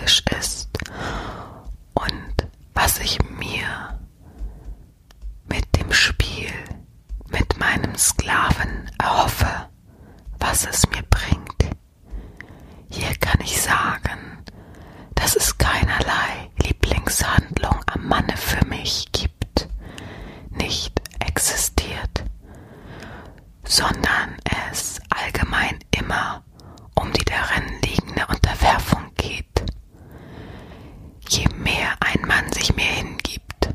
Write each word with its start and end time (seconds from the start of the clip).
praktisch 0.00 0.22
ist 0.38 0.68
und 1.94 2.48
was 2.74 2.98
ich 2.98 3.18
mir 3.38 3.98
mit 5.48 5.64
dem 5.76 5.92
Spiel, 5.92 6.52
mit 7.28 7.58
meinem 7.58 7.94
Sklaven 7.96 8.90
erhoffe, 8.98 9.68
was 10.38 10.66
es 10.66 10.88
mir 10.90 11.02
bringt. 11.02 11.76
Hier 12.88 13.14
kann 13.16 13.40
ich 13.42 13.60
sagen, 13.60 14.42
dass 15.14 15.36
es 15.36 15.56
keinerlei 15.58 16.50
Lieblingshandlung 16.62 17.80
am 17.92 18.06
Manne 18.08 18.36
für 18.36 18.64
mich 18.66 19.06
gibt, 19.12 19.68
nicht 20.50 21.00
existiert, 21.18 22.24
sondern 23.64 24.36
es 24.72 25.00
allgemein 25.10 25.78
immer 25.90 26.42
um 26.94 27.12
die 27.12 27.24
darin 27.24 27.80
liegende 27.82 28.26
Unterwerfung 28.26 29.12
geht. 29.16 29.46
Je 31.28 31.46
mehr 31.56 31.90
ein 32.00 32.26
Mann 32.26 32.52
sich 32.52 32.74
mir 32.74 32.82
hingibt, 32.84 33.70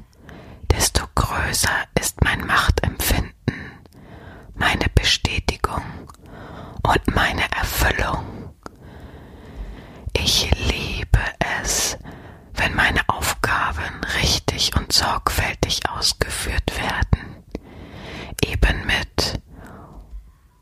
desto 0.72 1.06
größer 1.16 1.86
ist 2.00 2.22
mein 2.24 2.46
Machtempfinden, 2.46 3.34
meine 4.56 4.86
Bestätigung 4.94 5.84
und 6.84 7.16
meine 7.16 7.50
Erfüllung. 7.52 8.54
Ich 10.14 10.50
liebe 10.68 11.20
es, 11.62 11.98
wenn 12.54 12.76
meine 12.76 13.02
Aufgaben 13.08 14.02
richtig 14.22 14.76
und 14.76 14.92
sorgfältig 14.92 15.90
ausgeführt 15.90 16.72
werden, 16.78 17.44
eben 18.44 18.86
mit 18.86 19.42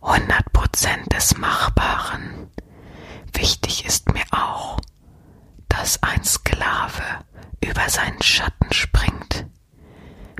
100% 0.01 1.09
des 1.13 1.37
Machbaren. 1.37 2.49
Wichtig 3.33 3.85
ist 3.85 4.11
mir 4.11 4.25
auch, 4.31 4.77
dass 5.69 6.01
ein 6.03 6.23
Sklave 6.23 7.03
über 7.63 7.89
seinen 7.89 8.21
Schatten 8.21 8.71
springt, 8.73 9.45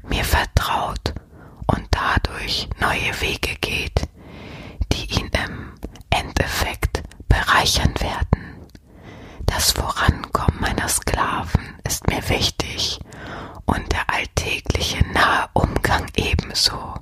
mir 0.04 0.24
vertraut 0.24 1.14
und 1.68 1.88
dadurch 1.92 2.70
neue 2.80 3.22
Wege 3.22 3.56
geht, 3.62 4.08
die 4.92 5.20
ihn 5.20 5.30
im 5.46 5.74
Endeffekt 6.10 7.04
bereichern 7.28 7.94
werden. 8.00 8.68
Das 9.46 9.72
Vorankommen 9.72 10.60
meiner 10.60 10.88
Sklaven 10.90 11.78
ist 11.88 12.08
mir 12.08 12.28
wichtig 12.30 13.00
und 13.66 13.92
der 13.92 14.10
alltägliche 14.10 15.06
nahe 15.14 15.48
Umgang 15.54 16.08
ebenso. 16.16 16.96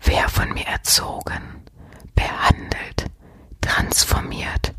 Wer 0.00 0.28
von 0.28 0.52
mir 0.52 0.66
erzogen, 0.66 1.64
behandelt, 2.14 3.06
transformiert 3.60 4.74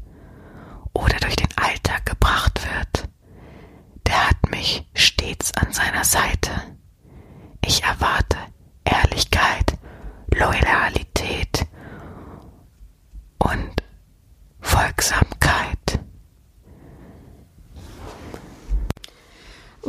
oder 0.94 1.17
durch 1.19 1.36
den 1.36 1.50
Alltag 1.58 2.05
gebracht 2.05 2.59
wird, 2.64 3.09
der 4.08 4.30
hat 4.30 4.50
mich 4.50 4.88
stets 4.94 5.52
an 5.55 5.72
seiner 5.72 6.03
Seite. 6.03 6.52
Ich 7.66 7.83
erwarte 7.83 8.38
Ehrlichkeit, 8.83 9.78
Loyalität 10.33 11.67
und 13.39 13.83
Folgsamkeit. 14.61 16.00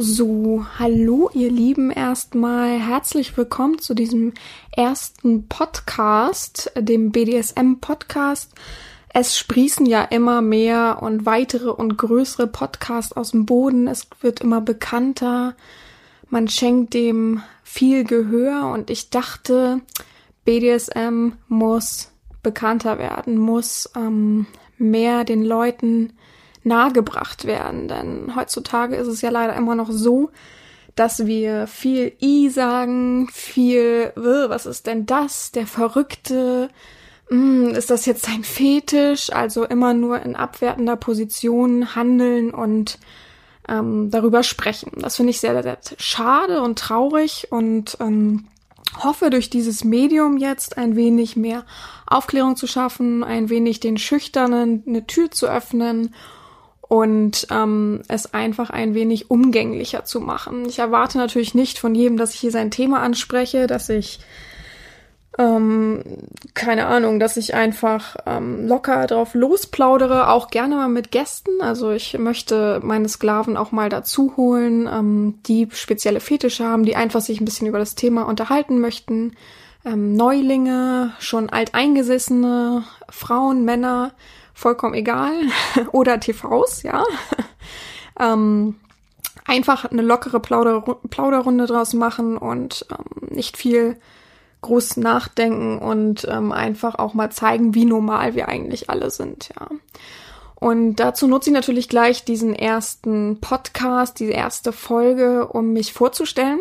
So, 0.03 0.65
hallo 0.79 1.29
ihr 1.35 1.51
Lieben 1.51 1.91
erstmal. 1.91 2.79
Herzlich 2.79 3.37
willkommen 3.37 3.81
zu 3.81 3.93
diesem 3.93 4.33
ersten 4.75 5.47
Podcast, 5.47 6.73
dem 6.75 7.13
BDSM-Podcast. 7.13 8.51
Es 9.13 9.37
sprießen 9.37 9.85
ja 9.85 10.03
immer 10.05 10.41
mehr 10.41 11.01
und 11.03 11.27
weitere 11.27 11.69
und 11.69 11.99
größere 11.99 12.47
Podcasts 12.47 13.13
aus 13.13 13.33
dem 13.33 13.45
Boden. 13.45 13.89
Es 13.89 14.07
wird 14.23 14.41
immer 14.41 14.63
bekannter. 14.63 15.55
Man 16.31 16.49
schenkt 16.49 16.95
dem 16.95 17.43
viel 17.63 18.05
Gehör 18.05 18.71
und 18.73 18.89
ich 18.89 19.11
dachte, 19.11 19.83
BDSM 20.47 21.33
muss 21.49 22.11
bekannter 22.43 22.99
werden, 22.99 23.37
muss 23.37 23.91
ähm, 23.95 24.47
mehr 24.79 25.25
den 25.25 25.45
Leuten 25.45 26.15
nahegebracht 26.63 27.45
werden. 27.45 27.89
Denn 27.89 28.35
heutzutage 28.37 28.97
ist 28.97 29.09
es 29.09 29.21
ja 29.21 29.31
leider 29.31 29.55
immer 29.55 29.75
noch 29.75 29.91
so, 29.91 30.31
dass 30.95 31.27
wir 31.27 31.67
viel 31.67 32.13
I 32.21 32.51
sagen, 32.51 33.29
viel, 33.33 34.13
was 34.15 34.67
ist 34.67 34.87
denn 34.87 35.07
das? 35.07 35.53
Der 35.53 35.67
Verrückte, 35.67 36.69
hm, 37.29 37.69
ist 37.71 37.91
das 37.91 38.07
jetzt 38.07 38.25
sein 38.25 38.45
Fetisch? 38.45 39.33
Also 39.33 39.65
immer 39.65 39.95
nur 39.95 40.21
in 40.21 40.37
abwertender 40.37 40.97
Position 40.97 41.95
handeln 41.95 42.53
und 42.53 42.99
ähm, 43.69 44.11
darüber 44.11 44.43
sprechen. 44.43 44.93
Das 44.97 45.17
finde 45.17 45.31
ich 45.31 45.41
sehr, 45.41 45.63
sehr 45.63 45.79
schade 45.97 46.61
und 46.61 46.79
traurig 46.79 47.47
und 47.51 47.97
ähm, 48.01 48.49
hoffe 48.99 49.31
durch 49.31 49.49
dieses 49.49 49.85
Medium 49.85 50.37
jetzt 50.37 50.77
ein 50.77 50.97
wenig 50.97 51.37
mehr 51.37 51.65
Aufklärung 52.07 52.57
zu 52.57 52.67
schaffen, 52.67 53.23
ein 53.23 53.49
wenig 53.49 53.79
den 53.79 53.97
Schüchternen 53.97 54.83
eine 54.87 55.07
Tür 55.07 55.31
zu 55.31 55.47
öffnen 55.47 56.15
und 56.91 57.47
ähm, 57.53 58.03
es 58.09 58.35
einfach 58.35 58.71
ein 58.71 58.95
wenig 58.95 59.31
umgänglicher 59.31 60.05
zu 60.05 60.21
machen. 60.21 60.65
Ich 60.69 60.81
erwarte 60.81 61.19
natürlich 61.19 61.55
nicht 61.55 61.79
von 61.79 61.95
jedem, 61.95 62.17
dass 62.17 62.35
ich 62.35 62.41
hier 62.41 62.51
sein 62.51 62.73
Thema 62.73 62.99
anspreche, 63.01 63.69
dass 63.69 63.89
ich 63.89 64.19
ähm, 65.39 66.03
keine 66.55 66.87
Ahnung, 66.87 67.21
dass 67.21 67.37
ich 67.37 67.55
einfach 67.55 68.17
ähm, 68.27 68.67
locker 68.67 69.07
drauf 69.07 69.35
losplaudere, 69.35 70.31
auch 70.31 70.49
gerne 70.49 70.75
mal 70.75 70.89
mit 70.89 71.13
Gästen. 71.13 71.61
Also 71.61 71.93
ich 71.93 72.19
möchte 72.19 72.81
meine 72.83 73.09
Sklaven 73.09 73.57
auch 73.57 73.71
mal 73.71 73.89
dazu 73.89 74.35
holen, 74.37 74.89
ähm, 74.93 75.39
die 75.47 75.69
spezielle 75.71 76.19
Fetische 76.19 76.65
haben, 76.65 76.85
die 76.85 76.97
einfach 76.97 77.21
sich 77.21 77.41
ein 77.41 77.45
bisschen 77.45 77.69
über 77.69 77.79
das 77.79 77.95
Thema 77.95 78.23
unterhalten 78.23 78.81
möchten. 78.81 79.37
Ähm, 79.85 80.15
Neulinge, 80.15 81.13
schon 81.21 81.51
alteingesessene 81.51 82.83
Frauen, 83.09 83.65
Männer, 83.65 84.11
vollkommen 84.61 84.95
egal. 84.95 85.33
Oder 85.93 86.21
TVs, 86.21 86.83
ja. 86.83 87.03
ähm, 88.21 88.77
einfach 89.47 89.87
eine 89.87 90.03
lockere 90.03 90.39
Plauder 90.39 90.83
Plauderrunde 91.09 91.67
draus 91.67 91.95
machen 91.95 92.37
und 92.37 92.87
ähm, 92.91 93.29
nicht 93.35 93.57
viel 93.57 93.97
groß 94.61 94.99
nachdenken 94.99 95.79
und 95.79 96.27
ähm, 96.31 96.53
einfach 96.53 96.97
auch 96.97 97.15
mal 97.15 97.33
zeigen, 97.33 97.75
wie 97.75 97.87
normal 97.87 98.35
wir 98.35 98.49
eigentlich 98.49 98.91
alle 98.91 99.11
sind, 99.11 99.51
ja. 99.59 99.69
Und 100.57 100.97
dazu 100.97 101.27
nutze 101.27 101.49
ich 101.49 101.55
natürlich 101.55 101.89
gleich 101.89 102.27
diesen 102.27 102.55
ersten 102.55 103.41
Podcast, 103.41 104.21
diese 104.21 104.33
erste 104.33 104.73
Folge, 104.73 105.49
um 105.49 105.73
mich 105.73 105.95
vorzustellen. 105.95 106.61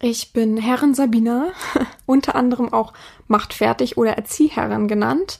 Ich 0.00 0.32
bin 0.32 0.56
Herren 0.56 0.94
Sabina, 0.94 1.48
unter 2.06 2.34
anderem 2.34 2.72
auch 2.72 2.94
Machtfertig 3.28 3.98
oder 3.98 4.16
Erziehherrin 4.16 4.88
genannt 4.88 5.38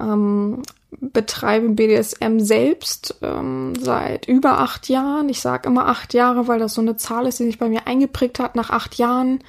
ähm, 0.00 0.62
betreibe 1.00 1.70
BDSM 1.70 2.38
selbst 2.38 3.16
ähm, 3.22 3.74
seit 3.80 4.28
über 4.28 4.58
acht 4.58 4.88
Jahren. 4.88 5.28
Ich 5.28 5.40
sage 5.40 5.68
immer 5.68 5.86
acht 5.86 6.14
Jahre, 6.14 6.48
weil 6.48 6.58
das 6.58 6.74
so 6.74 6.80
eine 6.80 6.96
Zahl 6.96 7.26
ist, 7.26 7.38
die 7.38 7.44
sich 7.44 7.58
bei 7.58 7.68
mir 7.68 7.86
eingeprägt 7.86 8.38
hat. 8.38 8.54
Nach 8.54 8.70
acht 8.70 8.96
Jahren 8.96 9.42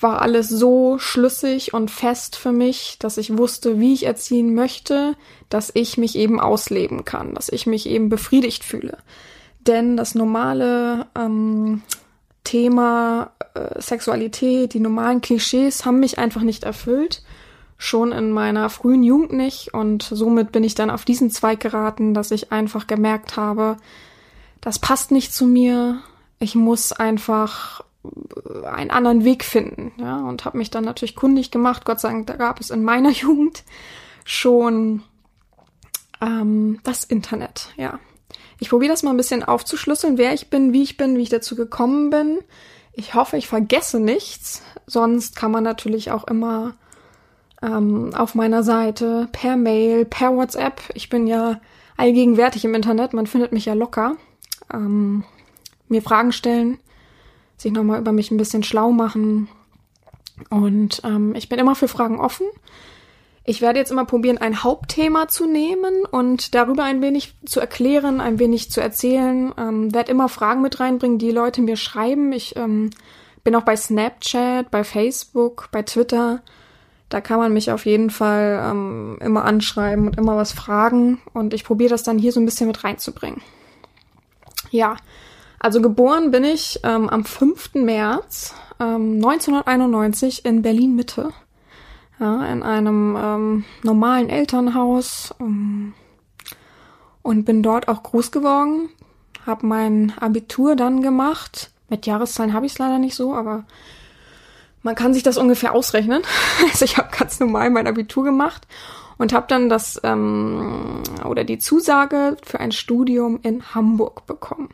war 0.00 0.20
alles 0.20 0.48
so 0.48 0.98
schlüssig 0.98 1.72
und 1.72 1.90
fest 1.90 2.36
für 2.36 2.52
mich, 2.52 2.96
dass 2.98 3.16
ich 3.16 3.38
wusste, 3.38 3.80
wie 3.80 3.94
ich 3.94 4.04
erziehen 4.04 4.54
möchte, 4.54 5.14
dass 5.48 5.70
ich 5.72 5.96
mich 5.96 6.16
eben 6.16 6.38
ausleben 6.38 7.04
kann, 7.04 7.34
dass 7.34 7.48
ich 7.48 7.66
mich 7.66 7.86
eben 7.86 8.08
befriedigt 8.08 8.62
fühle. 8.62 8.98
Denn 9.60 9.96
das 9.96 10.14
normale 10.14 11.06
ähm, 11.16 11.82
Thema 12.44 13.32
äh, 13.54 13.80
Sexualität, 13.80 14.74
die 14.74 14.80
normalen 14.80 15.20
Klischees 15.20 15.84
haben 15.84 16.00
mich 16.00 16.18
einfach 16.18 16.42
nicht 16.42 16.64
erfüllt 16.64 17.22
schon 17.78 18.12
in 18.12 18.30
meiner 18.30 18.70
frühen 18.70 19.02
Jugend 19.02 19.32
nicht 19.32 19.74
und 19.74 20.02
somit 20.02 20.52
bin 20.52 20.64
ich 20.64 20.74
dann 20.74 20.90
auf 20.90 21.04
diesen 21.04 21.30
Zweig 21.30 21.60
geraten, 21.60 22.14
dass 22.14 22.30
ich 22.30 22.52
einfach 22.52 22.86
gemerkt 22.86 23.36
habe, 23.36 23.76
das 24.60 24.78
passt 24.78 25.10
nicht 25.10 25.32
zu 25.32 25.46
mir. 25.46 26.00
Ich 26.38 26.54
muss 26.54 26.92
einfach 26.92 27.82
äh, 28.04 28.66
einen 28.66 28.90
anderen 28.90 29.24
Weg 29.24 29.44
finden, 29.44 29.92
ja, 29.98 30.20
und 30.20 30.44
habe 30.44 30.58
mich 30.58 30.70
dann 30.70 30.84
natürlich 30.84 31.16
kundig 31.16 31.50
gemacht. 31.50 31.84
Gott 31.84 32.00
sei 32.00 32.10
Dank, 32.10 32.26
da 32.26 32.36
gab 32.36 32.60
es 32.60 32.70
in 32.70 32.82
meiner 32.82 33.10
Jugend 33.12 33.62
schon 34.24 35.02
ähm, 36.20 36.80
das 36.82 37.04
Internet, 37.04 37.68
ja. 37.76 37.98
Ich 38.58 38.70
probiere 38.70 38.92
das 38.92 39.02
mal 39.02 39.10
ein 39.10 39.18
bisschen 39.18 39.44
aufzuschlüsseln, 39.44 40.16
wer 40.16 40.32
ich 40.32 40.48
bin, 40.48 40.72
wie 40.72 40.82
ich 40.82 40.96
bin, 40.96 41.16
wie 41.16 41.22
ich 41.22 41.28
dazu 41.28 41.56
gekommen 41.56 42.08
bin. 42.08 42.38
Ich 42.94 43.12
hoffe, 43.12 43.36
ich 43.36 43.48
vergesse 43.48 44.00
nichts. 44.00 44.62
Sonst 44.86 45.36
kann 45.36 45.50
man 45.50 45.62
natürlich 45.62 46.10
auch 46.10 46.24
immer 46.24 46.74
ähm, 47.62 48.12
auf 48.14 48.34
meiner 48.34 48.62
Seite, 48.62 49.28
per 49.32 49.56
Mail, 49.56 50.04
per 50.04 50.34
WhatsApp. 50.36 50.80
Ich 50.94 51.08
bin 51.08 51.26
ja 51.26 51.60
allgegenwärtig 51.96 52.64
im 52.64 52.74
Internet, 52.74 53.12
man 53.12 53.26
findet 53.26 53.52
mich 53.52 53.64
ja 53.64 53.74
locker. 53.74 54.16
Ähm, 54.72 55.24
mir 55.88 56.02
Fragen 56.02 56.32
stellen, 56.32 56.78
sich 57.56 57.72
nochmal 57.72 58.00
über 58.00 58.12
mich 58.12 58.30
ein 58.30 58.36
bisschen 58.36 58.62
schlau 58.62 58.90
machen. 58.90 59.48
Und 60.50 61.00
ähm, 61.04 61.34
ich 61.34 61.48
bin 61.48 61.58
immer 61.58 61.74
für 61.74 61.88
Fragen 61.88 62.20
offen. 62.20 62.46
Ich 63.48 63.60
werde 63.60 63.78
jetzt 63.78 63.92
immer 63.92 64.04
probieren, 64.04 64.38
ein 64.38 64.64
Hauptthema 64.64 65.28
zu 65.28 65.46
nehmen 65.46 66.04
und 66.10 66.54
darüber 66.54 66.82
ein 66.82 67.00
wenig 67.00 67.36
zu 67.46 67.60
erklären, 67.60 68.20
ein 68.20 68.40
wenig 68.40 68.72
zu 68.72 68.80
erzählen. 68.80 69.54
Ähm, 69.56 69.94
werde 69.94 70.10
immer 70.10 70.28
Fragen 70.28 70.62
mit 70.62 70.80
reinbringen, 70.80 71.18
die 71.18 71.30
Leute 71.30 71.62
mir 71.62 71.76
schreiben. 71.76 72.32
Ich 72.32 72.56
ähm, 72.56 72.90
bin 73.44 73.54
auch 73.54 73.62
bei 73.62 73.76
Snapchat, 73.76 74.72
bei 74.72 74.82
Facebook, 74.82 75.68
bei 75.70 75.82
Twitter. 75.82 76.42
Da 77.08 77.20
kann 77.20 77.38
man 77.38 77.52
mich 77.52 77.70
auf 77.70 77.86
jeden 77.86 78.10
Fall 78.10 78.60
ähm, 78.68 79.18
immer 79.20 79.44
anschreiben 79.44 80.08
und 80.08 80.18
immer 80.18 80.36
was 80.36 80.52
fragen. 80.52 81.20
Und 81.32 81.54
ich 81.54 81.64
probiere 81.64 81.90
das 81.90 82.02
dann 82.02 82.18
hier 82.18 82.32
so 82.32 82.40
ein 82.40 82.46
bisschen 82.46 82.66
mit 82.66 82.82
reinzubringen. 82.82 83.42
Ja, 84.70 84.96
also 85.60 85.80
geboren 85.80 86.30
bin 86.30 86.44
ich 86.44 86.80
ähm, 86.82 87.08
am 87.08 87.24
5. 87.24 87.74
März 87.74 88.54
ähm, 88.80 89.16
1991 89.16 90.44
in 90.44 90.62
Berlin 90.62 90.96
Mitte 90.96 91.32
ja, 92.18 92.46
in 92.46 92.62
einem 92.62 93.16
ähm, 93.20 93.64
normalen 93.82 94.28
Elternhaus 94.28 95.34
ähm, 95.40 95.94
und 97.22 97.44
bin 97.44 97.62
dort 97.62 97.88
auch 97.88 98.02
groß 98.02 98.30
geworden. 98.30 98.88
Habe 99.46 99.66
mein 99.66 100.12
Abitur 100.18 100.76
dann 100.76 101.02
gemacht. 101.02 101.70
Mit 101.88 102.06
Jahreszahlen 102.06 102.52
habe 102.52 102.66
ich 102.66 102.72
es 102.72 102.78
leider 102.78 102.98
nicht 102.98 103.14
so, 103.14 103.34
aber 103.34 103.64
man 104.86 104.94
kann 104.94 105.12
sich 105.12 105.22
das 105.22 105.36
ungefähr 105.36 105.74
ausrechnen. 105.74 106.22
also 106.70 106.84
ich 106.84 106.96
habe 106.96 107.08
ganz 107.16 107.40
normal 107.40 107.68
mein 107.70 107.86
Abitur 107.86 108.24
gemacht 108.24 108.66
und 109.18 109.32
habe 109.32 109.46
dann 109.48 109.68
das 109.68 110.00
ähm, 110.04 111.02
oder 111.24 111.44
die 111.44 111.58
Zusage 111.58 112.36
für 112.42 112.60
ein 112.60 112.72
Studium 112.72 113.40
in 113.42 113.74
Hamburg 113.74 114.26
bekommen. 114.26 114.70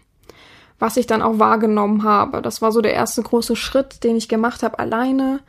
Was 0.78 0.96
ich 0.96 1.06
dann 1.06 1.22
auch 1.22 1.38
wahrgenommen 1.38 2.02
habe. 2.02 2.42
Das 2.42 2.60
war 2.60 2.72
so 2.72 2.80
der 2.80 2.92
erste 2.92 3.22
große 3.22 3.56
Schritt, 3.56 4.04
den 4.04 4.16
ich 4.16 4.28
gemacht 4.28 4.62
habe 4.62 4.78
alleine 4.78 5.40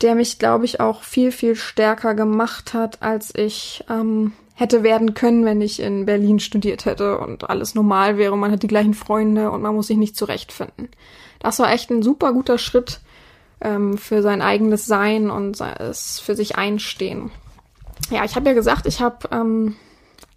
der 0.00 0.14
mich, 0.14 0.38
glaube 0.38 0.64
ich, 0.64 0.80
auch 0.80 1.02
viel, 1.02 1.32
viel 1.32 1.56
stärker 1.56 2.14
gemacht 2.14 2.72
hat, 2.72 3.02
als 3.02 3.34
ich 3.34 3.84
ähm, 3.90 4.32
hätte 4.54 4.82
werden 4.82 5.14
können, 5.14 5.44
wenn 5.44 5.60
ich 5.60 5.80
in 5.80 6.06
Berlin 6.06 6.38
studiert 6.38 6.84
hätte 6.84 7.18
und 7.18 7.50
alles 7.50 7.74
normal 7.74 8.16
wäre. 8.16 8.36
Man 8.36 8.52
hat 8.52 8.62
die 8.62 8.68
gleichen 8.68 8.94
Freunde 8.94 9.50
und 9.50 9.62
man 9.62 9.74
muss 9.74 9.88
sich 9.88 9.96
nicht 9.96 10.16
zurechtfinden. 10.16 10.88
Das 11.40 11.58
war 11.58 11.72
echt 11.72 11.90
ein 11.90 12.02
super 12.02 12.32
guter 12.32 12.58
Schritt 12.58 13.00
ähm, 13.60 13.98
für 13.98 14.22
sein 14.22 14.42
eigenes 14.42 14.86
Sein 14.86 15.30
und 15.30 15.60
es 15.60 16.20
für 16.20 16.34
sich 16.34 16.56
einstehen. 16.56 17.30
Ja, 18.10 18.24
ich 18.24 18.36
habe 18.36 18.48
ja 18.48 18.54
gesagt, 18.54 18.86
ich 18.86 19.00
habe 19.00 19.28
ähm, 19.32 19.76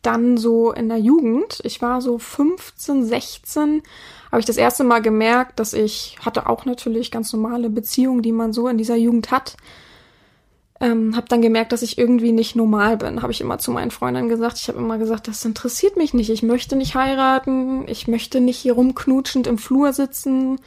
dann 0.02 0.38
so 0.38 0.72
in 0.72 0.90
der 0.90 0.98
Jugend, 0.98 1.60
ich 1.64 1.82
war 1.82 2.02
so 2.02 2.18
15, 2.18 3.06
16, 3.06 3.84
habe 4.32 4.40
ich 4.40 4.46
das 4.46 4.58
erste 4.58 4.84
Mal 4.84 5.02
gemerkt, 5.02 5.60
dass 5.60 5.74
ich 5.74 6.18
hatte 6.24 6.48
auch 6.48 6.66
natürlich 6.66 7.12
ganz 7.12 7.34
normale 7.34 7.70
Beziehungen, 7.70 8.22
die 8.22 8.32
man 8.32 8.54
so 8.54 8.68
in 8.68 8.78
dieser 8.78 8.96
Jugend 8.96 9.30
hat. 9.32 9.58
Ähm, 10.80 11.16
habe 11.16 11.28
dann 11.30 11.44
gemerkt, 11.44 11.74
dass 11.74 11.84
ich 11.84 12.00
irgendwie 12.00 12.32
nicht 12.32 12.56
normal 12.56 12.98
bin. 12.98 13.22
Habe 13.22 13.32
ich 13.32 13.42
immer 13.42 13.60
zu 13.60 13.70
meinen 13.70 13.92
Freundinnen 13.92 14.30
gesagt. 14.30 14.58
Ich 14.58 14.68
habe 14.68 14.80
immer 14.80 14.98
gesagt, 14.98 15.28
das 15.28 15.46
interessiert 15.46 15.96
mich 15.96 16.16
nicht. 16.16 16.32
Ich 16.32 16.42
möchte 16.42 16.76
nicht 16.76 16.96
heiraten. 16.96 17.88
Ich 17.88 18.08
möchte 18.08 18.42
nicht 18.42 18.58
hier 18.58 18.74
rumknutschend 18.74 19.46
im 19.46 19.60
Flur 19.60 19.94
sitzen. 19.94 20.60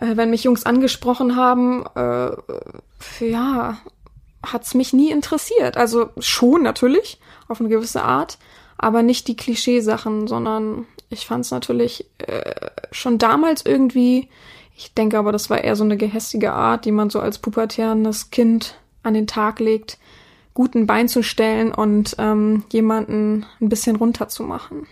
Äh, 0.00 0.16
wenn 0.16 0.30
mich 0.30 0.44
Jungs 0.44 0.64
angesprochen 0.64 1.36
haben, 1.36 1.84
äh, 1.94 2.30
ja, 3.20 3.78
hat's 4.44 4.74
mich 4.74 4.92
nie 4.92 5.10
interessiert. 5.10 5.76
Also 5.76 6.10
schon 6.18 6.62
natürlich 6.62 7.20
auf 7.48 7.60
eine 7.60 7.68
gewisse 7.68 8.02
Art, 8.02 8.38
aber 8.76 9.02
nicht 9.02 9.28
die 9.28 9.36
Klischeesachen, 9.36 10.28
sondern 10.28 10.86
ich 11.10 11.26
fand 11.26 11.44
es 11.44 11.50
natürlich 11.50 12.06
äh, 12.18 12.70
schon 12.92 13.18
damals 13.18 13.64
irgendwie, 13.64 14.28
ich 14.76 14.94
denke 14.94 15.18
aber, 15.18 15.32
das 15.32 15.50
war 15.50 15.62
eher 15.64 15.74
so 15.74 15.84
eine 15.84 15.96
gehässige 15.96 16.52
Art, 16.52 16.84
die 16.84 16.92
man 16.92 17.10
so 17.10 17.20
als 17.20 17.38
pubertärendes 17.38 18.30
Kind 18.30 18.78
an 19.02 19.14
den 19.14 19.26
Tag 19.26 19.58
legt, 19.58 19.98
guten 20.54 20.86
Bein 20.86 21.08
zu 21.08 21.22
stellen 21.22 21.72
und 21.72 22.16
ähm, 22.18 22.64
jemanden 22.70 23.46
ein 23.60 23.68
bisschen 23.68 23.96
runterzumachen. 23.96 24.86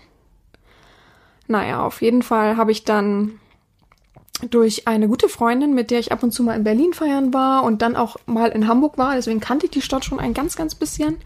Naja, 1.48 1.84
auf 1.84 2.02
jeden 2.02 2.22
Fall 2.22 2.56
habe 2.56 2.72
ich 2.72 2.84
dann 2.84 3.38
durch 4.50 4.86
eine 4.86 5.08
gute 5.08 5.28
Freundin, 5.28 5.74
mit 5.74 5.90
der 5.90 5.98
ich 5.98 6.12
ab 6.12 6.22
und 6.22 6.32
zu 6.32 6.42
mal 6.42 6.56
in 6.56 6.64
Berlin 6.64 6.92
feiern 6.92 7.32
war 7.32 7.64
und 7.64 7.82
dann 7.82 7.96
auch 7.96 8.16
mal 8.26 8.50
in 8.50 8.68
Hamburg 8.68 8.98
war, 8.98 9.14
deswegen 9.14 9.40
kannte 9.40 9.66
ich 9.66 9.72
die 9.72 9.82
Stadt 9.82 10.04
schon 10.04 10.20
ein 10.20 10.34
ganz, 10.34 10.56
ganz 10.56 10.74
bisschen, 10.74 11.16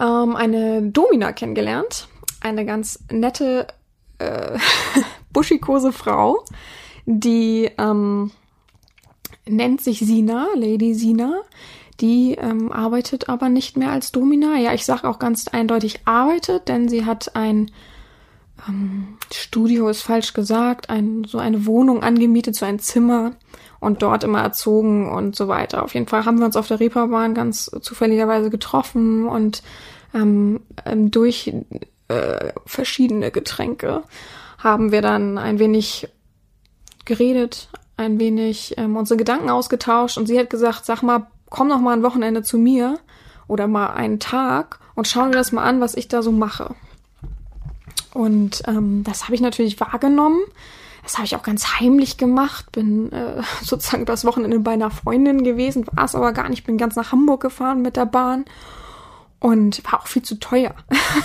ähm, 0.00 0.34
eine 0.34 0.82
Domina 0.82 1.32
kennengelernt 1.32 2.08
eine 2.40 2.64
ganz 2.64 3.00
nette, 3.10 3.66
äh, 4.18 4.58
buschikose 5.32 5.92
Frau, 5.92 6.44
die 7.06 7.70
ähm, 7.78 8.30
nennt 9.46 9.80
sich 9.80 10.00
Sina, 10.00 10.48
Lady 10.54 10.94
Sina. 10.94 11.40
Die 12.00 12.34
ähm, 12.34 12.70
arbeitet 12.70 13.28
aber 13.28 13.48
nicht 13.48 13.76
mehr 13.76 13.90
als 13.90 14.12
Domina. 14.12 14.56
Ja, 14.56 14.72
ich 14.72 14.84
sage 14.84 15.08
auch 15.08 15.18
ganz 15.18 15.48
eindeutig 15.48 16.02
arbeitet, 16.04 16.68
denn 16.68 16.88
sie 16.88 17.04
hat 17.04 17.34
ein 17.34 17.72
ähm, 18.66 19.18
Studio, 19.32 19.88
ist 19.88 20.02
falsch 20.02 20.32
gesagt, 20.32 20.90
ein, 20.90 21.24
so 21.24 21.38
eine 21.38 21.66
Wohnung 21.66 22.02
angemietet, 22.02 22.56
so 22.56 22.64
ein 22.64 22.78
Zimmer 22.78 23.32
und 23.80 24.02
dort 24.02 24.24
immer 24.24 24.42
erzogen 24.42 25.10
und 25.10 25.36
so 25.36 25.48
weiter. 25.48 25.82
Auf 25.84 25.94
jeden 25.94 26.06
Fall 26.06 26.24
haben 26.24 26.38
wir 26.38 26.46
uns 26.46 26.56
auf 26.56 26.68
der 26.68 26.80
Reeperbahn 26.80 27.34
ganz 27.34 27.70
zufälligerweise 27.80 28.50
getroffen 28.50 29.26
und 29.26 29.62
ähm, 30.14 30.60
ähm 30.84 31.10
durch 31.10 31.52
äh, 32.08 32.52
verschiedene 32.66 33.30
Getränke 33.30 34.02
haben 34.58 34.90
wir 34.92 35.02
dann 35.02 35.38
ein 35.38 35.58
wenig 35.58 36.08
geredet, 37.04 37.68
ein 37.96 38.18
wenig 38.18 38.74
ähm, 38.76 38.96
unsere 38.96 39.16
Gedanken 39.16 39.50
ausgetauscht 39.50 40.18
und 40.18 40.26
sie 40.26 40.38
hat 40.38 40.50
gesagt, 40.50 40.84
sag 40.84 41.02
mal, 41.02 41.26
komm 41.50 41.68
noch 41.68 41.80
mal 41.80 41.92
ein 41.92 42.02
Wochenende 42.02 42.42
zu 42.42 42.58
mir 42.58 42.98
oder 43.46 43.66
mal 43.66 43.88
einen 43.88 44.18
Tag 44.18 44.80
und 44.94 45.06
schauen 45.06 45.30
wir 45.30 45.38
das 45.38 45.52
mal 45.52 45.64
an, 45.64 45.80
was 45.80 45.94
ich 45.94 46.08
da 46.08 46.22
so 46.22 46.32
mache. 46.32 46.74
Und 48.18 48.64
ähm, 48.66 49.04
das 49.04 49.24
habe 49.24 49.36
ich 49.36 49.40
natürlich 49.40 49.78
wahrgenommen. 49.78 50.40
Das 51.04 51.18
habe 51.18 51.24
ich 51.24 51.36
auch 51.36 51.44
ganz 51.44 51.78
heimlich 51.78 52.16
gemacht. 52.16 52.72
Bin 52.72 53.12
äh, 53.12 53.42
sozusagen 53.62 54.06
das 54.06 54.24
Wochenende 54.24 54.58
bei 54.58 54.72
einer 54.72 54.90
Freundin 54.90 55.44
gewesen, 55.44 55.86
war 55.92 56.04
es 56.04 56.16
aber 56.16 56.32
gar 56.32 56.48
nicht. 56.48 56.66
Bin 56.66 56.78
ganz 56.78 56.96
nach 56.96 57.12
Hamburg 57.12 57.40
gefahren 57.40 57.80
mit 57.80 57.96
der 57.96 58.06
Bahn 58.06 58.44
und 59.38 59.84
war 59.84 60.00
auch 60.00 60.08
viel 60.08 60.22
zu 60.22 60.34
teuer. 60.40 60.74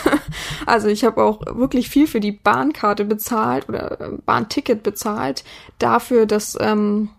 also 0.68 0.88
ich 0.88 1.04
habe 1.04 1.24
auch 1.24 1.42
wirklich 1.58 1.90
viel 1.90 2.06
für 2.06 2.20
die 2.20 2.32
Bahnkarte 2.32 3.06
bezahlt 3.06 3.68
oder 3.68 4.00
äh, 4.00 4.10
Bahnticket 4.24 4.84
bezahlt 4.84 5.44
dafür, 5.80 6.28
dass 6.28 6.56
ähm, 6.62 7.10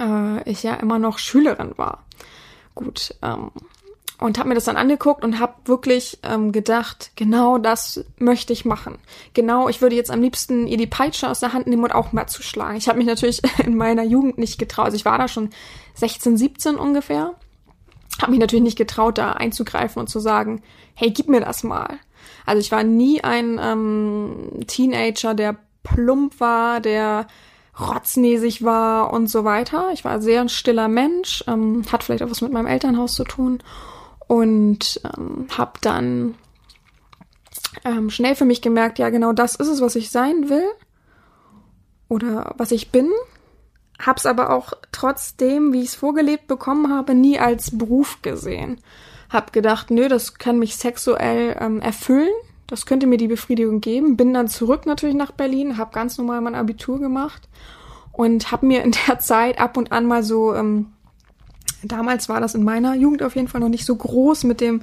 äh, 0.00 0.50
ich 0.50 0.64
ja 0.64 0.74
immer 0.74 0.98
noch 0.98 1.18
Schülerin 1.18 1.74
war. 1.76 2.06
Gut. 2.74 3.14
Ähm, 3.22 3.52
und 4.20 4.38
habe 4.38 4.48
mir 4.48 4.54
das 4.54 4.64
dann 4.64 4.76
angeguckt 4.76 5.24
und 5.24 5.38
habe 5.38 5.54
wirklich 5.64 6.18
ähm, 6.22 6.52
gedacht, 6.52 7.12
genau 7.16 7.58
das 7.58 8.04
möchte 8.18 8.52
ich 8.52 8.64
machen. 8.64 8.98
Genau, 9.34 9.68
ich 9.68 9.80
würde 9.80 9.96
jetzt 9.96 10.10
am 10.10 10.20
liebsten 10.20 10.66
ihr 10.66 10.76
die 10.76 10.86
Peitsche 10.86 11.28
aus 11.28 11.40
der 11.40 11.52
Hand 11.52 11.66
nehmen 11.66 11.84
und 11.84 11.94
auch 11.94 12.12
mal 12.12 12.26
zuschlagen. 12.26 12.76
Ich 12.76 12.88
habe 12.88 12.98
mich 12.98 13.06
natürlich 13.06 13.42
in 13.64 13.76
meiner 13.76 14.04
Jugend 14.04 14.38
nicht 14.38 14.58
getraut. 14.58 14.86
Also 14.86 14.96
ich 14.96 15.04
war 15.04 15.18
da 15.18 15.28
schon 15.28 15.50
16, 15.94 16.36
17 16.36 16.76
ungefähr 16.76 17.34
habe 18.20 18.32
mich 18.32 18.40
natürlich 18.40 18.62
nicht 18.62 18.78
getraut, 18.78 19.18
da 19.18 19.32
einzugreifen 19.32 20.00
und 20.00 20.08
zu 20.08 20.20
sagen, 20.20 20.62
hey, 20.94 21.10
gib 21.10 21.28
mir 21.28 21.40
das 21.40 21.62
mal. 21.62 21.98
Also 22.44 22.60
ich 22.60 22.70
war 22.72 22.82
nie 22.82 23.22
ein 23.22 23.58
ähm, 23.62 24.60
Teenager, 24.66 25.34
der 25.34 25.56
plump 25.82 26.40
war, 26.40 26.80
der 26.80 27.26
rotznäsig 27.78 28.62
war 28.62 29.12
und 29.12 29.28
so 29.28 29.44
weiter. 29.44 29.90
Ich 29.92 30.04
war 30.04 30.20
sehr 30.20 30.42
ein 30.42 30.48
stiller 30.48 30.88
Mensch, 30.88 31.44
ähm, 31.46 31.82
hat 31.90 32.04
vielleicht 32.04 32.22
auch 32.22 32.30
was 32.30 32.42
mit 32.42 32.52
meinem 32.52 32.66
Elternhaus 32.66 33.14
zu 33.14 33.24
tun 33.24 33.62
und 34.30 35.00
ähm, 35.02 35.48
habe 35.58 35.72
dann 35.80 36.36
ähm, 37.84 38.10
schnell 38.10 38.36
für 38.36 38.44
mich 38.44 38.62
gemerkt, 38.62 39.00
ja 39.00 39.10
genau 39.10 39.32
das 39.32 39.56
ist 39.56 39.66
es, 39.66 39.80
was 39.80 39.96
ich 39.96 40.10
sein 40.10 40.48
will 40.48 40.70
oder 42.08 42.54
was 42.56 42.70
ich 42.70 42.92
bin 42.92 43.10
hab's 43.98 44.26
aber 44.26 44.50
auch 44.50 44.72
trotzdem, 44.92 45.72
wie 45.72 45.80
ich 45.82 45.88
es 45.88 45.94
vorgelebt 45.94 46.46
bekommen 46.46 46.92
habe, 46.92 47.14
nie 47.14 47.38
als 47.38 47.76
Beruf 47.76 48.22
gesehen. 48.22 48.80
Hab 49.28 49.52
gedacht, 49.52 49.90
nö, 49.90 50.08
das 50.08 50.38
kann 50.38 50.58
mich 50.58 50.76
sexuell 50.76 51.56
ähm, 51.60 51.80
erfüllen, 51.80 52.32
das 52.66 52.86
könnte 52.86 53.06
mir 53.06 53.18
die 53.18 53.28
Befriedigung 53.28 53.80
geben. 53.80 54.16
Bin 54.16 54.32
dann 54.32 54.48
zurück 54.48 54.86
natürlich 54.86 55.16
nach 55.16 55.32
Berlin, 55.32 55.76
hab 55.76 55.92
ganz 55.92 56.16
normal 56.18 56.40
mein 56.40 56.54
Abitur 56.54 56.98
gemacht 56.98 57.48
und 58.12 58.52
hab 58.52 58.62
mir 58.62 58.82
in 58.84 58.92
der 59.06 59.18
Zeit 59.20 59.60
ab 59.60 59.76
und 59.76 59.92
an 59.92 60.06
mal 60.06 60.22
so, 60.22 60.54
ähm, 60.54 60.92
damals 61.82 62.28
war 62.28 62.40
das 62.40 62.54
in 62.54 62.64
meiner 62.64 62.94
Jugend 62.94 63.22
auf 63.22 63.36
jeden 63.36 63.48
Fall 63.48 63.60
noch 63.60 63.68
nicht 63.68 63.86
so 63.86 63.96
groß 63.96 64.44
mit 64.44 64.60
dem 64.60 64.80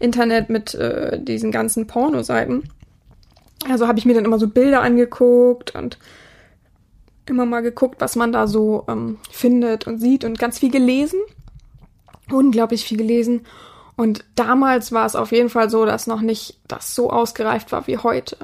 Internet, 0.00 0.48
mit 0.48 0.74
äh, 0.74 1.22
diesen 1.22 1.50
ganzen 1.50 1.86
Pornoseiten. 1.86 2.70
Also 3.68 3.88
habe 3.88 3.98
ich 3.98 4.04
mir 4.04 4.14
dann 4.14 4.24
immer 4.24 4.38
so 4.38 4.48
Bilder 4.48 4.82
angeguckt 4.82 5.74
und 5.74 5.98
immer 7.26 7.44
mal 7.44 7.60
geguckt, 7.60 8.00
was 8.00 8.16
man 8.16 8.32
da 8.32 8.46
so 8.46 8.84
ähm, 8.88 9.18
findet 9.30 9.86
und 9.86 9.98
sieht 9.98 10.24
und 10.24 10.38
ganz 10.38 10.58
viel 10.58 10.70
gelesen. 10.70 11.20
Unglaublich 12.30 12.84
viel 12.84 12.98
gelesen. 12.98 13.42
Und 13.96 14.24
damals 14.36 14.92
war 14.92 15.06
es 15.06 15.16
auf 15.16 15.32
jeden 15.32 15.50
Fall 15.50 15.70
so, 15.70 15.84
dass 15.84 16.06
noch 16.06 16.20
nicht 16.20 16.60
das 16.68 16.94
so 16.94 17.10
ausgereift 17.10 17.72
war 17.72 17.86
wie 17.86 17.98
heute. 17.98 18.36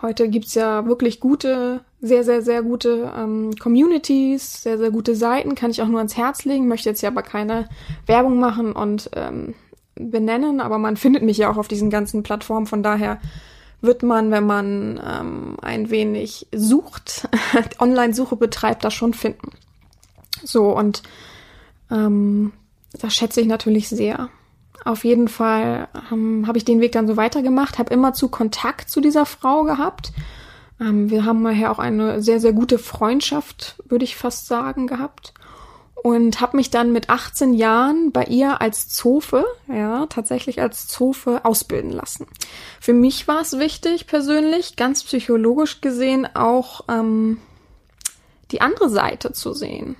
Heute 0.00 0.28
gibt's 0.28 0.54
ja 0.54 0.86
wirklich 0.86 1.18
gute 1.18 1.80
sehr, 2.04 2.22
sehr, 2.22 2.42
sehr 2.42 2.62
gute 2.62 3.10
ähm, 3.16 3.54
Communities, 3.58 4.62
sehr, 4.62 4.76
sehr 4.76 4.90
gute 4.90 5.16
Seiten, 5.16 5.54
kann 5.54 5.70
ich 5.70 5.80
auch 5.80 5.88
nur 5.88 5.98
ans 5.98 6.16
Herz 6.16 6.44
legen, 6.44 6.68
möchte 6.68 6.90
jetzt 6.90 7.00
ja 7.00 7.08
aber 7.08 7.22
keine 7.22 7.66
Werbung 8.06 8.38
machen 8.38 8.72
und 8.72 9.10
ähm, 9.14 9.54
benennen, 9.94 10.60
aber 10.60 10.76
man 10.76 10.98
findet 10.98 11.22
mich 11.22 11.38
ja 11.38 11.50
auch 11.50 11.56
auf 11.56 11.68
diesen 11.68 11.88
ganzen 11.88 12.22
Plattformen, 12.22 12.66
von 12.66 12.82
daher 12.82 13.20
wird 13.80 14.02
man, 14.02 14.30
wenn 14.30 14.44
man 14.44 15.00
ähm, 15.02 15.56
ein 15.62 15.88
wenig 15.88 16.46
sucht, 16.54 17.26
Online-Suche 17.78 18.36
betreibt, 18.36 18.84
das 18.84 18.92
schon 18.92 19.14
finden. 19.14 19.52
So, 20.42 20.76
und 20.76 21.02
ähm, 21.90 22.52
das 22.92 23.14
schätze 23.14 23.40
ich 23.40 23.46
natürlich 23.46 23.88
sehr. 23.88 24.28
Auf 24.84 25.04
jeden 25.04 25.28
Fall 25.28 25.88
ähm, 26.12 26.46
habe 26.46 26.58
ich 26.58 26.66
den 26.66 26.80
Weg 26.80 26.92
dann 26.92 27.06
so 27.06 27.16
weitergemacht, 27.16 27.78
habe 27.78 27.94
immer 27.94 28.12
zu 28.12 28.28
Kontakt 28.28 28.90
zu 28.90 29.00
dieser 29.00 29.24
Frau 29.24 29.64
gehabt 29.64 30.12
ähm, 30.80 31.10
wir 31.10 31.24
haben 31.24 31.44
daher 31.44 31.70
auch 31.70 31.78
eine 31.78 32.22
sehr, 32.22 32.40
sehr 32.40 32.52
gute 32.52 32.78
Freundschaft, 32.78 33.76
würde 33.86 34.04
ich 34.04 34.16
fast 34.16 34.46
sagen, 34.46 34.86
gehabt. 34.86 35.34
Und 35.94 36.42
habe 36.42 36.58
mich 36.58 36.68
dann 36.68 36.92
mit 36.92 37.08
18 37.08 37.54
Jahren 37.54 38.12
bei 38.12 38.24
ihr 38.24 38.60
als 38.60 38.88
Zofe, 38.88 39.46
ja, 39.68 40.04
tatsächlich 40.06 40.60
als 40.60 40.86
Zofe 40.86 41.46
ausbilden 41.46 41.92
lassen. 41.92 42.26
Für 42.78 42.92
mich 42.92 43.26
war 43.26 43.40
es 43.40 43.58
wichtig, 43.58 44.06
persönlich, 44.06 44.76
ganz 44.76 45.02
psychologisch 45.02 45.80
gesehen, 45.80 46.28
auch 46.34 46.82
ähm, 46.88 47.38
die 48.50 48.60
andere 48.60 48.90
Seite 48.90 49.32
zu 49.32 49.54
sehen. 49.54 49.96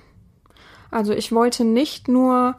Also 0.91 1.11
ich 1.13 1.31
wollte 1.31 1.63
nicht 1.63 2.07
nur 2.07 2.55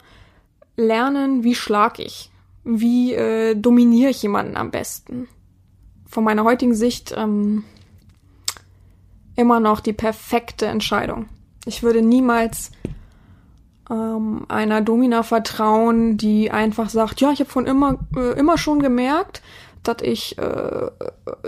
lernen, 0.75 1.43
wie 1.45 1.55
schlag 1.55 1.99
ich, 1.99 2.29
wie 2.65 3.13
äh, 3.13 3.55
dominiere 3.55 4.11
ich 4.11 4.21
jemanden 4.21 4.57
am 4.57 4.71
besten. 4.71 5.29
Von 6.05 6.25
meiner 6.25 6.43
heutigen 6.43 6.75
Sicht 6.75 7.13
ähm, 7.15 7.63
immer 9.37 9.59
noch 9.61 9.79
die 9.79 9.93
perfekte 9.93 10.65
Entscheidung. 10.65 11.27
Ich 11.65 11.83
würde 11.83 12.01
niemals 12.01 12.71
ähm, 13.89 14.45
einer 14.49 14.81
Domina 14.81 15.23
vertrauen, 15.23 16.17
die 16.17 16.51
einfach 16.51 16.89
sagt, 16.89 17.21
ja, 17.21 17.31
ich 17.31 17.39
habe 17.39 17.49
von 17.49 17.65
immer 17.65 17.99
äh, 18.15 18.37
immer 18.37 18.57
schon 18.57 18.81
gemerkt, 18.81 19.41
dass 19.83 19.97
ich 20.01 20.37
äh, 20.37 20.87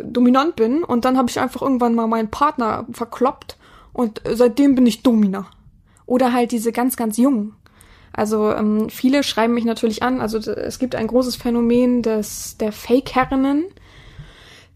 dominant 0.03 0.55
bin 0.55 0.84
und 0.84 1.03
dann 1.03 1.17
habe 1.17 1.29
ich 1.29 1.39
einfach 1.39 1.62
irgendwann 1.62 1.96
mal 1.96 2.08
meinen 2.08 2.31
Partner 2.31 2.86
verkloppt 2.91 3.58
und 3.91 4.22
seitdem 4.31 4.75
bin 4.75 4.86
ich 4.86 5.03
Domina. 5.03 5.48
Oder 6.05 6.31
halt 6.31 6.51
diese 6.51 6.72
ganz 6.72 6.96
ganz 6.96 7.17
jungen. 7.17 7.55
Also 8.13 8.51
ähm, 8.51 8.89
viele 8.89 9.24
schreiben 9.24 9.53
mich 9.53 9.65
natürlich 9.65 10.03
an. 10.03 10.22
Also 10.22 10.38
es 10.38 10.79
gibt 10.79 10.96
ein 10.96 11.08
großes 11.08 11.36
Phänomen 11.36 12.01
des 12.01 12.58
der 12.58 12.72
Fake-Herrinnen, 12.72 13.65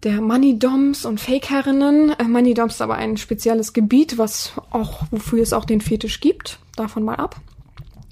der 0.04 0.22
Money 0.22 0.60
Doms 0.60 1.06
und 1.06 1.20
Fake-Herrinnen. 1.20 2.12
Äh, 2.12 2.24
Money 2.26 2.54
Doms 2.54 2.76
ist 2.76 2.82
aber 2.82 2.96
ein 2.96 3.18
spezielles 3.18 3.74
Gebiet, 3.74 4.18
was 4.18 4.54
auch, 4.72 5.04
wofür 5.12 5.42
es 5.42 5.54
auch 5.54 5.66
den 5.66 5.82
Fetisch 5.82 6.20
gibt. 6.20 6.60
Davon 6.76 7.04
mal 7.04 7.16
ab. 7.16 7.40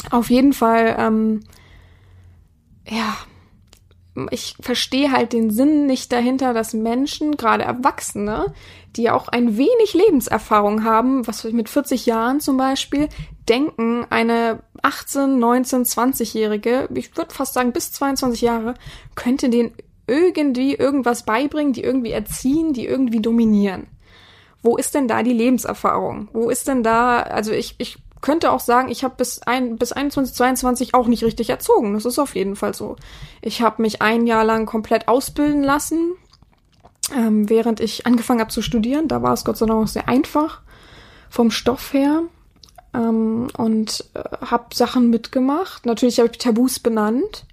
Auf 0.09 0.29
jeden 0.29 0.53
Fall, 0.53 0.95
ähm, 0.97 1.41
ja, 2.87 3.17
ich 4.29 4.55
verstehe 4.59 5.11
halt 5.11 5.31
den 5.33 5.51
Sinn 5.51 5.85
nicht 5.85 6.11
dahinter, 6.11 6.53
dass 6.53 6.73
Menschen, 6.73 7.37
gerade 7.37 7.63
Erwachsene, 7.63 8.53
die 8.95 9.09
auch 9.09 9.29
ein 9.29 9.57
wenig 9.57 9.93
Lebenserfahrung 9.93 10.83
haben, 10.83 11.25
was 11.27 11.43
mit 11.45 11.69
40 11.69 12.05
Jahren 12.05 12.41
zum 12.41 12.57
Beispiel, 12.57 13.07
denken, 13.47 14.05
eine 14.09 14.63
18, 14.81 15.39
19, 15.39 15.83
20-Jährige, 15.83 16.89
ich 16.93 17.15
würde 17.15 17.33
fast 17.33 17.53
sagen 17.53 17.71
bis 17.71 17.91
22 17.93 18.41
Jahre, 18.41 18.73
könnte 19.15 19.49
den 19.49 19.71
irgendwie 20.07 20.75
irgendwas 20.75 21.23
beibringen, 21.23 21.73
die 21.73 21.83
irgendwie 21.83 22.11
erziehen, 22.11 22.73
die 22.73 22.85
irgendwie 22.85 23.21
dominieren. 23.21 23.87
Wo 24.63 24.77
ist 24.77 24.93
denn 24.93 25.07
da 25.07 25.23
die 25.23 25.33
Lebenserfahrung? 25.33 26.29
Wo 26.33 26.49
ist 26.49 26.67
denn 26.67 26.83
da, 26.83 27.21
also 27.21 27.51
ich, 27.51 27.75
ich 27.77 27.97
könnte 28.21 28.51
auch 28.51 28.59
sagen, 28.59 28.89
ich 28.89 29.03
habe 29.03 29.15
bis, 29.17 29.41
ein, 29.41 29.77
bis 29.77 29.91
21, 29.91 30.35
22 30.35 30.93
auch 30.93 31.07
nicht 31.07 31.23
richtig 31.23 31.49
erzogen. 31.49 31.93
Das 31.93 32.05
ist 32.05 32.19
auf 32.19 32.35
jeden 32.35 32.55
Fall 32.55 32.73
so. 32.73 32.95
Ich 33.41 33.61
habe 33.61 33.81
mich 33.81 34.01
ein 34.01 34.27
Jahr 34.27 34.43
lang 34.43 34.65
komplett 34.67 35.07
ausbilden 35.07 35.63
lassen, 35.63 36.13
ähm, 37.15 37.49
während 37.49 37.79
ich 37.79 38.05
angefangen 38.05 38.39
habe 38.39 38.51
zu 38.51 38.61
studieren. 38.61 39.07
Da 39.07 39.23
war 39.23 39.33
es 39.33 39.43
Gott 39.43 39.57
sei 39.57 39.65
Dank 39.65 39.83
auch 39.83 39.87
sehr 39.87 40.07
einfach 40.07 40.61
vom 41.29 41.49
Stoff 41.49 41.93
her. 41.93 42.23
Ähm, 42.93 43.47
und 43.57 44.05
äh, 44.13 44.45
habe 44.45 44.75
Sachen 44.75 45.09
mitgemacht. 45.09 45.85
Natürlich 45.85 46.19
habe 46.19 46.29
ich 46.31 46.37
Tabus 46.37 46.79
benannt 46.79 47.45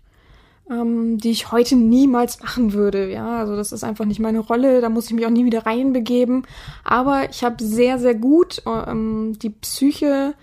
ähm, 0.70 1.18
die 1.18 1.30
ich 1.30 1.50
heute 1.52 1.76
niemals 1.76 2.40
machen 2.40 2.72
würde. 2.72 3.10
Ja, 3.10 3.38
also 3.38 3.56
das 3.56 3.72
ist 3.72 3.84
einfach 3.84 4.04
nicht 4.04 4.20
meine 4.20 4.40
Rolle, 4.40 4.80
da 4.80 4.88
muss 4.88 5.06
ich 5.06 5.12
mich 5.12 5.26
auch 5.26 5.30
nie 5.30 5.44
wieder 5.44 5.66
reinbegeben. 5.66 6.46
Aber 6.84 7.28
ich 7.30 7.44
habe 7.44 7.62
sehr, 7.62 7.98
sehr 7.98 8.14
gut 8.14 8.62
ähm, 8.66 9.38
die 9.40 9.50
Psyche, 9.50 10.34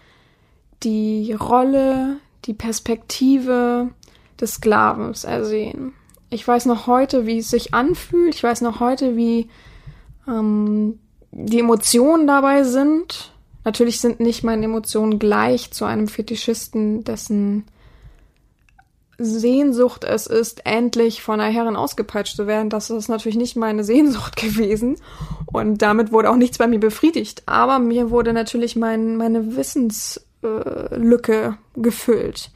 die 0.83 1.33
Rolle, 1.33 2.17
die 2.45 2.53
Perspektive 2.53 3.89
des 4.39 4.55
Sklavens 4.55 5.23
ersehen. 5.23 5.93
Ich 6.29 6.47
weiß 6.47 6.65
noch 6.65 6.87
heute, 6.87 7.25
wie 7.25 7.39
es 7.39 7.49
sich 7.49 7.73
anfühlt. 7.73 8.35
Ich 8.35 8.43
weiß 8.43 8.61
noch 8.61 8.79
heute, 8.79 9.15
wie 9.15 9.47
ähm, 10.27 10.99
die 11.31 11.59
Emotionen 11.59 12.27
dabei 12.27 12.63
sind. 12.63 13.31
Natürlich 13.63 13.99
sind 13.99 14.19
nicht 14.19 14.43
meine 14.43 14.65
Emotionen 14.65 15.17
gleich 15.19 15.71
zu 15.71 15.85
einem 15.85 16.07
Fetischisten, 16.07 17.03
dessen 17.03 17.65
Sehnsucht 19.17 20.03
es 20.03 20.27
ist, 20.27 20.65
endlich 20.65 21.21
von 21.21 21.39
einer 21.39 21.53
Herrin 21.53 21.75
ausgepeitscht 21.75 22.35
zu 22.35 22.47
werden. 22.47 22.69
Das 22.69 22.89
ist 22.89 23.07
natürlich 23.07 23.37
nicht 23.37 23.55
meine 23.55 23.83
Sehnsucht 23.83 24.35
gewesen. 24.41 24.97
Und 25.45 25.81
damit 25.81 26.11
wurde 26.11 26.29
auch 26.29 26.35
nichts 26.35 26.57
bei 26.57 26.67
mir 26.67 26.79
befriedigt. 26.79 27.43
Aber 27.45 27.79
mir 27.79 28.11
wurde 28.11 28.33
natürlich 28.33 28.75
mein, 28.75 29.17
meine 29.17 29.55
Wissenslücke 29.55 30.23
äh, 31.45 31.79
gefüllt. 31.79 32.51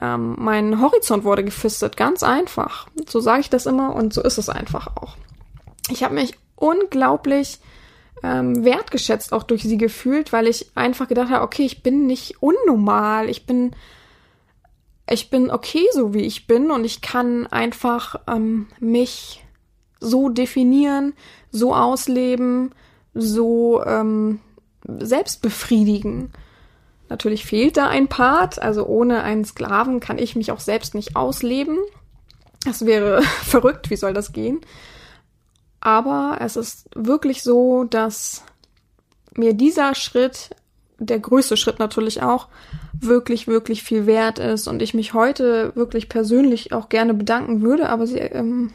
Ähm, 0.00 0.36
mein 0.38 0.80
Horizont 0.80 1.24
wurde 1.24 1.44
gefistet, 1.44 1.96
ganz 1.96 2.22
einfach. 2.22 2.86
So 3.08 3.20
sage 3.20 3.40
ich 3.40 3.50
das 3.50 3.66
immer 3.66 3.94
und 3.94 4.12
so 4.12 4.22
ist 4.22 4.38
es 4.38 4.48
einfach 4.48 4.88
auch. 4.96 5.16
Ich 5.88 6.04
habe 6.04 6.14
mich 6.14 6.34
unglaublich 6.56 7.60
ähm, 8.22 8.64
wertgeschätzt 8.64 9.32
auch 9.32 9.42
durch 9.42 9.62
sie 9.62 9.78
gefühlt, 9.78 10.32
weil 10.32 10.46
ich 10.46 10.70
einfach 10.74 11.08
gedacht 11.08 11.30
habe, 11.30 11.44
okay, 11.44 11.64
ich 11.64 11.82
bin 11.82 12.06
nicht 12.06 12.42
unnormal, 12.42 13.28
ich 13.30 13.46
bin 13.46 13.72
ich 15.08 15.30
bin 15.30 15.50
okay 15.50 15.86
so 15.92 16.14
wie 16.14 16.22
ich 16.22 16.46
bin 16.46 16.70
und 16.70 16.84
ich 16.84 17.00
kann 17.00 17.46
einfach 17.46 18.16
ähm, 18.26 18.68
mich 18.80 19.44
so 20.00 20.28
definieren, 20.28 21.14
so 21.50 21.74
ausleben, 21.74 22.74
so 23.14 23.84
ähm, 23.84 24.40
selbst 24.86 25.42
befriedigen. 25.42 26.32
Natürlich 27.08 27.46
fehlt 27.46 27.76
da 27.76 27.88
ein 27.88 28.08
Part, 28.08 28.60
also 28.60 28.84
ohne 28.86 29.22
einen 29.22 29.44
Sklaven 29.44 30.00
kann 30.00 30.18
ich 30.18 30.36
mich 30.36 30.50
auch 30.50 30.60
selbst 30.60 30.94
nicht 30.94 31.16
ausleben. 31.16 31.78
Das 32.64 32.84
wäre 32.84 33.22
verrückt, 33.44 33.90
wie 33.90 33.96
soll 33.96 34.12
das 34.12 34.32
gehen? 34.32 34.60
Aber 35.80 36.38
es 36.40 36.56
ist 36.56 36.88
wirklich 36.94 37.42
so, 37.42 37.84
dass 37.84 38.42
mir 39.36 39.54
dieser 39.54 39.94
Schritt, 39.94 40.50
der 40.98 41.18
größte 41.18 41.56
Schritt 41.56 41.78
natürlich 41.78 42.22
auch, 42.22 42.48
wirklich, 42.98 43.46
wirklich 43.46 43.82
viel 43.82 44.06
wert 44.06 44.38
ist 44.38 44.68
und 44.68 44.80
ich 44.80 44.94
mich 44.94 45.12
heute 45.14 45.74
wirklich 45.76 46.08
persönlich 46.08 46.72
auch 46.72 46.88
gerne 46.88 47.14
bedanken 47.14 47.60
würde, 47.60 47.88
aber 47.88 48.06
sie 48.06 48.18
ähm, 48.18 48.72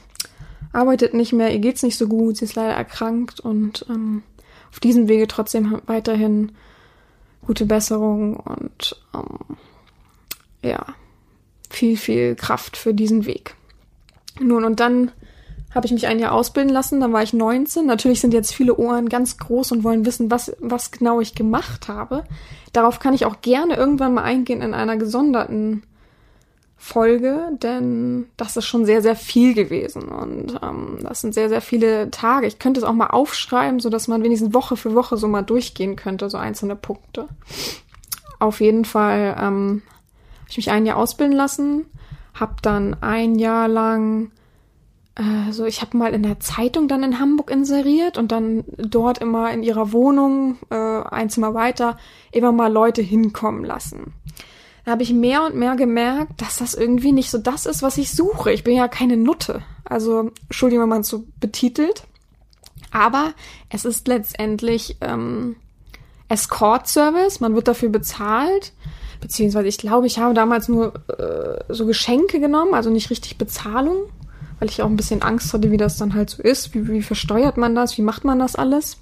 arbeitet 0.73 1.13
nicht 1.13 1.33
mehr, 1.33 1.51
ihr 1.51 1.59
geht's 1.59 1.83
nicht 1.83 1.97
so 1.97 2.07
gut, 2.07 2.37
sie 2.37 2.45
ist 2.45 2.55
leider 2.55 2.73
erkrankt 2.73 3.39
und 3.39 3.85
ähm, 3.89 4.23
auf 4.71 4.79
diesem 4.79 5.07
Wege 5.07 5.27
trotzdem 5.27 5.81
weiterhin 5.87 6.51
gute 7.45 7.65
Besserung 7.65 8.37
und 8.37 9.01
ähm, 9.13 9.57
ja, 10.61 10.85
viel, 11.69 11.97
viel 11.97 12.35
Kraft 12.35 12.77
für 12.77 12.93
diesen 12.93 13.25
Weg. 13.25 13.55
Nun, 14.39 14.63
und 14.63 14.79
dann 14.79 15.11
habe 15.73 15.85
ich 15.85 15.93
mich 15.93 16.07
ein 16.07 16.19
Jahr 16.19 16.33
ausbilden 16.33 16.71
lassen, 16.71 16.99
dann 16.99 17.13
war 17.13 17.23
ich 17.23 17.33
19. 17.33 17.85
Natürlich 17.85 18.19
sind 18.19 18.33
jetzt 18.33 18.53
viele 18.53 18.75
Ohren 18.75 19.09
ganz 19.09 19.37
groß 19.37 19.71
und 19.71 19.83
wollen 19.83 20.05
wissen, 20.05 20.29
was, 20.29 20.55
was 20.59 20.91
genau 20.91 21.21
ich 21.21 21.33
gemacht 21.33 21.87
habe. 21.87 22.23
Darauf 22.73 22.99
kann 22.99 23.13
ich 23.13 23.25
auch 23.25 23.41
gerne 23.41 23.75
irgendwann 23.75 24.13
mal 24.13 24.23
eingehen 24.23 24.61
in 24.61 24.73
einer 24.73 24.97
gesonderten 24.97 25.83
Folge, 26.83 27.57
denn 27.61 28.25
das 28.37 28.57
ist 28.57 28.65
schon 28.65 28.85
sehr, 28.85 29.03
sehr 29.03 29.15
viel 29.15 29.53
gewesen 29.53 30.07
und 30.07 30.59
ähm, 30.63 30.97
das 31.03 31.21
sind 31.21 31.35
sehr, 31.35 31.47
sehr 31.47 31.61
viele 31.61 32.09
Tage. 32.09 32.47
Ich 32.47 32.57
könnte 32.57 32.79
es 32.79 32.83
auch 32.83 32.93
mal 32.93 33.11
aufschreiben, 33.11 33.79
so 33.79 33.89
dass 33.89 34.07
man 34.07 34.23
wenigstens 34.23 34.55
Woche 34.55 34.75
für 34.75 34.95
Woche 34.95 35.15
so 35.15 35.27
mal 35.27 35.43
durchgehen 35.43 35.95
könnte, 35.95 36.27
so 36.29 36.37
einzelne 36.37 36.75
Punkte. 36.75 37.27
Auf 38.39 38.61
jeden 38.61 38.83
Fall 38.83 39.37
ähm, 39.39 39.83
habe 40.39 40.49
ich 40.49 40.57
mich 40.57 40.71
ein 40.71 40.87
Jahr 40.87 40.97
ausbilden 40.97 41.35
lassen, 41.35 41.85
habe 42.33 42.55
dann 42.63 42.97
ein 42.99 43.35
Jahr 43.35 43.67
lang 43.67 44.31
äh, 45.15 45.51
so, 45.51 45.65
ich 45.65 45.81
habe 45.81 45.97
mal 45.97 46.13
in 46.13 46.23
der 46.23 46.39
Zeitung 46.39 46.87
dann 46.87 47.03
in 47.03 47.19
Hamburg 47.19 47.51
inseriert 47.51 48.17
und 48.17 48.31
dann 48.31 48.63
dort 48.77 49.17
immer 49.17 49.51
in 49.51 49.63
ihrer 49.63 49.91
Wohnung, 49.91 50.57
äh, 50.69 50.75
ein 50.75 51.29
Zimmer 51.29 51.53
weiter, 51.53 51.97
immer 52.31 52.51
mal 52.51 52.71
Leute 52.71 53.01
hinkommen 53.01 53.65
lassen. 53.65 54.13
Da 54.85 54.91
habe 54.91 55.03
ich 55.03 55.13
mehr 55.13 55.45
und 55.45 55.55
mehr 55.55 55.75
gemerkt, 55.75 56.41
dass 56.41 56.57
das 56.57 56.73
irgendwie 56.73 57.11
nicht 57.11 57.29
so 57.29 57.37
das 57.37 57.65
ist, 57.65 57.83
was 57.83 57.97
ich 57.97 58.11
suche. 58.11 58.51
Ich 58.51 58.63
bin 58.63 58.75
ja 58.75 58.87
keine 58.87 59.17
Nutte. 59.17 59.61
Also, 59.83 60.31
Entschuldigung, 60.43 60.83
wenn 60.83 60.89
man 60.89 61.01
es 61.01 61.07
so 61.07 61.25
betitelt. 61.39 62.03
Aber 62.91 63.33
es 63.69 63.85
ist 63.85 64.07
letztendlich 64.07 64.97
ähm, 65.01 65.55
Escort-Service, 66.29 67.39
man 67.39 67.55
wird 67.55 67.67
dafür 67.67 67.89
bezahlt, 67.89 68.73
beziehungsweise 69.21 69.67
ich 69.67 69.77
glaube, 69.77 70.07
ich 70.07 70.17
habe 70.17 70.33
damals 70.33 70.67
nur 70.67 70.93
äh, 71.09 71.63
so 71.73 71.85
Geschenke 71.85 72.39
genommen, 72.39 72.73
also 72.73 72.89
nicht 72.89 73.09
richtig 73.09 73.37
Bezahlung, 73.37 74.09
weil 74.61 74.69
ich 74.69 74.83
auch 74.83 74.89
ein 74.89 74.95
bisschen 74.95 75.23
Angst 75.23 75.51
hatte, 75.53 75.71
wie 75.71 75.77
das 75.77 75.97
dann 75.97 76.13
halt 76.13 76.29
so 76.29 76.43
ist, 76.43 76.75
wie, 76.75 76.87
wie 76.87 77.01
versteuert 77.01 77.57
man 77.57 77.73
das, 77.73 77.97
wie 77.97 78.03
macht 78.03 78.23
man 78.23 78.37
das 78.37 78.55
alles. 78.55 78.97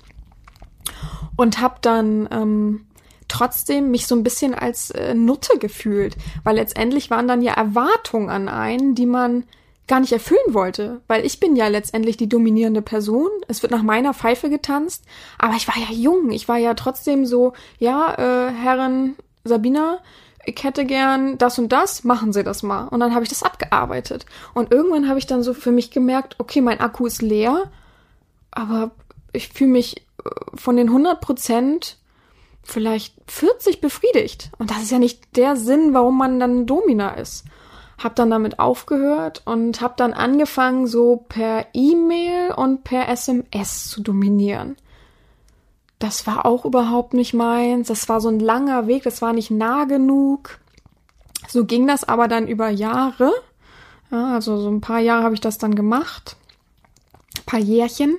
Und 1.35 1.59
habe 1.59 1.75
dann 1.81 2.29
ähm, 2.31 2.85
trotzdem 3.27 3.91
mich 3.91 4.07
so 4.07 4.15
ein 4.15 4.23
bisschen 4.23 4.55
als 4.55 4.91
äh, 4.91 5.13
Nutte 5.13 5.59
gefühlt, 5.59 6.15
weil 6.45 6.55
letztendlich 6.55 7.11
waren 7.11 7.27
dann 7.27 7.41
ja 7.41 7.53
Erwartungen 7.55 8.29
an 8.29 8.47
einen, 8.47 8.95
die 8.95 9.05
man 9.05 9.43
gar 9.85 9.99
nicht 9.99 10.13
erfüllen 10.13 10.53
wollte, 10.53 11.01
weil 11.07 11.25
ich 11.25 11.41
bin 11.41 11.57
ja 11.57 11.67
letztendlich 11.67 12.15
die 12.15 12.29
dominierende 12.29 12.81
Person. 12.81 13.29
Es 13.49 13.61
wird 13.61 13.73
nach 13.73 13.83
meiner 13.83 14.13
Pfeife 14.13 14.49
getanzt, 14.49 15.03
aber 15.37 15.55
ich 15.55 15.67
war 15.67 15.75
ja 15.77 15.93
jung, 15.93 16.31
ich 16.31 16.47
war 16.47 16.57
ja 16.57 16.73
trotzdem 16.73 17.25
so, 17.25 17.51
ja, 17.79 18.13
äh, 18.13 18.53
Herren 18.53 19.15
Sabina, 19.43 19.99
ich 20.45 20.63
hätte 20.63 20.85
gern 20.85 21.37
das 21.37 21.59
und 21.59 21.69
das, 21.69 22.03
machen 22.03 22.33
Sie 22.33 22.43
das 22.43 22.63
mal. 22.63 22.87
Und 22.87 22.99
dann 22.99 23.13
habe 23.13 23.23
ich 23.23 23.29
das 23.29 23.43
abgearbeitet. 23.43 24.25
Und 24.53 24.71
irgendwann 24.71 25.07
habe 25.07 25.19
ich 25.19 25.27
dann 25.27 25.43
so 25.43 25.53
für 25.53 25.71
mich 25.71 25.91
gemerkt, 25.91 26.35
okay, 26.39 26.61
mein 26.61 26.79
Akku 26.79 27.05
ist 27.05 27.21
leer, 27.21 27.71
aber 28.51 28.91
ich 29.31 29.49
fühle 29.49 29.71
mich 29.71 29.97
äh, 29.97 30.29
von 30.55 30.77
den 30.77 30.87
100 30.87 31.21
Prozent 31.21 31.97
vielleicht 32.63 33.15
40 33.27 33.81
befriedigt. 33.81 34.51
Und 34.57 34.71
das 34.71 34.83
ist 34.83 34.91
ja 34.91 34.99
nicht 34.99 35.35
der 35.35 35.55
Sinn, 35.55 35.93
warum 35.93 36.17
man 36.17 36.39
dann 36.39 36.65
Domina 36.65 37.11
ist 37.11 37.45
habe 38.03 38.15
dann 38.15 38.29
damit 38.29 38.59
aufgehört 38.59 39.41
und 39.45 39.81
habe 39.81 39.93
dann 39.97 40.13
angefangen, 40.13 40.87
so 40.87 41.25
per 41.27 41.67
E-Mail 41.73 42.53
und 42.55 42.83
per 42.83 43.09
SMS 43.09 43.89
zu 43.89 44.01
dominieren. 44.01 44.77
Das 45.99 46.25
war 46.25 46.45
auch 46.45 46.65
überhaupt 46.65 47.13
nicht 47.13 47.33
meins. 47.33 47.89
Das 47.89 48.07
war 48.09 48.21
so 48.21 48.29
ein 48.29 48.39
langer 48.39 48.87
Weg, 48.87 49.03
das 49.03 49.21
war 49.21 49.33
nicht 49.33 49.51
nah 49.51 49.83
genug. 49.83 50.59
So 51.47 51.65
ging 51.65 51.87
das 51.87 52.03
aber 52.03 52.27
dann 52.27 52.47
über 52.47 52.69
Jahre. 52.69 53.31
Ja, 54.11 54.33
also 54.33 54.57
so 54.57 54.69
ein 54.69 54.81
paar 54.81 54.99
Jahre 54.99 55.23
habe 55.23 55.35
ich 55.35 55.41
das 55.41 55.57
dann 55.57 55.75
gemacht. 55.75 56.37
Ein 57.37 57.45
paar 57.45 57.59
Jährchen 57.59 58.17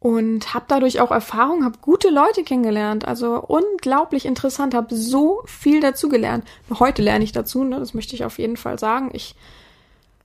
und 0.00 0.54
habe 0.54 0.66
dadurch 0.68 1.00
auch 1.00 1.10
Erfahrung, 1.10 1.64
habe 1.64 1.78
gute 1.80 2.08
Leute 2.10 2.44
kennengelernt, 2.44 3.06
also 3.06 3.42
unglaublich 3.42 4.26
interessant, 4.26 4.74
habe 4.74 4.94
so 4.94 5.42
viel 5.46 5.80
dazugelernt. 5.80 6.44
Heute 6.78 7.02
lerne 7.02 7.24
ich 7.24 7.32
dazu, 7.32 7.64
ne, 7.64 7.80
das 7.80 7.94
möchte 7.94 8.14
ich 8.14 8.24
auf 8.24 8.38
jeden 8.38 8.56
Fall 8.56 8.78
sagen. 8.78 9.10
Ich 9.12 9.34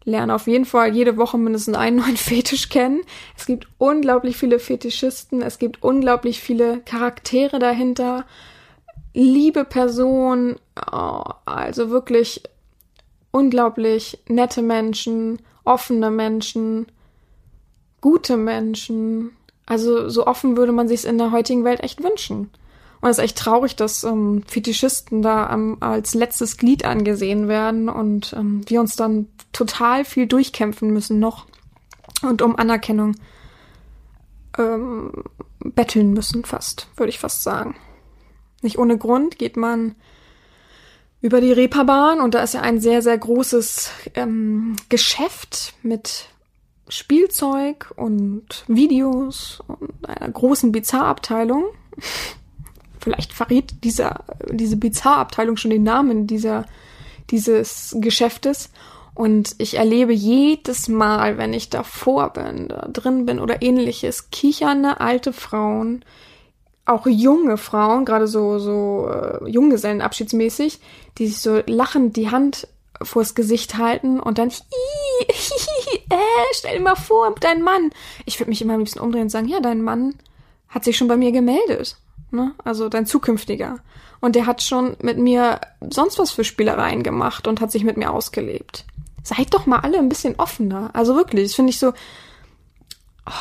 lerne 0.06 0.36
auf 0.36 0.48
jeden 0.48 0.66
Fall 0.66 0.94
jede 0.94 1.18
Woche 1.18 1.38
mindestens 1.38 1.78
einen 1.78 1.98
neuen 2.02 2.18
Fetisch 2.18 2.70
kennen. 2.70 3.02
Es 3.38 3.46
gibt 3.46 3.68
unglaublich 3.78 4.38
viele 4.38 4.60
Fetischisten, 4.60 5.42
es 5.42 5.60
gibt 5.60 5.84
unglaublich 5.84 6.42
viele 6.42 6.82
Charaktere 6.82 7.60
dahinter, 7.60 8.26
liebe 9.14 9.64
Personen, 9.64 10.58
oh, 10.92 11.24
also 11.46 11.90
wirklich 11.90 12.44
unglaublich 13.32 14.20
nette 14.28 14.62
Menschen, 14.62 15.40
offene 15.64 16.12
Menschen, 16.12 16.88
gute 18.02 18.38
Menschen, 18.38 19.32
also 19.66 20.10
so 20.10 20.28
offen 20.28 20.58
würde 20.58 20.72
man 20.72 20.88
sich 20.88 21.02
es 21.02 21.06
in 21.06 21.18
der 21.18 21.32
heutigen 21.32 21.64
Welt 21.64 21.82
echt 21.82 22.04
wünschen. 22.04 22.50
Und 23.04 23.10
es 23.10 23.18
ist 23.18 23.24
echt 23.26 23.38
traurig, 23.38 23.76
dass 23.76 24.06
ähm, 24.06 24.44
Fetischisten 24.48 25.22
da 25.22 25.52
ähm, 25.54 25.76
als 25.82 26.14
letztes 26.14 26.56
Glied 26.56 26.86
angesehen 26.86 27.50
werden 27.50 27.90
und 27.90 28.32
ähm, 28.32 28.62
wir 28.68 28.80
uns 28.80 28.96
dann 28.96 29.28
total 29.52 30.06
viel 30.06 30.26
durchkämpfen 30.26 30.90
müssen 30.90 31.20
noch 31.20 31.46
und 32.22 32.42
um 32.42 32.56
Anerkennung 32.56 33.18
ähm, 34.58 35.12
betteln 35.60 36.14
müssen, 36.14 36.46
fast, 36.46 36.88
würde 36.96 37.10
ich 37.10 37.20
fast 37.20 37.44
sagen. 37.44 37.76
Nicht 38.62 38.80
ohne 38.80 38.98
Grund 38.98 39.38
geht 39.38 39.58
man 39.58 39.96
über 41.20 41.42
die 41.42 41.52
Reeperbahn 41.52 42.22
und 42.22 42.36
da 42.36 42.42
ist 42.42 42.54
ja 42.54 42.62
ein 42.62 42.80
sehr, 42.80 43.02
sehr 43.02 43.18
großes 43.18 43.92
ähm, 44.14 44.78
Geschäft 44.88 45.74
mit 45.84 46.30
Spielzeug 46.88 47.92
und 47.98 48.64
Videos 48.70 49.62
und 49.68 50.08
einer 50.08 50.32
großen 50.32 50.72
Bizarre-Abteilung. 50.72 51.66
Vielleicht 53.04 53.34
verrät 53.34 53.84
dieser, 53.84 54.24
diese 54.50 54.78
Bizarre-Abteilung 54.78 55.58
schon 55.58 55.72
den 55.72 55.84
Namen 55.84 56.26
dieser, 56.26 56.66
dieses 57.32 57.94
Geschäftes. 58.00 58.70
Und 59.14 59.56
ich 59.58 59.76
erlebe 59.76 60.14
jedes 60.14 60.88
Mal, 60.88 61.38
wenn 61.38 61.54
ich 61.54 61.70
davor 61.70 62.30
bin, 62.32 62.70
da 62.70 62.88
drin 62.92 63.26
bin 63.26 63.40
oder 63.40 63.62
ähnliches, 63.62 64.32
kichernde 64.32 65.02
alte 65.02 65.34
Frauen, 65.34 66.06
auch 66.86 67.06
junge 67.06 67.58
Frauen, 67.58 68.06
gerade 68.06 68.28
so, 68.28 68.58
so 68.58 69.10
äh, 69.10 69.50
Junggesellenabschiedsmäßig, 69.50 70.80
die 71.18 71.28
sich 71.28 71.40
so 71.40 71.62
lachend 71.66 72.16
die 72.16 72.32
Hand 72.32 72.70
vors 73.02 73.36
Gesicht 73.36 73.78
halten 73.78 74.22
und 74.22 74.38
dann, 74.38 74.50
hi, 74.50 75.28
äh, 75.30 76.16
stell 76.54 76.78
dir 76.78 76.84
mal 76.84 76.96
vor, 76.96 77.36
dein 77.42 77.62
Mann. 77.62 77.92
Ich 78.26 78.40
würde 78.40 78.50
mich 78.50 78.62
immer 78.62 78.76
am 78.76 78.80
liebsten 78.80 79.00
umdrehen 79.00 79.24
und 79.24 79.30
sagen, 79.30 79.50
ja, 79.50 79.60
dein 79.60 79.82
Mann 79.82 80.16
hat 80.70 80.86
sich 80.86 80.96
schon 80.96 81.10
bei 81.10 81.18
mir 81.18 81.34
gemeldet. 81.34 81.98
Ne? 82.34 82.54
Also 82.64 82.90
dein 82.90 83.06
zukünftiger. 83.06 83.78
Und 84.20 84.36
der 84.36 84.46
hat 84.46 84.62
schon 84.62 84.98
mit 85.02 85.18
mir 85.18 85.62
sonst 85.90 86.18
was 86.18 86.32
für 86.32 86.44
Spielereien 86.44 87.04
gemacht 87.04 87.48
und 87.48 87.62
hat 87.62 87.72
sich 87.72 87.84
mit 87.84 87.98
mir 87.98 88.12
ausgelebt. 88.12 88.86
Seid 89.24 89.54
doch 89.54 89.66
mal 89.66 89.80
alle 89.80 90.00
ein 90.00 90.10
bisschen 90.10 90.36
offener. 90.38 90.90
Also 90.94 91.16
wirklich, 91.16 91.48
das 91.48 91.56
finde 91.56 91.70
ich 91.70 91.80
so, 91.80 91.94
oh, 93.28 93.32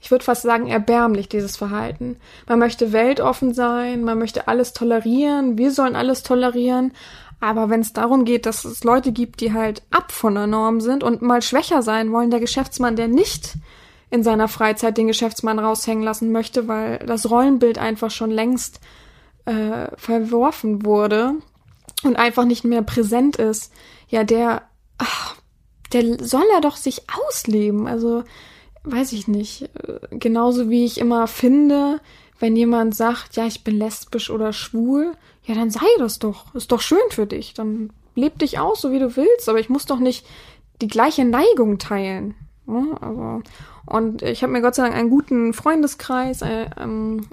ich 0.00 0.10
würde 0.10 0.24
fast 0.24 0.42
sagen, 0.42 0.68
erbärmlich, 0.68 1.28
dieses 1.28 1.56
Verhalten. 1.56 2.18
Man 2.46 2.58
möchte 2.58 2.92
weltoffen 2.92 3.54
sein, 3.54 4.04
man 4.04 4.18
möchte 4.18 4.46
alles 4.48 4.72
tolerieren, 4.72 5.58
wir 5.58 5.72
sollen 5.72 5.96
alles 5.96 6.22
tolerieren, 6.22 6.92
aber 7.40 7.70
wenn 7.70 7.80
es 7.80 7.92
darum 7.92 8.24
geht, 8.24 8.46
dass 8.46 8.64
es 8.64 8.84
Leute 8.84 9.12
gibt, 9.12 9.40
die 9.40 9.52
halt 9.52 9.82
ab 9.90 10.12
von 10.12 10.34
der 10.34 10.46
Norm 10.46 10.80
sind 10.80 11.02
und 11.02 11.22
mal 11.22 11.42
schwächer 11.42 11.82
sein 11.82 12.12
wollen, 12.12 12.30
der 12.30 12.40
Geschäftsmann, 12.40 12.96
der 12.96 13.08
nicht 13.08 13.54
in 14.10 14.22
seiner 14.22 14.48
Freizeit 14.48 14.96
den 14.96 15.08
Geschäftsmann 15.08 15.58
raushängen 15.58 16.04
lassen 16.04 16.32
möchte, 16.32 16.68
weil 16.68 16.98
das 17.00 17.28
Rollenbild 17.28 17.78
einfach 17.78 18.10
schon 18.10 18.30
längst 18.30 18.80
äh, 19.46 19.88
verworfen 19.96 20.84
wurde 20.84 21.34
und 22.02 22.16
einfach 22.16 22.44
nicht 22.44 22.64
mehr 22.64 22.82
präsent 22.82 23.36
ist, 23.36 23.72
ja, 24.08 24.24
der, 24.24 24.62
ach, 24.98 25.36
der 25.92 26.24
soll 26.24 26.44
er 26.54 26.60
doch 26.60 26.76
sich 26.76 27.02
ausleben. 27.26 27.86
Also, 27.86 28.24
weiß 28.84 29.12
ich 29.12 29.28
nicht. 29.28 29.62
Äh, 29.62 30.00
genauso 30.10 30.70
wie 30.70 30.84
ich 30.84 30.98
immer 30.98 31.26
finde, 31.26 32.00
wenn 32.38 32.56
jemand 32.56 32.94
sagt, 32.94 33.36
ja, 33.36 33.46
ich 33.46 33.64
bin 33.64 33.78
lesbisch 33.78 34.30
oder 34.30 34.52
schwul, 34.52 35.12
ja, 35.44 35.54
dann 35.54 35.70
sei 35.70 35.86
das 35.98 36.18
doch. 36.18 36.54
Ist 36.54 36.72
doch 36.72 36.80
schön 36.80 36.98
für 37.10 37.26
dich. 37.26 37.54
Dann 37.54 37.90
leb 38.14 38.38
dich 38.38 38.58
aus, 38.58 38.80
so 38.80 38.92
wie 38.92 38.98
du 38.98 39.16
willst, 39.16 39.48
aber 39.48 39.58
ich 39.58 39.68
muss 39.68 39.86
doch 39.86 39.98
nicht 39.98 40.26
die 40.80 40.88
gleiche 40.88 41.24
Neigung 41.24 41.78
teilen. 41.78 42.34
Ja, 42.66 42.96
also, 43.00 43.42
und 43.86 44.22
ich 44.22 44.42
habe 44.42 44.52
mir 44.52 44.62
Gott 44.62 44.74
sei 44.74 44.82
Dank 44.82 44.94
einen 44.94 45.10
guten 45.10 45.52
Freundeskreis 45.52 46.42
äh, 46.42 46.68
ähm, 46.78 47.28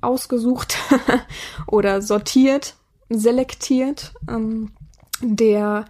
ausgesucht 0.00 0.76
oder 1.66 2.00
sortiert, 2.00 2.76
selektiert, 3.08 4.14
ähm, 4.28 4.72
der 5.20 5.84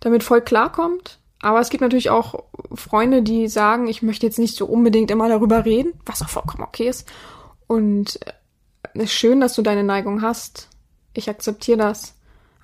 damit 0.00 0.22
voll 0.22 0.40
klarkommt. 0.40 1.18
Aber 1.42 1.60
es 1.60 1.70
gibt 1.70 1.80
natürlich 1.80 2.10
auch 2.10 2.44
Freunde, 2.74 3.22
die 3.22 3.48
sagen, 3.48 3.88
ich 3.88 4.02
möchte 4.02 4.26
jetzt 4.26 4.38
nicht 4.38 4.56
so 4.56 4.66
unbedingt 4.66 5.10
immer 5.10 5.28
darüber 5.28 5.64
reden, 5.64 5.92
was 6.06 6.22
auch 6.22 6.28
vollkommen 6.28 6.64
okay 6.64 6.88
ist. 6.88 7.10
Und 7.66 8.20
äh, 8.26 8.32
es 8.94 9.04
ist 9.04 9.12
schön, 9.12 9.40
dass 9.40 9.54
du 9.54 9.62
deine 9.62 9.84
Neigung 9.84 10.22
hast 10.22 10.70
ich 11.14 11.28
akzeptiere 11.28 11.78
das, 11.78 12.14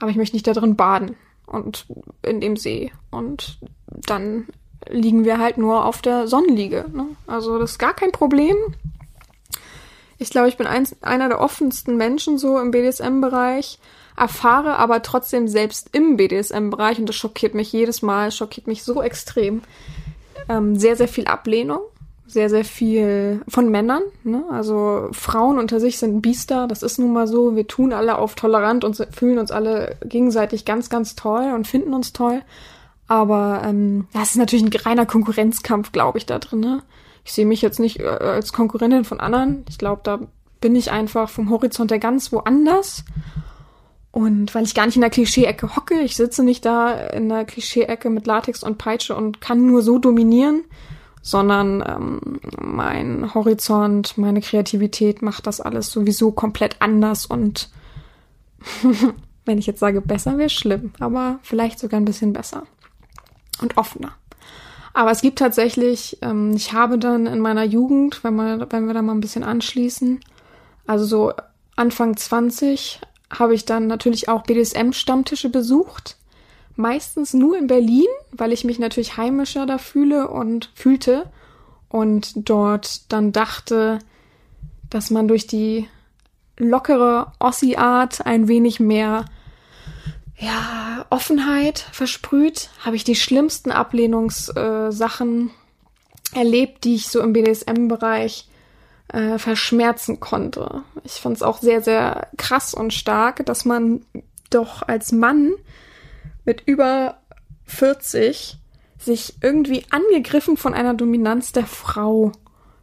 aber 0.00 0.10
ich 0.10 0.16
möchte 0.16 0.36
nicht 0.36 0.46
da 0.46 0.52
drin 0.52 0.76
baden 0.76 1.16
und 1.46 1.86
in 2.22 2.40
dem 2.40 2.56
See. 2.56 2.92
Und 3.10 3.58
dann 3.86 4.46
liegen 4.88 5.24
wir 5.24 5.38
halt 5.38 5.58
nur 5.58 5.84
auf 5.84 6.02
der 6.02 6.26
Sonnenliege. 6.26 6.86
Ne? 6.92 7.06
Also 7.26 7.58
das 7.58 7.72
ist 7.72 7.78
gar 7.78 7.94
kein 7.94 8.12
Problem. 8.12 8.56
Ich 10.18 10.30
glaube, 10.30 10.48
ich 10.48 10.56
bin 10.56 10.66
ein, 10.66 10.88
einer 11.02 11.28
der 11.28 11.40
offensten 11.40 11.96
Menschen 11.96 12.38
so 12.38 12.58
im 12.58 12.70
BDSM-Bereich, 12.70 13.78
erfahre 14.16 14.76
aber 14.76 15.02
trotzdem 15.02 15.46
selbst 15.46 15.90
im 15.92 16.16
BDSM-Bereich, 16.16 16.98
und 16.98 17.06
das 17.06 17.16
schockiert 17.16 17.54
mich 17.54 17.72
jedes 17.72 18.00
Mal, 18.00 18.32
schockiert 18.32 18.66
mich 18.66 18.82
so 18.82 19.02
extrem, 19.02 19.62
ähm, 20.48 20.76
sehr, 20.76 20.96
sehr 20.96 21.08
viel 21.08 21.26
Ablehnung 21.26 21.80
sehr, 22.26 22.50
sehr 22.50 22.64
viel 22.64 23.40
von 23.48 23.70
Männern. 23.70 24.02
Ne? 24.24 24.44
Also 24.50 25.08
Frauen 25.12 25.58
unter 25.58 25.80
sich 25.80 25.98
sind 25.98 26.22
Biester, 26.22 26.66
das 26.66 26.82
ist 26.82 26.98
nun 26.98 27.12
mal 27.12 27.26
so. 27.26 27.54
Wir 27.54 27.66
tun 27.66 27.92
alle 27.92 28.18
auf 28.18 28.34
tolerant 28.34 28.84
und 28.84 29.06
fühlen 29.12 29.38
uns 29.38 29.50
alle 29.50 29.96
gegenseitig 30.04 30.64
ganz, 30.64 30.90
ganz 30.90 31.14
toll 31.14 31.52
und 31.54 31.66
finden 31.66 31.94
uns 31.94 32.12
toll. 32.12 32.42
Aber 33.08 33.62
ähm, 33.64 34.08
ja, 34.14 34.22
es 34.22 34.30
ist 34.30 34.36
natürlich 34.36 34.64
ein 34.64 34.80
reiner 34.80 35.06
Konkurrenzkampf, 35.06 35.92
glaube 35.92 36.18
ich, 36.18 36.26
da 36.26 36.38
drin. 36.38 36.60
Ne? 36.60 36.82
Ich 37.24 37.32
sehe 37.32 37.46
mich 37.46 37.62
jetzt 37.62 37.78
nicht 37.78 38.00
äh, 38.00 38.06
als 38.06 38.52
Konkurrentin 38.52 39.04
von 39.04 39.20
anderen. 39.20 39.64
Ich 39.68 39.78
glaube, 39.78 40.00
da 40.04 40.20
bin 40.60 40.74
ich 40.74 40.90
einfach 40.90 41.28
vom 41.28 41.50
Horizont 41.50 41.90
der 41.90 41.98
ganz 41.98 42.32
woanders. 42.32 43.04
Und 44.10 44.54
weil 44.54 44.64
ich 44.64 44.74
gar 44.74 44.86
nicht 44.86 44.96
in 44.96 45.02
der 45.02 45.10
Klischee-Ecke 45.10 45.76
hocke, 45.76 46.00
ich 46.00 46.16
sitze 46.16 46.42
nicht 46.42 46.64
da 46.64 46.94
in 46.94 47.28
der 47.28 47.44
Klischee-Ecke 47.44 48.08
mit 48.08 48.26
Latex 48.26 48.62
und 48.62 48.78
Peitsche 48.78 49.14
und 49.14 49.42
kann 49.42 49.66
nur 49.66 49.82
so 49.82 49.98
dominieren, 49.98 50.64
sondern 51.20 51.84
ähm, 51.86 52.40
mein 52.58 53.34
Horizont, 53.34 54.16
meine 54.16 54.40
Kreativität 54.40 55.20
macht 55.20 55.46
das 55.46 55.60
alles 55.60 55.90
sowieso 55.90 56.32
komplett 56.32 56.76
anders 56.80 57.26
und 57.26 57.68
wenn 59.44 59.58
ich 59.58 59.66
jetzt 59.66 59.80
sage 59.80 60.00
besser, 60.00 60.38
wäre 60.38 60.48
schlimm, 60.48 60.92
aber 60.98 61.38
vielleicht 61.42 61.78
sogar 61.78 62.00
ein 62.00 62.06
bisschen 62.06 62.32
besser 62.32 62.62
und 63.60 63.76
offener. 63.76 64.12
Aber 64.94 65.10
es 65.10 65.20
gibt 65.20 65.38
tatsächlich, 65.38 66.18
ähm, 66.22 66.54
ich 66.56 66.72
habe 66.72 66.98
dann 66.98 67.26
in 67.26 67.40
meiner 67.40 67.64
Jugend, 67.64 68.24
wenn, 68.24 68.34
wir, 68.36 68.66
wenn 68.70 68.86
wir 68.86 68.94
da 68.94 69.02
mal 69.02 69.12
ein 69.12 69.20
bisschen 69.20 69.44
anschließen, 69.44 70.20
also 70.86 71.04
so 71.04 71.32
Anfang 71.76 72.16
20, 72.16 73.00
habe 73.30 73.54
ich 73.54 73.64
dann 73.64 73.86
natürlich 73.88 74.28
auch 74.28 74.44
BDSM-Stammtische 74.44 75.50
besucht. 75.50 76.16
Meistens 76.76 77.34
nur 77.34 77.58
in 77.58 77.66
Berlin, 77.66 78.06
weil 78.32 78.52
ich 78.52 78.64
mich 78.64 78.78
natürlich 78.78 79.16
heimischer 79.16 79.66
da 79.66 79.78
fühle 79.78 80.28
und 80.28 80.70
fühlte 80.74 81.30
und 81.88 82.48
dort 82.48 83.12
dann 83.12 83.32
dachte, 83.32 83.98
dass 84.88 85.10
man 85.10 85.28
durch 85.28 85.46
die 85.46 85.88
lockere 86.56 87.32
Ossi-Art 87.38 88.24
ein 88.24 88.48
wenig 88.48 88.80
mehr 88.80 89.26
ja, 90.38 91.06
Offenheit 91.10 91.78
versprüht, 91.92 92.70
habe 92.84 92.96
ich 92.96 93.04
die 93.04 93.14
schlimmsten 93.14 93.70
Ablehnungssachen 93.72 95.50
äh, 95.50 96.38
erlebt, 96.38 96.84
die 96.84 96.96
ich 96.96 97.08
so 97.08 97.20
im 97.20 97.32
BDSM-Bereich 97.32 98.48
äh, 99.08 99.38
verschmerzen 99.38 100.20
konnte. 100.20 100.82
Ich 101.04 101.12
fand 101.12 101.36
es 101.36 101.42
auch 101.42 101.58
sehr, 101.58 101.80
sehr 101.80 102.28
krass 102.36 102.74
und 102.74 102.92
stark, 102.92 103.46
dass 103.46 103.64
man 103.64 104.04
doch 104.50 104.82
als 104.82 105.12
Mann 105.12 105.52
mit 106.44 106.62
über 106.66 107.18
40 107.64 108.58
sich 108.98 109.34
irgendwie 109.40 109.84
angegriffen 109.90 110.56
von 110.56 110.74
einer 110.74 110.94
Dominanz 110.94 111.52
der 111.52 111.66
Frau 111.66 112.32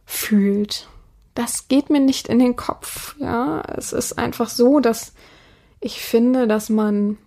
fühlt. 0.06 0.88
Das 1.34 1.68
geht 1.68 1.90
mir 1.90 2.00
nicht 2.00 2.28
in 2.28 2.38
den 2.38 2.56
Kopf. 2.56 3.16
Ja, 3.18 3.62
es 3.76 3.92
ist 3.92 4.18
einfach 4.18 4.48
so, 4.48 4.80
dass 4.80 5.12
ich 5.80 6.00
finde, 6.00 6.46
dass 6.46 6.68
man 6.68 7.18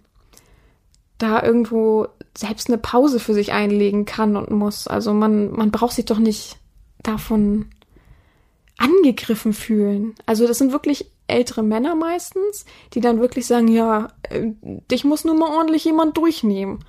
da 1.17 1.41
irgendwo 1.41 2.07
selbst 2.37 2.67
eine 2.67 2.77
Pause 2.77 3.19
für 3.19 3.33
sich 3.33 3.51
einlegen 3.51 4.05
kann 4.05 4.35
und 4.35 4.51
muss. 4.51 4.87
Also 4.87 5.13
man, 5.13 5.51
man 5.51 5.71
braucht 5.71 5.93
sich 5.93 6.05
doch 6.05 6.19
nicht 6.19 6.57
davon 7.01 7.67
angegriffen 8.77 9.53
fühlen. 9.53 10.15
Also 10.25 10.47
das 10.47 10.59
sind 10.59 10.71
wirklich 10.71 11.11
ältere 11.25 11.63
Männer 11.63 11.95
meistens, 11.95 12.65
die 12.93 13.01
dann 13.01 13.19
wirklich 13.19 13.47
sagen, 13.47 13.67
ja, 13.67 14.09
äh, 14.29 14.51
dich 14.91 15.03
muss 15.03 15.25
nur 15.25 15.35
mal 15.35 15.55
ordentlich 15.57 15.85
jemand 15.85 16.15
durchnehmen. 16.17 16.79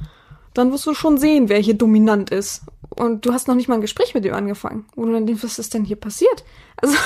Dann 0.55 0.73
wirst 0.73 0.87
du 0.87 0.95
schon 0.95 1.19
sehen, 1.19 1.49
wer 1.49 1.59
hier 1.59 1.75
dominant 1.75 2.31
ist 2.31 2.63
und 2.91 3.27
du 3.27 3.33
hast 3.33 3.49
noch 3.49 3.55
nicht 3.55 3.69
mal 3.69 3.75
ein 3.75 3.81
Gespräch 3.81 4.15
mit 4.15 4.25
ihm 4.25 4.35
angefangen, 4.35 4.87
wo 4.95 5.05
du 5.05 5.13
dann 5.13 5.27
denkst, 5.27 5.45
was 5.45 5.59
ist 5.59 5.75
denn 5.75 5.85
hier 5.85 5.97
passiert? 5.97 6.45
Also, 6.77 6.97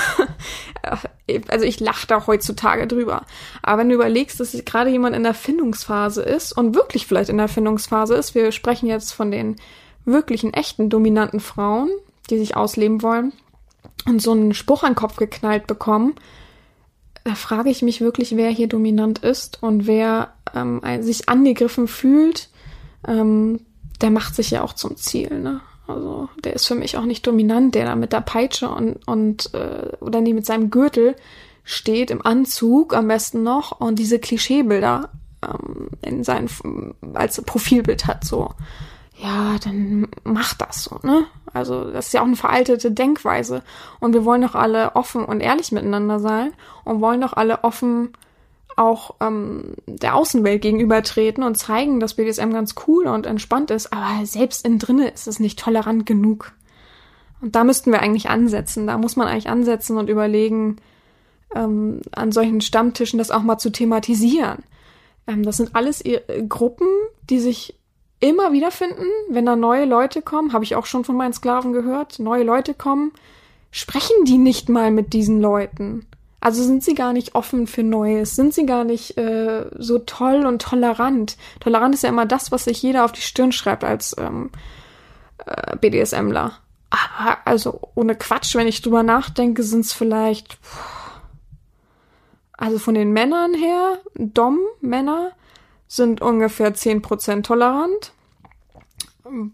also 1.49 1.65
ich 1.65 1.79
lache 1.79 2.07
da 2.07 2.25
heutzutage 2.25 2.87
drüber. 2.87 3.25
Aber 3.61 3.79
wenn 3.79 3.89
du 3.89 3.95
überlegst, 3.95 4.39
dass 4.39 4.53
gerade 4.65 4.89
jemand 4.89 5.15
in 5.15 5.23
der 5.23 5.33
Findungsphase 5.33 6.21
ist 6.21 6.53
und 6.53 6.75
wirklich 6.75 7.05
vielleicht 7.05 7.29
in 7.29 7.37
der 7.37 7.47
Findungsphase 7.47 8.15
ist, 8.15 8.33
wir 8.33 8.51
sprechen 8.51 8.87
jetzt 8.87 9.11
von 9.11 9.31
den 9.31 9.57
wirklichen, 10.05 10.53
echten, 10.53 10.89
dominanten 10.89 11.39
Frauen, 11.39 11.89
die 12.29 12.37
sich 12.37 12.55
ausleben 12.55 13.01
wollen 13.01 13.33
und 14.05 14.21
so 14.21 14.31
einen 14.31 14.53
Spruch 14.53 14.83
an 14.83 14.91
den 14.91 14.97
Kopf 14.97 15.17
geknallt 15.17 15.67
bekommen, 15.67 16.15
da 17.23 17.35
frage 17.35 17.69
ich 17.69 17.81
mich 17.81 18.01
wirklich, 18.01 18.35
wer 18.35 18.49
hier 18.49 18.67
dominant 18.67 19.19
ist 19.19 19.63
und 19.63 19.87
wer 19.87 20.33
ähm, 20.53 20.81
sich 21.01 21.29
angegriffen 21.29 21.87
fühlt, 21.87 22.49
ähm, 23.07 23.61
der 24.01 24.11
macht 24.11 24.35
sich 24.35 24.51
ja 24.51 24.61
auch 24.61 24.73
zum 24.73 24.97
Ziel, 24.97 25.39
ne? 25.39 25.61
Also 25.87 26.29
der 26.43 26.53
ist 26.53 26.67
für 26.67 26.75
mich 26.75 26.97
auch 26.97 27.05
nicht 27.05 27.27
dominant, 27.27 27.75
der 27.75 27.85
da 27.85 27.95
mit 27.95 28.13
der 28.13 28.21
Peitsche 28.21 28.69
und, 28.69 29.05
und 29.05 29.53
äh, 29.53 29.89
oder 29.99 30.21
nee, 30.21 30.33
mit 30.33 30.45
seinem 30.45 30.69
Gürtel 30.69 31.15
steht 31.63 32.11
im 32.11 32.25
Anzug 32.25 32.95
am 32.95 33.07
besten 33.07 33.43
noch 33.43 33.79
und 33.79 33.99
diese 33.99 34.19
Klischeebilder 34.19 35.09
ähm, 35.43 35.89
in 36.01 36.23
sein 36.23 36.49
als 37.13 37.41
Profilbild 37.41 38.07
hat 38.07 38.23
so. 38.23 38.51
Ja, 39.17 39.57
dann 39.63 40.07
mach 40.23 40.53
das 40.55 40.85
so, 40.85 40.99
ne? 41.03 41.25
Also 41.53 41.91
das 41.91 42.07
ist 42.07 42.13
ja 42.13 42.21
auch 42.21 42.25
eine 42.25 42.35
veraltete 42.35 42.91
Denkweise 42.91 43.61
und 43.99 44.13
wir 44.13 44.25
wollen 44.25 44.41
doch 44.41 44.55
alle 44.55 44.95
offen 44.95 45.23
und 45.23 45.39
ehrlich 45.39 45.71
miteinander 45.71 46.19
sein 46.19 46.51
und 46.83 46.99
wollen 46.99 47.21
doch 47.21 47.33
alle 47.33 47.63
offen 47.63 48.13
auch 48.75 49.15
ähm, 49.19 49.75
der 49.85 50.15
Außenwelt 50.15 50.61
gegenübertreten 50.61 51.43
und 51.43 51.55
zeigen, 51.55 51.99
dass 51.99 52.15
BDSM 52.15 52.51
ganz 52.51 52.75
cool 52.87 53.07
und 53.07 53.25
entspannt 53.25 53.71
ist, 53.71 53.93
aber 53.93 54.25
selbst 54.25 54.65
innen 54.65 54.79
drinne 54.79 55.09
ist 55.09 55.27
es 55.27 55.39
nicht 55.39 55.59
tolerant 55.59 56.05
genug. 56.05 56.53
Und 57.41 57.55
da 57.55 57.63
müssten 57.63 57.91
wir 57.91 58.01
eigentlich 58.01 58.29
ansetzen. 58.29 58.87
Da 58.87 58.97
muss 58.97 59.15
man 59.15 59.27
eigentlich 59.27 59.49
ansetzen 59.49 59.97
und 59.97 60.09
überlegen, 60.09 60.77
ähm, 61.53 62.01
an 62.11 62.31
solchen 62.31 62.61
Stammtischen 62.61 63.17
das 63.17 63.31
auch 63.31 63.43
mal 63.43 63.57
zu 63.57 63.69
thematisieren. 63.69 64.63
Ähm, 65.27 65.43
das 65.43 65.57
sind 65.57 65.75
alles 65.75 66.03
Gruppen, 66.47 66.87
die 67.29 67.39
sich 67.39 67.75
immer 68.23 68.53
wiederfinden, 68.53 69.05
wenn 69.29 69.45
da 69.45 69.57
neue 69.57 69.83
Leute 69.85 70.21
kommen, 70.21 70.53
habe 70.53 70.63
ich 70.63 70.75
auch 70.75 70.85
schon 70.85 71.03
von 71.03 71.17
meinen 71.17 71.33
Sklaven 71.33 71.73
gehört, 71.73 72.19
neue 72.19 72.43
Leute 72.43 72.73
kommen, 72.73 73.11
sprechen 73.69 74.23
die 74.25 74.37
nicht 74.37 74.69
mal 74.69 74.91
mit 74.91 75.11
diesen 75.11 75.41
Leuten. 75.41 76.05
Also 76.43 76.61
sind 76.61 76.83
sie 76.83 76.93
gar 76.93 77.13
nicht 77.13 77.35
offen 77.35 77.67
für 77.67 77.83
Neues, 77.83 78.35
sind 78.35 78.53
sie 78.53 78.65
gar 78.65 78.83
nicht 78.83 79.17
äh, 79.17 79.65
so 79.77 79.99
toll 79.99 80.45
und 80.45 80.61
tolerant. 80.61 81.37
Tolerant 81.61 81.95
ist 81.95 82.03
ja 82.03 82.09
immer 82.09 82.25
das, 82.25 82.51
was 82.51 82.65
sich 82.65 82.81
jeder 82.81 83.05
auf 83.05 83.13
die 83.13 83.21
Stirn 83.21 83.53
schreibt 83.53 83.85
als 83.85 84.13
ähm, 84.19 84.49
äh, 85.45 85.77
BDSMler. 85.77 86.51
Aber 86.89 87.37
also 87.45 87.79
ohne 87.95 88.17
Quatsch, 88.17 88.55
wenn 88.55 88.67
ich 88.67 88.81
drüber 88.81 89.03
nachdenke, 89.03 89.63
sind 89.63 89.85
es 89.85 89.93
vielleicht 89.93 90.57
also 92.51 92.77
von 92.77 92.95
den 92.95 93.13
Männern 93.13 93.53
her, 93.53 93.99
Dom-Männer 94.15 95.31
sind 95.87 96.21
ungefähr 96.21 96.75
10% 96.75 97.43
tolerant. 97.43 98.11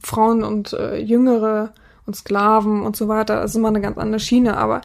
Frauen 0.01 0.43
und 0.43 0.73
äh, 0.73 0.97
Jüngere 0.97 1.71
und 2.07 2.15
Sklaven 2.15 2.81
und 2.81 2.95
so 2.95 3.07
weiter, 3.07 3.41
das 3.41 3.51
ist 3.51 3.57
immer 3.57 3.67
eine 3.67 3.81
ganz 3.81 3.99
andere 3.99 4.19
Schiene, 4.19 4.57
aber 4.57 4.81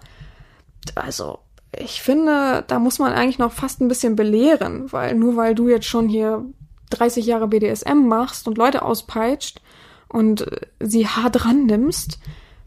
also 0.96 1.38
ich 1.78 2.02
finde, 2.02 2.64
da 2.66 2.78
muss 2.78 2.98
man 2.98 3.12
eigentlich 3.12 3.38
noch 3.38 3.52
fast 3.52 3.80
ein 3.80 3.88
bisschen 3.88 4.16
belehren, 4.16 4.92
weil 4.92 5.14
nur 5.14 5.36
weil 5.36 5.54
du 5.54 5.68
jetzt 5.68 5.86
schon 5.86 6.08
hier 6.08 6.44
30 6.90 7.26
Jahre 7.26 7.48
BDSM 7.48 8.06
machst 8.06 8.46
und 8.46 8.58
Leute 8.58 8.82
auspeitscht 8.82 9.60
und 10.08 10.46
sie 10.80 11.06
hart 11.06 11.44
ran 11.44 11.66
nimmst, 11.66 12.18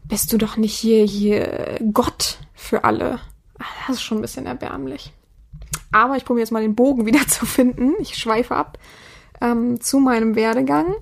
bist 0.04 0.32
du 0.32 0.38
doch 0.38 0.56
nicht 0.56 0.74
hier, 0.74 1.04
hier 1.04 1.78
Gott 1.92 2.38
für 2.54 2.84
alle. 2.84 3.20
Das 3.86 3.96
ist 3.96 4.02
schon 4.02 4.18
ein 4.18 4.22
bisschen 4.22 4.46
erbärmlich. 4.46 5.12
Aber 5.92 6.16
ich 6.16 6.24
probiere 6.24 6.42
jetzt 6.42 6.52
mal 6.52 6.62
den 6.62 6.74
Bogen 6.74 7.06
wieder 7.06 7.26
zu 7.28 7.46
finden. 7.46 7.94
Ich 8.00 8.16
schweife 8.16 8.54
ab 8.54 8.78
ähm, 9.40 9.80
zu 9.80 9.98
meinem 9.98 10.34
Werdegang. 10.34 10.94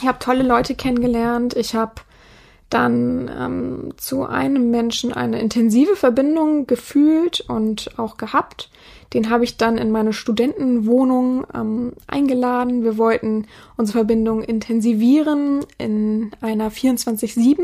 Ich 0.00 0.06
habe 0.06 0.18
tolle 0.18 0.42
Leute 0.42 0.74
kennengelernt. 0.74 1.54
Ich 1.54 1.74
habe 1.74 1.94
dann 2.70 3.30
ähm, 3.34 3.94
zu 3.96 4.24
einem 4.24 4.70
Menschen 4.70 5.12
eine 5.12 5.40
intensive 5.40 5.96
Verbindung 5.96 6.66
gefühlt 6.66 7.40
und 7.40 7.98
auch 7.98 8.16
gehabt. 8.16 8.70
Den 9.14 9.30
habe 9.30 9.44
ich 9.44 9.56
dann 9.56 9.78
in 9.78 9.90
meine 9.90 10.12
Studentenwohnung 10.12 11.46
ähm, 11.54 11.92
eingeladen. 12.06 12.84
Wir 12.84 12.98
wollten 12.98 13.46
unsere 13.76 13.98
Verbindung 13.98 14.42
intensivieren 14.42 15.64
in 15.78 16.30
einer 16.42 16.70
24-7. 16.70 17.60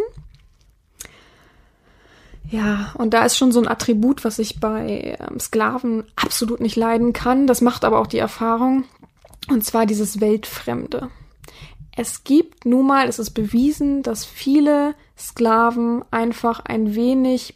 Ja, 2.51 2.93
und 2.97 3.15
da 3.15 3.25
ist 3.25 3.37
schon 3.37 3.53
so 3.53 3.61
ein 3.61 3.69
Attribut, 3.69 4.25
was 4.25 4.39
ich 4.39 4.61
bei 4.61 5.19
ähm, 5.21 5.39
Sklaven 5.39 6.05
absolut 6.17 6.61
nicht 6.61 6.77
leiden 6.77 7.13
kann. 7.13 7.47
Das 7.47 7.61
macht 7.61 7.85
aber 7.85 7.99
auch 7.99 8.07
die 8.07 8.19
Erfahrung. 8.19 8.85
Und 9.49 9.65
zwar 9.65 9.85
dieses 9.85 10.21
Weltfremde. 10.21 11.11
Es 11.97 12.25
gibt 12.25 12.65
nun 12.65 12.87
mal, 12.87 13.09
es 13.09 13.19
ist 13.19 13.31
bewiesen, 13.31 14.03
dass 14.03 14.25
viele 14.25 14.95
Sklaven 15.17 16.05
einfach 16.11 16.61
ein 16.65 16.95
wenig 16.95 17.55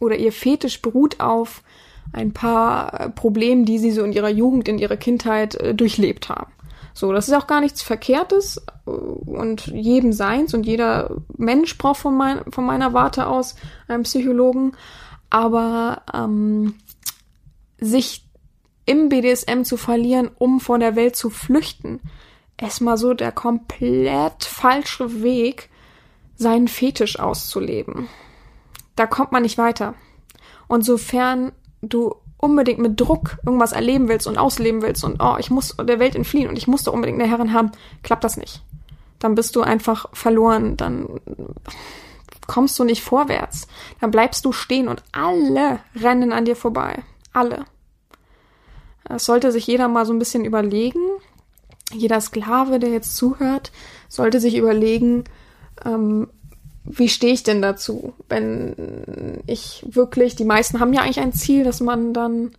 oder 0.00 0.16
ihr 0.16 0.32
Fetisch 0.32 0.82
beruht 0.82 1.20
auf 1.20 1.62
ein 2.12 2.32
paar 2.32 3.00
äh, 3.00 3.08
Problemen, 3.10 3.64
die 3.64 3.78
sie 3.78 3.92
so 3.92 4.02
in 4.02 4.12
ihrer 4.12 4.28
Jugend, 4.28 4.68
in 4.68 4.78
ihrer 4.78 4.96
Kindheit 4.96 5.54
äh, 5.54 5.74
durchlebt 5.74 6.28
haben. 6.28 6.52
So, 6.94 7.12
das 7.12 7.28
ist 7.28 7.34
auch 7.34 7.46
gar 7.46 7.60
nichts 7.60 7.82
Verkehrtes 7.82 8.60
äh, 8.86 8.90
und 8.90 9.66
jedem 9.68 10.12
seins 10.12 10.52
und 10.52 10.66
jeder 10.66 11.16
Mensch 11.36 11.78
braucht 11.78 12.00
von, 12.00 12.16
mein, 12.16 12.40
von 12.50 12.64
meiner 12.64 12.92
Warte 12.92 13.26
aus 13.28 13.54
einen 13.88 14.02
Psychologen. 14.02 14.72
Aber 15.30 16.02
ähm, 16.12 16.74
sich 17.78 18.24
im 18.84 19.08
BDSM 19.08 19.62
zu 19.62 19.76
verlieren, 19.76 20.30
um 20.38 20.60
von 20.60 20.80
der 20.80 20.96
Welt 20.96 21.16
zu 21.16 21.30
flüchten, 21.30 22.00
erstmal 22.56 22.96
so 22.96 23.14
der 23.14 23.32
komplett 23.32 24.44
falsche 24.44 25.22
Weg, 25.22 25.68
seinen 26.36 26.68
Fetisch 26.68 27.18
auszuleben. 27.18 28.08
Da 28.96 29.06
kommt 29.06 29.32
man 29.32 29.42
nicht 29.42 29.58
weiter. 29.58 29.94
Und 30.68 30.84
sofern 30.84 31.52
du 31.82 32.14
unbedingt 32.42 32.80
mit 32.80 33.00
Druck 33.00 33.38
irgendwas 33.46 33.72
erleben 33.72 34.08
willst 34.08 34.26
und 34.26 34.36
ausleben 34.36 34.82
willst 34.82 35.04
und 35.04 35.22
oh, 35.22 35.36
ich 35.38 35.50
muss 35.50 35.76
der 35.76 36.00
Welt 36.00 36.16
entfliehen 36.16 36.48
und 36.48 36.56
ich 36.56 36.66
muss 36.66 36.82
da 36.82 36.90
unbedingt 36.90 37.20
eine 37.20 37.30
Herrin 37.30 37.52
haben, 37.52 37.70
klappt 38.02 38.24
das 38.24 38.36
nicht. 38.36 38.62
dann 39.20 39.36
bist 39.36 39.54
du 39.54 39.62
einfach 39.62 40.06
verloren, 40.12 40.76
dann 40.76 41.20
kommst 42.48 42.76
du 42.78 42.84
nicht 42.84 43.02
vorwärts, 43.02 43.68
dann 44.00 44.10
bleibst 44.10 44.44
du 44.44 44.50
stehen 44.50 44.88
und 44.88 45.04
alle 45.12 45.78
rennen 45.94 46.32
an 46.32 46.44
dir 46.44 46.56
vorbei. 46.56 47.02
Alle. 47.32 47.64
Das 49.04 49.24
sollte 49.24 49.52
sich 49.52 49.66
jeder 49.66 49.86
mal 49.88 50.04
so 50.06 50.12
ein 50.12 50.18
bisschen 50.18 50.44
überlegen. 50.44 51.00
Jeder 51.92 52.20
Sklave, 52.20 52.78
der 52.78 52.90
jetzt 52.90 53.16
zuhört, 53.16 53.72
sollte 54.08 54.40
sich 54.40 54.56
überlegen, 54.56 55.24
ähm, 55.84 56.28
wie 56.84 57.08
stehe 57.08 57.32
ich 57.32 57.42
denn 57.42 57.62
dazu, 57.62 58.12
wenn 58.28 59.42
ich 59.46 59.84
wirklich, 59.88 60.34
die 60.34 60.44
meisten 60.44 60.80
haben 60.80 60.92
ja 60.92 61.02
eigentlich 61.02 61.20
ein 61.20 61.32
Ziel, 61.32 61.64
dass 61.64 61.80
man 61.80 62.12
dann 62.12 62.52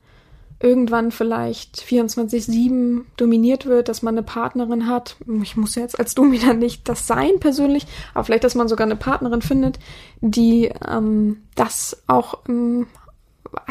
irgendwann 0.63 1.11
vielleicht 1.11 1.81
24-7 1.81 3.01
dominiert 3.17 3.65
wird, 3.65 3.89
dass 3.89 4.01
man 4.01 4.15
eine 4.15 4.23
Partnerin 4.23 4.87
hat. 4.87 5.17
Ich 5.41 5.57
muss 5.57 5.75
ja 5.75 5.81
jetzt 5.81 5.99
als 5.99 6.15
Dominant 6.15 6.59
nicht 6.59 6.87
das 6.87 7.05
sein 7.05 7.39
persönlich, 7.41 7.85
aber 8.13 8.23
vielleicht, 8.23 8.45
dass 8.45 8.55
man 8.55 8.69
sogar 8.69 8.87
eine 8.87 8.95
Partnerin 8.95 9.41
findet, 9.41 9.77
die 10.21 10.71
ähm, 10.87 11.43
das 11.55 12.01
auch 12.07 12.45
im 12.47 12.87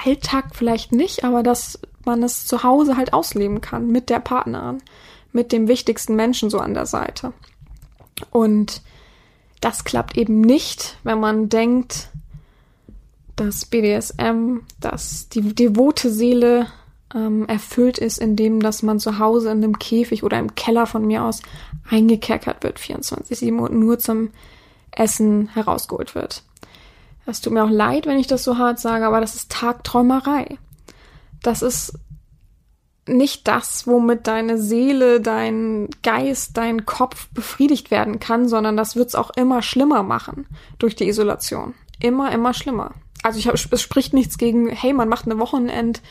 Alltag 0.05 0.55
vielleicht 0.55 0.93
nicht, 0.93 1.25
aber 1.25 1.43
dass 1.43 1.81
man 2.05 2.23
es 2.23 2.47
zu 2.47 2.63
Hause 2.63 2.99
halt 2.99 3.15
ausleben 3.15 3.63
kann 3.63 3.89
mit 3.89 4.11
der 4.11 4.21
Partnerin, 4.21 4.83
mit 5.33 5.53
dem 5.53 5.69
wichtigsten 5.69 6.17
Menschen 6.17 6.51
so 6.51 6.59
an 6.59 6.75
der 6.75 6.87
Seite. 6.87 7.33
Und 8.31 8.83
das 9.61 9.85
klappt 9.85 10.17
eben 10.17 10.41
nicht, 10.41 10.99
wenn 11.03 11.21
man 11.21 11.49
denkt, 11.49 12.09
dass 13.37 13.65
BDSM, 13.65 14.59
dass 14.81 15.29
die 15.29 15.55
devote 15.55 16.11
Seele 16.11 16.67
ähm, 17.15 17.47
erfüllt 17.47 17.99
ist, 17.99 18.19
indem 18.19 18.61
dass 18.61 18.83
man 18.83 18.99
zu 18.99 19.19
Hause 19.19 19.51
in 19.51 19.59
einem 19.59 19.79
Käfig 19.79 20.23
oder 20.23 20.39
im 20.39 20.55
Keller 20.55 20.87
von 20.87 21.07
mir 21.07 21.25
aus 21.25 21.43
eingekerkert 21.89 22.63
wird, 22.63 22.79
24-7 22.79 23.59
und 23.59 23.75
nur 23.75 23.99
zum 23.99 24.31
Essen 24.91 25.49
herausgeholt 25.49 26.15
wird. 26.15 26.43
Das 27.25 27.41
tut 27.41 27.53
mir 27.53 27.65
auch 27.65 27.71
leid, 27.71 28.07
wenn 28.07 28.19
ich 28.19 28.27
das 28.27 28.45
so 28.45 28.59
hart 28.59 28.81
sage, 28.81 29.07
aber 29.07 29.21
das 29.21 29.35
ist 29.35 29.51
Tagträumerei. 29.51 30.59
Das 31.43 31.63
ist 31.63 31.95
nicht 33.07 33.49
das, 33.49 33.87
womit 33.87 34.27
deine 34.27 34.59
Seele, 34.59 35.21
dein 35.21 35.89
Geist, 36.03 36.57
dein 36.57 36.87
Kopf 36.87 37.29
befriedigt 37.31 37.91
werden 37.91 38.21
kann, 38.21 38.49
sondern 38.49 38.77
das 38.77 38.95
wird's 38.95 39.15
auch 39.15 39.31
immer 39.31 39.63
schlimmer 39.63 40.03
machen 40.03 40.47
durch 40.79 40.95
die 40.95 41.09
Isolation. 41.09 41.75
Immer, 42.01 42.33
immer 42.33 42.55
schlimmer. 42.55 42.93
Also 43.23 43.39
ich 43.39 43.49
hab, 43.49 43.55
es 43.55 43.83
spricht 43.83 44.13
nichts 44.13 44.39
gegen, 44.39 44.69
hey, 44.69 44.93
man 44.93 45.09
macht 45.09 45.27
eine 45.27 45.39
Wochenend 45.39 46.03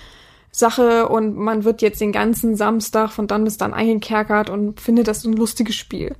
Sache 0.51 1.07
und 1.07 1.37
man 1.37 1.63
wird 1.63 1.81
jetzt 1.81 2.01
den 2.01 2.11
ganzen 2.11 2.55
Samstag 2.57 3.11
von 3.11 3.27
dann 3.27 3.45
bis 3.45 3.57
dann 3.57 3.73
eingekerkert 3.73 4.49
und 4.49 4.81
findet 4.81 5.07
das 5.07 5.23
ein 5.23 5.33
lustiges 5.33 5.75
Spiel. 5.75 6.15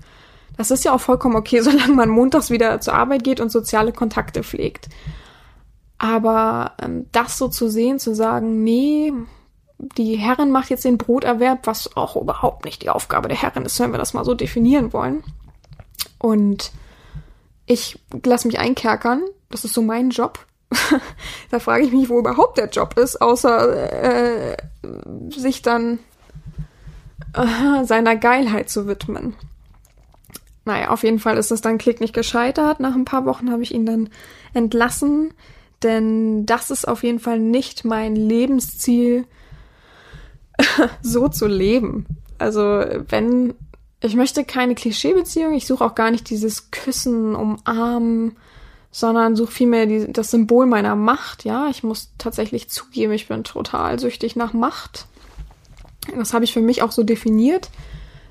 Das 0.58 0.72
ist 0.72 0.86
ja 0.86 0.94
auch 0.94 1.02
vollkommen 1.02 1.36
okay, 1.36 1.60
solange 1.62 1.94
man 1.94 2.10
montags 2.10 2.50
wieder 2.50 2.80
zur 2.80 2.94
Arbeit 2.94 3.24
geht 3.24 3.40
und 3.42 3.52
soziale 3.52 3.92
Kontakte 3.92 4.44
pflegt. 4.44 4.88
Aber 5.98 6.74
ähm, 6.82 7.08
das 7.12 7.38
so 7.38 7.48
zu 7.48 7.70
sehen, 7.70 8.00
zu 8.00 8.16
sagen, 8.16 8.64
nee, 8.64 9.14
die 9.98 10.16
Herrin 10.16 10.52
macht 10.52 10.70
jetzt 10.70 10.86
den 10.86 10.98
Broterwerb, 10.98 11.66
was 11.66 11.96
auch 11.96 12.16
überhaupt 12.16 12.66
nicht 12.66 12.84
die 12.84 12.90
Aufgabe 12.90 13.28
der 13.28 13.42
Herrin 13.42 13.66
ist, 13.66 13.80
wenn 13.80 13.92
wir 13.92 13.98
das 13.98 14.14
mal 14.14 14.26
so 14.26 14.34
definieren 14.34 14.94
wollen. 14.94 15.24
Und 16.20 16.72
ich 17.66 18.00
lasse 18.24 18.48
mich 18.48 18.60
einkerkern, 18.60 19.24
das 19.50 19.66
ist 19.66 19.74
so 19.74 19.82
mein 19.82 20.12
Job. 20.12 20.46
da 21.50 21.60
frage 21.60 21.84
ich 21.84 21.92
mich, 21.92 22.10
wo 22.10 22.20
überhaupt 22.20 22.58
der 22.58 22.70
Job 22.70 22.98
ist, 22.98 23.22
außer 23.22 24.54
äh, 24.54 24.58
sich 25.30 25.62
dann 25.62 26.00
äh, 27.34 27.84
seiner 27.84 28.16
Geilheit 28.16 28.70
zu 28.70 28.88
widmen. 28.88 29.36
Naja, 30.64 30.90
auf 30.90 31.04
jeden 31.04 31.20
Fall 31.20 31.38
ist 31.38 31.50
das 31.52 31.62
dann 31.62 31.80
Klick 31.80 32.02
nicht 32.02 32.14
gescheitert. 32.14 32.80
Nach 32.80 32.94
ein 32.94 33.06
paar 33.06 33.26
Wochen 33.26 33.52
habe 33.52 33.64
ich 33.64 33.74
ihn 33.74 33.86
dann 33.86 34.10
entlassen, 34.54 35.34
denn 35.82 36.46
das 36.46 36.70
ist 36.70 36.88
auf 36.88 37.04
jeden 37.04 37.20
Fall 37.20 37.40
nicht 37.40 37.84
mein 37.84 38.16
Lebensziel, 38.16 39.26
so 41.02 41.28
zu 41.28 41.48
leben. 41.48 42.06
Also 42.38 42.84
wenn 43.10 43.54
ich 44.04 44.16
möchte 44.16 44.44
keine 44.44 44.74
Klischeebeziehung, 44.74 45.54
ich 45.54 45.68
suche 45.68 45.86
auch 45.86 45.94
gar 45.94 46.10
nicht 46.10 46.30
dieses 46.30 46.72
Küssen, 46.72 47.36
Umarmen, 47.36 48.36
sondern 48.92 49.36
suche 49.36 49.52
vielmehr 49.52 49.86
die, 49.86 50.12
das 50.12 50.32
Symbol 50.32 50.66
meiner 50.66 50.96
Macht. 50.96 51.46
Ja, 51.46 51.68
ich 51.70 51.84
muss 51.84 52.12
tatsächlich 52.18 52.70
zugeben, 52.70 53.14
ich 53.14 53.28
bin 53.28 53.44
total 53.44 54.00
süchtig 54.00 54.36
nach 54.36 54.54
Macht. 54.54 55.06
Das 56.18 56.34
habe 56.34 56.44
ich 56.44 56.54
für 56.54 56.62
mich 56.62 56.82
auch 56.82 56.92
so 56.92 57.04
definiert. 57.04 57.70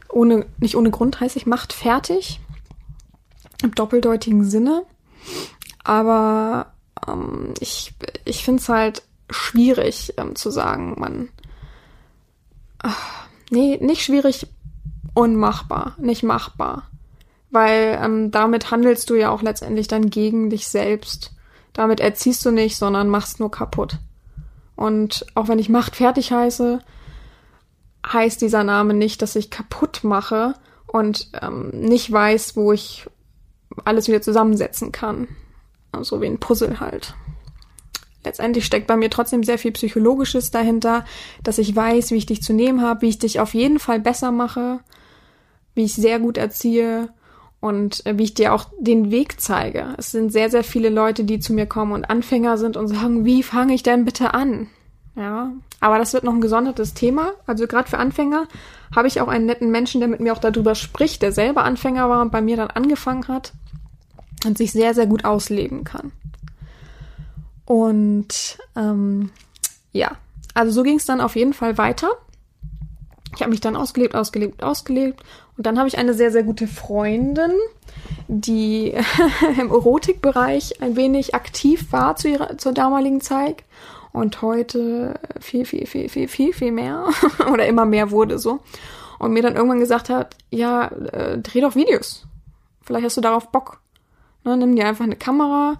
Ohne, 0.08 0.44
nicht 0.58 0.76
ohne 0.76 0.90
Grund 0.90 1.20
heiße 1.20 1.38
ich 1.38 1.46
Macht 1.46 1.72
fertig. 1.72 2.40
Im 3.62 3.74
doppeldeutigen 3.74 4.44
Sinne. 4.44 4.82
Aber 5.84 6.72
ähm, 7.06 7.54
ich, 7.60 7.94
ich 8.24 8.44
finde 8.44 8.60
es 8.60 8.68
halt 8.68 9.02
schwierig 9.30 10.14
ähm, 10.16 10.34
zu 10.34 10.50
sagen, 10.50 10.96
man. 10.98 11.28
Ach, 12.82 13.26
nee, 13.50 13.78
nicht 13.80 14.02
schwierig, 14.02 14.46
unmachbar, 15.14 15.94
nicht 15.98 16.22
machbar 16.22 16.90
weil 17.50 17.98
ähm, 18.02 18.30
damit 18.30 18.70
handelst 18.70 19.10
du 19.10 19.14
ja 19.14 19.30
auch 19.30 19.42
letztendlich 19.42 19.88
dann 19.88 20.10
gegen 20.10 20.50
dich 20.50 20.68
selbst. 20.68 21.32
Damit 21.72 22.00
erziehst 22.00 22.44
du 22.44 22.50
nicht, 22.50 22.76
sondern 22.76 23.08
machst 23.08 23.40
nur 23.40 23.50
kaputt. 23.50 23.98
Und 24.76 25.26
auch 25.34 25.48
wenn 25.48 25.58
ich 25.58 25.68
Macht 25.68 25.96
fertig 25.96 26.32
heiße, 26.32 26.78
heißt 28.06 28.40
dieser 28.40 28.64
Name 28.64 28.94
nicht, 28.94 29.20
dass 29.20 29.36
ich 29.36 29.50
kaputt 29.50 30.00
mache 30.04 30.54
und 30.86 31.30
ähm, 31.40 31.70
nicht 31.70 32.10
weiß, 32.10 32.56
wo 32.56 32.72
ich 32.72 33.06
alles 33.84 34.08
wieder 34.08 34.22
zusammensetzen 34.22 34.90
kann. 34.90 35.28
So 35.92 35.98
also 35.98 36.20
wie 36.22 36.26
ein 36.26 36.40
Puzzle 36.40 36.80
halt. 36.80 37.14
Letztendlich 38.24 38.66
steckt 38.66 38.86
bei 38.86 38.96
mir 38.96 39.10
trotzdem 39.10 39.42
sehr 39.42 39.58
viel 39.58 39.72
Psychologisches 39.72 40.50
dahinter, 40.50 41.04
dass 41.42 41.58
ich 41.58 41.74
weiß, 41.74 42.10
wie 42.10 42.16
ich 42.16 42.26
dich 42.26 42.42
zu 42.42 42.52
nehmen 42.52 42.82
habe, 42.82 43.02
wie 43.02 43.08
ich 43.08 43.18
dich 43.18 43.40
auf 43.40 43.54
jeden 43.54 43.78
Fall 43.78 43.98
besser 43.98 44.30
mache, 44.30 44.80
wie 45.74 45.84
ich 45.84 45.94
sehr 45.94 46.18
gut 46.18 46.36
erziehe 46.36 47.08
und 47.60 48.04
äh, 48.06 48.18
wie 48.18 48.24
ich 48.24 48.34
dir 48.34 48.52
auch 48.52 48.66
den 48.78 49.10
Weg 49.10 49.40
zeige. 49.40 49.94
Es 49.96 50.10
sind 50.10 50.32
sehr, 50.32 50.50
sehr 50.50 50.64
viele 50.64 50.90
Leute, 50.90 51.24
die 51.24 51.40
zu 51.40 51.52
mir 51.52 51.66
kommen 51.66 51.92
und 51.92 52.10
Anfänger 52.10 52.58
sind 52.58 52.76
und 52.76 52.88
sagen, 52.88 53.24
wie 53.24 53.42
fange 53.42 53.74
ich 53.74 53.82
denn 53.82 54.04
bitte 54.04 54.34
an? 54.34 54.68
Ja, 55.16 55.52
aber 55.80 55.98
das 55.98 56.12
wird 56.12 56.24
noch 56.24 56.32
ein 56.32 56.40
gesondertes 56.40 56.94
Thema. 56.94 57.32
Also 57.46 57.66
gerade 57.66 57.88
für 57.88 57.98
Anfänger 57.98 58.46
habe 58.94 59.08
ich 59.08 59.20
auch 59.20 59.28
einen 59.28 59.46
netten 59.46 59.70
Menschen, 59.70 60.00
der 60.00 60.08
mit 60.08 60.20
mir 60.20 60.32
auch 60.32 60.38
darüber 60.38 60.74
spricht, 60.74 61.22
der 61.22 61.32
selber 61.32 61.64
Anfänger 61.64 62.08
war 62.08 62.22
und 62.22 62.32
bei 62.32 62.40
mir 62.40 62.56
dann 62.56 62.70
angefangen 62.70 63.28
hat 63.28 63.52
und 64.46 64.56
sich 64.56 64.72
sehr, 64.72 64.94
sehr 64.94 65.06
gut 65.06 65.24
ausleben 65.24 65.84
kann. 65.84 66.12
Und 67.70 68.58
ähm, 68.74 69.30
ja, 69.92 70.16
also 70.54 70.72
so 70.72 70.82
ging 70.82 70.96
es 70.96 71.04
dann 71.04 71.20
auf 71.20 71.36
jeden 71.36 71.52
Fall 71.52 71.78
weiter. 71.78 72.08
Ich 73.32 73.42
habe 73.42 73.52
mich 73.52 73.60
dann 73.60 73.76
ausgelebt, 73.76 74.16
ausgelebt, 74.16 74.64
ausgelebt 74.64 75.22
und 75.56 75.66
dann 75.66 75.78
habe 75.78 75.86
ich 75.86 75.96
eine 75.96 76.12
sehr, 76.12 76.32
sehr 76.32 76.42
gute 76.42 76.66
Freundin, 76.66 77.52
die 78.26 78.92
im 79.60 79.70
Erotikbereich 79.70 80.82
ein 80.82 80.96
wenig 80.96 81.36
aktiv 81.36 81.92
war 81.92 82.16
zu 82.16 82.30
ihrer, 82.30 82.58
zur 82.58 82.72
damaligen 82.72 83.20
Zeit 83.20 83.62
und 84.12 84.42
heute 84.42 85.20
viel, 85.38 85.64
viel, 85.64 85.86
viel, 85.86 86.08
viel, 86.08 86.26
viel, 86.26 86.52
viel 86.52 86.72
mehr 86.72 87.06
oder 87.52 87.68
immer 87.68 87.84
mehr 87.84 88.10
wurde 88.10 88.40
so. 88.40 88.58
Und 89.20 89.32
mir 89.32 89.44
dann 89.44 89.54
irgendwann 89.54 89.78
gesagt 89.78 90.08
hat, 90.08 90.34
ja, 90.50 90.88
äh, 90.88 91.38
dreh 91.38 91.60
doch 91.60 91.76
Videos. 91.76 92.26
Vielleicht 92.82 93.04
hast 93.04 93.16
du 93.16 93.20
darauf 93.20 93.52
Bock. 93.52 93.80
Ne, 94.42 94.56
nimm 94.56 94.74
dir 94.74 94.88
einfach 94.88 95.04
eine 95.04 95.14
Kamera. 95.14 95.76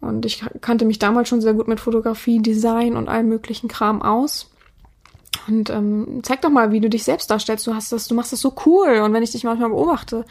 Und 0.00 0.24
ich 0.24 0.44
kannte 0.60 0.84
mich 0.84 0.98
damals 0.98 1.28
schon 1.28 1.40
sehr 1.40 1.54
gut 1.54 1.68
mit 1.68 1.80
Fotografie, 1.80 2.40
Design 2.40 2.96
und 2.96 3.08
allem 3.08 3.28
möglichen 3.28 3.68
Kram 3.68 4.00
aus. 4.00 4.50
Und 5.48 5.70
ähm, 5.70 6.20
zeig 6.22 6.42
doch 6.42 6.50
mal, 6.50 6.72
wie 6.72 6.80
du 6.80 6.88
dich 6.88 7.04
selbst 7.04 7.30
darstellst. 7.30 7.66
Du 7.66 7.74
hast 7.74 7.90
das, 7.90 8.06
du 8.06 8.14
machst 8.14 8.32
das 8.32 8.40
so 8.40 8.54
cool. 8.66 9.00
Und 9.00 9.12
wenn 9.12 9.22
ich 9.22 9.32
dich 9.32 9.44
manchmal 9.44 9.70
beobachte, 9.70 10.24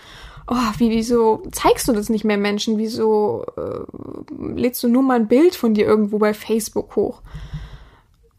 oh, 0.48 0.56
wie, 0.78 0.90
wieso 0.90 1.44
zeigst 1.52 1.88
du 1.88 1.94
das 1.94 2.10
nicht 2.10 2.24
mehr 2.24 2.38
Menschen? 2.38 2.78
Wieso 2.78 3.46
äh, 3.58 4.56
lädst 4.56 4.84
du 4.84 4.88
nur 4.88 5.04
mal 5.04 5.16
ein 5.16 5.28
Bild 5.28 5.56
von 5.56 5.74
dir 5.74 5.86
irgendwo 5.86 6.18
bei 6.20 6.34
Facebook 6.34 6.96
hoch? 6.96 7.22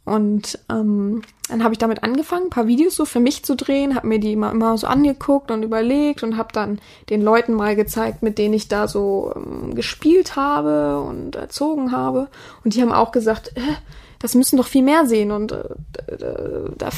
Und 0.09 0.59
ähm, 0.71 1.23
dann 1.49 1.63
habe 1.63 1.75
ich 1.75 1.79
damit 1.79 2.03
angefangen, 2.03 2.47
ein 2.47 2.51
paar 2.51 2.67
Videos 2.67 2.95
so 2.95 3.05
für 3.05 3.21
mich 3.21 3.45
zu 3.45 3.55
drehen, 3.55 3.95
habe 3.95 4.07
mir 4.07 4.19
die 4.19 4.33
immer, 4.33 4.51
immer 4.51 4.79
so 4.79 4.87
angeguckt 4.87 5.51
und 5.51 5.63
überlegt 5.63 6.23
und 6.23 6.39
habe 6.39 6.53
dann 6.53 6.81
den 7.11 7.21
Leuten 7.21 7.53
mal 7.53 7.77
gezeigt, 7.77 8.23
mit 8.23 8.39
denen 8.39 8.55
ich 8.55 8.69
da 8.69 8.89
so 8.89 9.33
ähm, 9.37 9.75
gespielt 9.75 10.35
habe 10.35 11.01
und 11.01 11.37
erzogen 11.37 11.93
habe. 11.93 12.29
Und 12.65 12.75
die 12.75 12.81
haben 12.81 12.93
auch 12.93 13.13
gesagt, 13.13 13.53
äh, 13.57 13.61
das 14.19 14.35
müssen 14.35 14.57
doch 14.57 14.67
viel 14.67 14.83
mehr 14.83 15.07
sehen 15.07 15.31
und 15.31 15.53
äh, 15.53 15.65
da, 16.77 16.89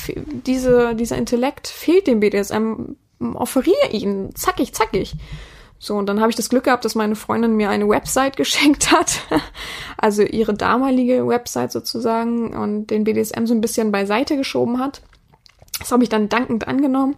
diese, 0.46 0.94
dieser 0.94 1.16
Intellekt 1.16 1.66
fehlt 1.66 2.06
dem 2.06 2.20
BDSM. 2.20 2.96
Offeriere 3.34 3.90
ihn, 3.90 4.30
zackig, 4.34 4.72
zackig. 4.72 5.14
So, 5.82 5.96
und 5.96 6.06
dann 6.06 6.20
habe 6.20 6.28
ich 6.28 6.36
das 6.36 6.50
Glück 6.50 6.64
gehabt, 6.64 6.84
dass 6.84 6.94
meine 6.94 7.16
Freundin 7.16 7.56
mir 7.56 7.70
eine 7.70 7.88
Website 7.88 8.36
geschenkt 8.36 8.92
hat. 8.92 9.22
also 9.96 10.22
ihre 10.22 10.54
damalige 10.54 11.26
Website 11.26 11.72
sozusagen 11.72 12.54
und 12.54 12.88
den 12.88 13.04
BDSM 13.04 13.46
so 13.46 13.54
ein 13.54 13.62
bisschen 13.62 13.90
beiseite 13.90 14.36
geschoben 14.36 14.78
hat. 14.78 15.00
Das 15.78 15.90
habe 15.90 16.02
ich 16.02 16.10
dann 16.10 16.28
dankend 16.28 16.68
angenommen. 16.68 17.16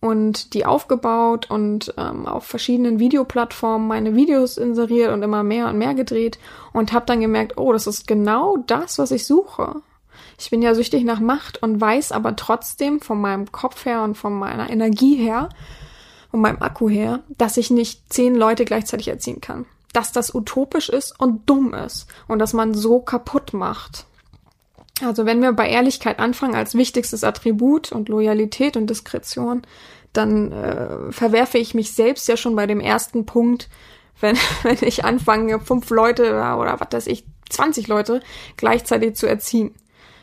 und 0.00 0.54
die 0.54 0.64
aufgebaut 0.64 1.50
und 1.50 1.92
ähm, 1.98 2.26
auf 2.26 2.46
verschiedenen 2.46 2.98
Videoplattformen 2.98 3.86
meine 3.86 4.16
Videos 4.16 4.56
inseriert 4.56 5.12
und 5.12 5.22
immer 5.22 5.42
mehr 5.42 5.68
und 5.68 5.76
mehr 5.76 5.92
gedreht 5.92 6.38
und 6.72 6.94
habe 6.94 7.04
dann 7.04 7.20
gemerkt, 7.20 7.58
oh, 7.58 7.74
das 7.74 7.86
ist 7.86 8.06
genau 8.06 8.56
das, 8.66 8.98
was 8.98 9.10
ich 9.10 9.26
suche. 9.26 9.82
Ich 10.38 10.48
bin 10.48 10.62
ja 10.62 10.74
süchtig 10.74 11.04
nach 11.04 11.20
Macht 11.20 11.62
und 11.62 11.82
weiß 11.82 12.12
aber 12.12 12.34
trotzdem 12.34 13.00
von 13.02 13.20
meinem 13.20 13.52
Kopf 13.52 13.84
her 13.84 14.02
und 14.02 14.16
von 14.16 14.32
meiner 14.32 14.70
Energie 14.70 15.16
her 15.16 15.50
und 16.32 16.40
meinem 16.40 16.62
Akku 16.62 16.88
her, 16.88 17.20
dass 17.38 17.56
ich 17.56 17.70
nicht 17.70 18.12
zehn 18.12 18.34
Leute 18.34 18.64
gleichzeitig 18.64 19.08
erziehen 19.08 19.40
kann. 19.40 19.66
Dass 19.92 20.12
das 20.12 20.34
utopisch 20.34 20.88
ist 20.88 21.18
und 21.18 21.48
dumm 21.48 21.74
ist 21.74 22.06
und 22.28 22.38
dass 22.38 22.52
man 22.52 22.74
so 22.74 23.00
kaputt 23.00 23.52
macht. 23.52 24.06
Also 25.04 25.26
wenn 25.26 25.42
wir 25.42 25.52
bei 25.52 25.68
Ehrlichkeit 25.68 26.18
anfangen 26.18 26.54
als 26.54 26.74
wichtigstes 26.74 27.24
Attribut 27.24 27.90
und 27.90 28.08
Loyalität 28.08 28.76
und 28.76 28.88
Diskretion, 28.88 29.62
dann 30.12 30.52
äh, 30.52 31.12
verwerfe 31.12 31.58
ich 31.58 31.74
mich 31.74 31.92
selbst 31.92 32.28
ja 32.28 32.36
schon 32.36 32.56
bei 32.56 32.66
dem 32.66 32.80
ersten 32.80 33.26
Punkt, 33.26 33.68
wenn, 34.20 34.36
wenn 34.62 34.78
ich 34.82 35.04
anfange, 35.04 35.60
fünf 35.60 35.90
Leute 35.90 36.34
oder 36.34 36.78
was 36.78 36.88
weiß 36.90 37.06
ich, 37.06 37.24
20 37.48 37.88
Leute 37.88 38.20
gleichzeitig 38.56 39.16
zu 39.16 39.26
erziehen. 39.26 39.74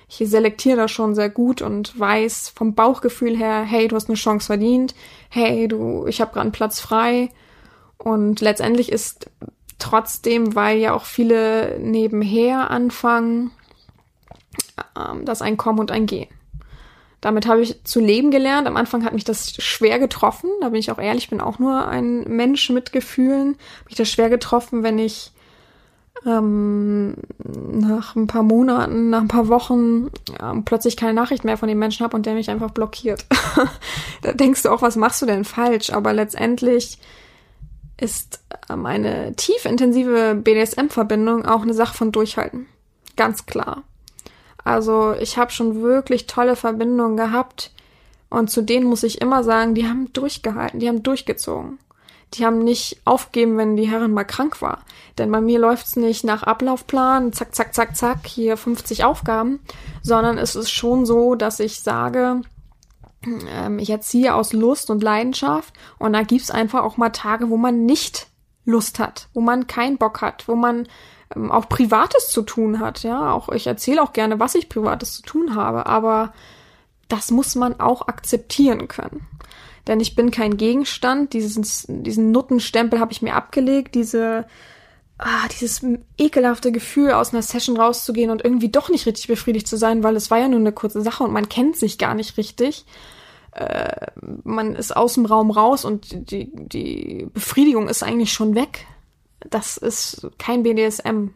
Ich 0.10 0.30
selektiere 0.30 0.78
das 0.78 0.92
schon 0.92 1.16
sehr 1.16 1.30
gut 1.30 1.62
und 1.62 2.00
weiß 2.00 2.50
vom 2.56 2.76
Bauchgefühl 2.76 3.36
her, 3.36 3.64
hey, 3.64 3.88
du 3.88 3.96
hast 3.96 4.08
eine 4.08 4.16
Chance 4.16 4.48
verdient, 4.48 4.96
hey, 5.30 5.68
du, 5.68 6.08
ich 6.08 6.22
habe 6.22 6.32
gerade 6.32 6.44
einen 6.44 6.52
Platz 6.54 6.80
frei. 6.80 7.30
Und 7.98 8.40
letztendlich 8.40 8.92
ist 8.92 9.30
trotzdem, 9.80 10.56
weil 10.56 10.78
ja 10.78 10.94
auch 10.94 11.06
viele 11.06 11.78
nebenher 11.80 12.72
anfangen, 12.72 13.52
ähm, 14.98 15.26
das 15.26 15.42
ein 15.42 15.58
Kommen 15.58 15.80
und 15.80 15.92
ein 15.92 16.06
Gehen. 16.06 16.30
Damit 17.20 17.48
habe 17.48 17.62
ich 17.62 17.84
zu 17.84 18.00
leben 18.00 18.30
gelernt. 18.32 18.68
Am 18.68 18.78
Anfang 18.78 19.04
hat 19.04 19.14
mich 19.14 19.24
das 19.24 19.62
schwer 19.62 20.00
getroffen. 20.00 20.50
Da 20.62 20.70
bin 20.70 20.80
ich 20.80 20.92
auch 20.92 21.00
ehrlich, 21.00 21.30
bin 21.30 21.42
auch 21.42 21.58
nur 21.60 21.88
ein 21.88 22.24
Mensch 22.24 22.70
mit 22.70 22.92
Gefühlen. 22.92 23.58
Mich 23.86 23.96
das 23.96 24.10
schwer 24.10 24.30
getroffen, 24.30 24.84
wenn 24.84 25.00
ich 25.00 25.32
ähm, 26.28 27.16
nach 27.38 28.16
ein 28.16 28.28
paar 28.28 28.44
Monaten, 28.44 29.10
nach 29.10 29.22
ein 29.22 29.28
paar 29.30 29.48
Wochen 29.48 30.10
ähm, 30.42 30.66
plötzlich 30.66 30.98
keine 30.98 31.14
Nachricht 31.14 31.46
mehr 31.46 31.58
von 31.58 31.70
dem 31.70 31.80
Menschen 31.80 32.04
habe 32.04 32.16
und 32.16 32.26
der 32.26 32.34
mich 32.34 32.50
einfach 32.50 32.72
blockiert. 32.72 33.26
da 34.22 34.34
denkst 34.34 34.64
du 34.64 34.70
auch, 34.70 34.82
was 34.82 34.98
machst 34.98 35.22
du 35.22 35.26
denn 35.26 35.46
falsch? 35.46 35.92
Aber 35.92 36.14
letztendlich 36.14 37.00
ist 38.00 38.42
ähm, 38.70 38.86
eine 38.86 39.36
tief 39.36 39.66
intensive 39.66 40.36
BDSM-Verbindung 40.36 41.46
auch 41.46 41.62
eine 41.62 41.74
Sache 41.74 41.96
von 41.96 42.12
Durchhalten. 42.12 42.68
Ganz 43.16 43.46
klar. 43.46 43.84
Also 44.64 45.14
ich 45.14 45.38
habe 45.38 45.52
schon 45.52 45.82
wirklich 45.82 46.28
tolle 46.28 46.58
Verbindungen 46.58 47.16
gehabt 47.16 47.72
und 48.30 48.52
zu 48.52 48.62
denen 48.62 48.86
muss 48.86 49.04
ich 49.04 49.22
immer 49.22 49.44
sagen, 49.44 49.76
die 49.76 49.88
haben 49.88 50.12
durchgehalten, 50.12 50.82
die 50.82 50.90
haben 50.90 51.04
durchgezogen. 51.04 51.80
Die 52.34 52.46
haben 52.46 52.60
nicht 52.60 53.02
aufgegeben, 53.06 53.58
wenn 53.58 53.78
die 53.78 53.88
Herrin 53.88 54.14
mal 54.14 54.26
krank 54.26 54.62
war. 54.62 54.80
Denn 55.18 55.32
bei 55.32 55.42
mir 55.42 55.60
läuft's 55.60 55.96
nicht 55.96 56.24
nach 56.24 56.44
Ablaufplan, 56.44 57.32
zack, 57.34 57.56
zack, 57.56 57.74
zack, 57.74 57.96
zack, 57.96 58.28
hier 58.28 58.58
50 58.58 59.06
Aufgaben, 59.06 59.60
sondern 60.04 60.38
es 60.38 60.56
ist 60.56 60.70
schon 60.70 61.06
so, 61.06 61.36
dass 61.36 61.60
ich 61.60 61.80
sage, 61.80 62.42
ähm, 63.26 63.80
ich 63.80 63.90
erziehe 63.90 64.36
aus 64.36 64.54
Lust 64.54 64.90
und 64.90 65.04
Leidenschaft 65.04 65.74
und 66.00 66.14
da 66.14 66.24
gibt's 66.24 66.52
einfach 66.52 66.84
auch 66.84 66.98
mal 66.98 67.10
Tage, 67.10 67.50
wo 67.50 67.58
man 67.58 67.86
nicht 67.86 68.28
Lust 68.66 69.00
hat, 69.00 69.30
wo 69.34 69.42
man 69.42 69.68
keinen 69.68 69.98
Bock 69.98 70.22
hat, 70.22 70.48
wo 70.48 70.56
man 70.56 70.88
ähm, 71.36 71.52
auch 71.52 71.70
Privates 71.70 72.30
zu 72.30 72.42
tun 72.42 72.80
hat. 72.80 73.04
Ja, 73.04 73.32
auch 73.32 73.50
ich 73.50 73.68
erzähle 73.68 74.02
auch 74.02 74.14
gerne, 74.14 74.40
was 74.40 74.56
ich 74.56 74.70
Privates 74.70 75.14
zu 75.14 75.22
tun 75.24 75.56
habe, 75.56 75.86
aber 75.86 76.34
das 77.08 77.32
muss 77.32 77.56
man 77.56 77.80
auch 77.80 78.08
akzeptieren 78.08 78.88
können. 78.88 79.28
Denn 79.88 80.00
ich 80.00 80.16
bin 80.16 80.32
kein 80.32 80.58
Gegenstand. 80.58 81.34
Dieses, 81.34 81.86
diesen 81.88 82.32
Nuttenstempel 82.32 83.00
habe 83.00 83.14
ich 83.14 83.22
mir 83.22 83.36
abgelegt. 83.36 83.96
Diese, 83.96 84.46
ah, 85.18 85.48
dieses 85.50 85.86
ekelhafte 86.18 86.72
Gefühl, 86.72 87.12
aus 87.12 87.34
einer 87.34 87.42
Session 87.42 87.78
rauszugehen 87.78 88.30
und 88.30 88.44
irgendwie 88.44 88.70
doch 88.70 88.90
nicht 88.90 89.06
richtig 89.06 89.28
befriedigt 89.28 89.68
zu 89.68 89.78
sein, 89.78 90.04
weil 90.04 90.16
es 90.16 90.30
war 90.30 90.40
ja 90.40 90.50
nur 90.50 90.60
eine 90.60 90.74
kurze 90.74 91.02
Sache 91.02 91.24
und 91.24 91.32
man 91.32 91.48
kennt 91.48 91.78
sich 91.78 91.98
gar 91.98 92.16
nicht 92.16 92.38
richtig. 92.38 92.86
Äh, 93.52 94.08
man 94.44 94.76
ist 94.76 94.96
aus 94.96 95.14
dem 95.14 95.26
Raum 95.26 95.52
raus 95.52 95.86
und 95.86 96.32
die, 96.32 96.52
die 96.54 97.28
Befriedigung 97.34 97.88
ist 97.88 98.04
eigentlich 98.04 98.34
schon 98.34 98.56
weg 98.56 98.86
das 99.40 99.78
ist 99.78 100.28
kein 100.38 100.64
BDSM. 100.64 101.30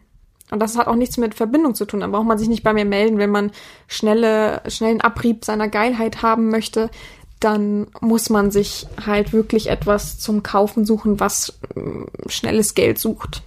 Und 0.51 0.59
das 0.59 0.77
hat 0.77 0.87
auch 0.87 0.95
nichts 0.95 1.17
mit 1.17 1.33
Verbindung 1.33 1.75
zu 1.75 1.85
tun. 1.85 2.01
Da 2.01 2.07
braucht 2.07 2.27
man 2.27 2.37
sich 2.37 2.49
nicht 2.49 2.63
bei 2.63 2.73
mir 2.73 2.85
melden, 2.85 3.17
wenn 3.17 3.31
man 3.31 3.51
schnelle, 3.87 4.61
schnellen 4.67 5.01
Abrieb 5.01 5.45
seiner 5.45 5.69
Geilheit 5.69 6.21
haben 6.21 6.49
möchte. 6.49 6.91
Dann 7.39 7.87
muss 8.01 8.29
man 8.29 8.51
sich 8.51 8.85
halt 9.03 9.33
wirklich 9.33 9.69
etwas 9.69 10.19
zum 10.19 10.43
Kaufen 10.43 10.85
suchen, 10.85 11.19
was 11.21 11.57
äh, 11.75 12.29
schnelles 12.29 12.75
Geld 12.75 12.99
sucht. 12.99 13.43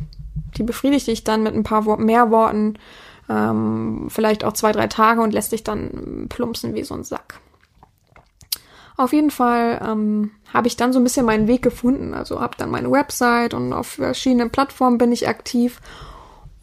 Die 0.56 0.62
befriedigt 0.62 1.06
dich 1.06 1.24
dann 1.24 1.42
mit 1.42 1.54
ein 1.54 1.62
paar 1.62 1.98
mehr 1.98 2.30
Worten, 2.30 2.78
ähm, 3.28 4.06
vielleicht 4.08 4.42
auch 4.42 4.54
zwei, 4.54 4.72
drei 4.72 4.86
Tage 4.86 5.20
und 5.20 5.34
lässt 5.34 5.52
dich 5.52 5.62
dann 5.62 6.26
plumpsen 6.30 6.74
wie 6.74 6.84
so 6.84 6.94
ein 6.94 7.04
Sack. 7.04 7.40
Auf 8.96 9.12
jeden 9.12 9.30
Fall 9.30 9.80
ähm, 9.84 10.30
habe 10.52 10.68
ich 10.68 10.76
dann 10.76 10.92
so 10.92 11.00
ein 11.00 11.04
bisschen 11.04 11.26
meinen 11.26 11.48
Weg 11.48 11.62
gefunden. 11.62 12.14
Also 12.14 12.40
habe 12.40 12.56
dann 12.56 12.70
meine 12.70 12.90
Website 12.90 13.52
und 13.52 13.72
auf 13.72 13.88
verschiedenen 13.88 14.50
Plattformen 14.50 14.98
bin 14.98 15.12
ich 15.12 15.28
aktiv 15.28 15.80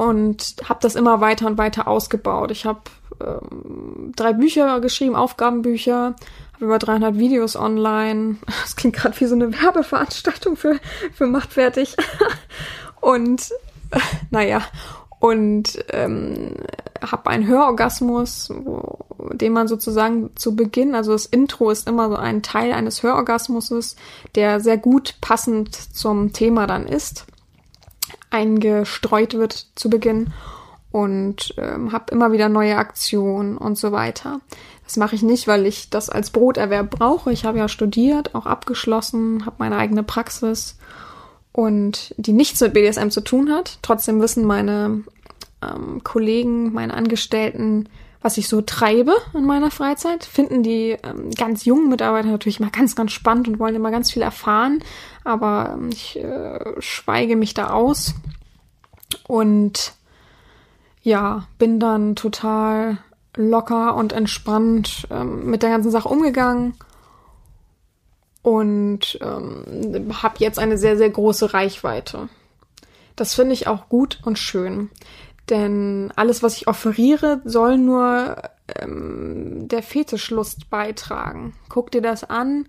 und 0.01 0.55
habe 0.67 0.79
das 0.81 0.95
immer 0.95 1.21
weiter 1.21 1.45
und 1.45 1.59
weiter 1.59 1.87
ausgebaut. 1.87 2.49
Ich 2.49 2.65
habe 2.65 2.81
ähm, 3.23 4.13
drei 4.15 4.33
Bücher 4.33 4.79
geschrieben, 4.79 5.15
Aufgabenbücher, 5.15 6.15
habe 6.53 6.65
über 6.65 6.79
300 6.79 7.19
Videos 7.19 7.55
online. 7.55 8.37
Das 8.63 8.75
klingt 8.75 8.95
gerade 8.95 9.19
wie 9.19 9.25
so 9.25 9.35
eine 9.35 9.53
Werbeveranstaltung 9.61 10.57
für, 10.57 10.79
für 11.13 11.27
Machtfertig. 11.27 11.95
und 12.99 13.51
äh, 13.91 13.99
naja, 14.31 14.63
und 15.19 15.85
ähm, 15.91 16.55
habe 16.99 17.29
einen 17.29 17.45
Hörorgasmus, 17.45 18.49
wo, 18.55 19.05
den 19.33 19.53
man 19.53 19.67
sozusagen 19.67 20.31
zu 20.35 20.55
Beginn, 20.55 20.95
also 20.95 21.11
das 21.11 21.27
Intro 21.27 21.69
ist 21.69 21.87
immer 21.87 22.09
so 22.09 22.15
ein 22.15 22.41
Teil 22.41 22.73
eines 22.73 23.03
Hörorgasmuses, 23.03 23.97
der 24.33 24.61
sehr 24.61 24.79
gut 24.79 25.17
passend 25.21 25.75
zum 25.75 26.33
Thema 26.33 26.65
dann 26.65 26.87
ist, 26.87 27.27
eingestreut 28.31 29.35
wird 29.35 29.67
zu 29.75 29.89
Beginn 29.89 30.33
und 30.91 31.53
ähm, 31.57 31.91
habe 31.91 32.11
immer 32.11 32.31
wieder 32.31 32.49
neue 32.49 32.77
Aktionen 32.77 33.57
und 33.57 33.77
so 33.77 33.91
weiter. 33.91 34.41
Das 34.85 34.97
mache 34.97 35.15
ich 35.15 35.23
nicht, 35.23 35.47
weil 35.47 35.65
ich 35.65 35.89
das 35.89 36.09
als 36.09 36.31
Broterwerb 36.31 36.89
brauche. 36.89 37.31
Ich 37.31 37.45
habe 37.45 37.59
ja 37.59 37.69
studiert, 37.69 38.35
auch 38.35 38.45
abgeschlossen, 38.45 39.45
habe 39.45 39.57
meine 39.59 39.77
eigene 39.77 40.03
Praxis 40.03 40.77
und 41.53 42.13
die 42.17 42.33
nichts 42.33 42.59
mit 42.59 42.73
BDSM 42.73 43.09
zu 43.09 43.21
tun 43.21 43.51
hat. 43.51 43.79
Trotzdem 43.81 44.21
wissen 44.21 44.45
meine 44.45 45.03
ähm, 45.61 46.03
Kollegen, 46.03 46.73
meine 46.73 46.93
Angestellten, 46.93 47.87
was 48.21 48.37
ich 48.37 48.47
so 48.47 48.61
treibe 48.61 49.13
in 49.33 49.45
meiner 49.45 49.71
Freizeit. 49.71 50.25
Finden 50.25 50.63
die 50.63 50.97
ähm, 51.03 51.31
ganz 51.37 51.65
jungen 51.65 51.89
Mitarbeiter 51.89 52.27
natürlich 52.27 52.59
mal 52.59 52.69
ganz, 52.69 52.95
ganz 52.95 53.11
spannend 53.11 53.47
und 53.47 53.59
wollen 53.59 53.75
immer 53.75 53.91
ganz 53.91 54.11
viel 54.11 54.21
erfahren. 54.21 54.83
Aber 55.23 55.71
ähm, 55.73 55.89
ich 55.91 56.17
äh, 56.17 56.59
schweige 56.79 57.35
mich 57.35 57.53
da 57.53 57.71
aus. 57.71 58.15
Und 59.27 59.93
ja, 61.03 61.47
bin 61.57 61.79
dann 61.79 62.15
total 62.15 62.97
locker 63.35 63.95
und 63.95 64.13
entspannt 64.13 65.07
ähm, 65.09 65.45
mit 65.45 65.63
der 65.63 65.69
ganzen 65.69 65.91
Sache 65.91 66.09
umgegangen 66.09 66.75
und 68.41 69.19
ähm, 69.21 70.11
habe 70.21 70.35
jetzt 70.39 70.59
eine 70.59 70.77
sehr, 70.77 70.97
sehr 70.97 71.09
große 71.09 71.53
Reichweite. 71.53 72.29
Das 73.15 73.33
finde 73.33 73.53
ich 73.53 73.67
auch 73.67 73.89
gut 73.89 74.19
und 74.23 74.39
schön. 74.39 74.89
Denn 75.49 76.11
alles, 76.15 76.43
was 76.43 76.55
ich 76.55 76.67
offeriere, 76.67 77.41
soll 77.43 77.77
nur 77.77 78.37
ähm, 78.79 79.67
der 79.67 79.83
Fetischlust 79.83 80.69
beitragen. 80.69 81.53
Guck 81.69 81.91
dir 81.91 82.01
das 82.01 82.23
an, 82.23 82.67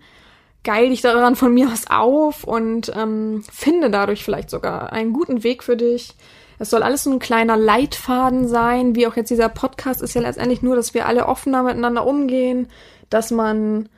geil 0.63 0.89
dich 0.89 1.01
daran 1.01 1.35
von 1.35 1.53
mir 1.53 1.67
aus 1.67 1.87
auf 1.89 2.43
und 2.43 2.91
ähm, 2.95 3.43
finde 3.51 3.89
dadurch 3.89 4.23
vielleicht 4.23 4.49
sogar 4.49 4.93
einen 4.93 5.13
guten 5.13 5.43
Weg 5.43 5.63
für 5.63 5.75
dich. 5.75 6.15
Es 6.59 6.69
soll 6.69 6.83
alles 6.83 7.03
so 7.03 7.11
ein 7.11 7.19
kleiner 7.19 7.57
Leitfaden 7.57 8.47
sein, 8.47 8.95
wie 8.95 9.07
auch 9.07 9.15
jetzt 9.15 9.29
dieser 9.29 9.49
Podcast 9.49 10.01
ist 10.01 10.13
ja 10.13 10.21
letztendlich 10.21 10.61
nur, 10.61 10.75
dass 10.75 10.93
wir 10.93 11.07
alle 11.07 11.27
offener 11.27 11.63
miteinander 11.63 12.05
umgehen, 12.05 12.67
dass 13.09 13.31
man 13.31 13.89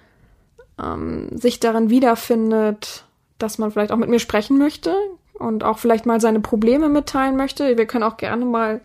ähm, 0.82 1.30
sich 1.32 1.60
darin 1.60 1.90
wiederfindet, 1.90 3.06
dass 3.38 3.58
man 3.58 3.72
vielleicht 3.72 3.92
auch 3.92 3.98
mit 3.98 4.10
mir 4.10 4.20
sprechen 4.20 4.58
möchte 4.58 4.96
und 5.34 5.64
auch 5.64 5.78
vielleicht 5.78 6.06
mal 6.06 6.22
seine 6.22 6.40
Probleme 6.40 6.90
mitteilen 6.90 7.36
möchte. 7.36 7.78
Wir 7.78 7.86
können 7.86 8.04
auch 8.04 8.18
gerne 8.18 8.46
mal 8.46 8.82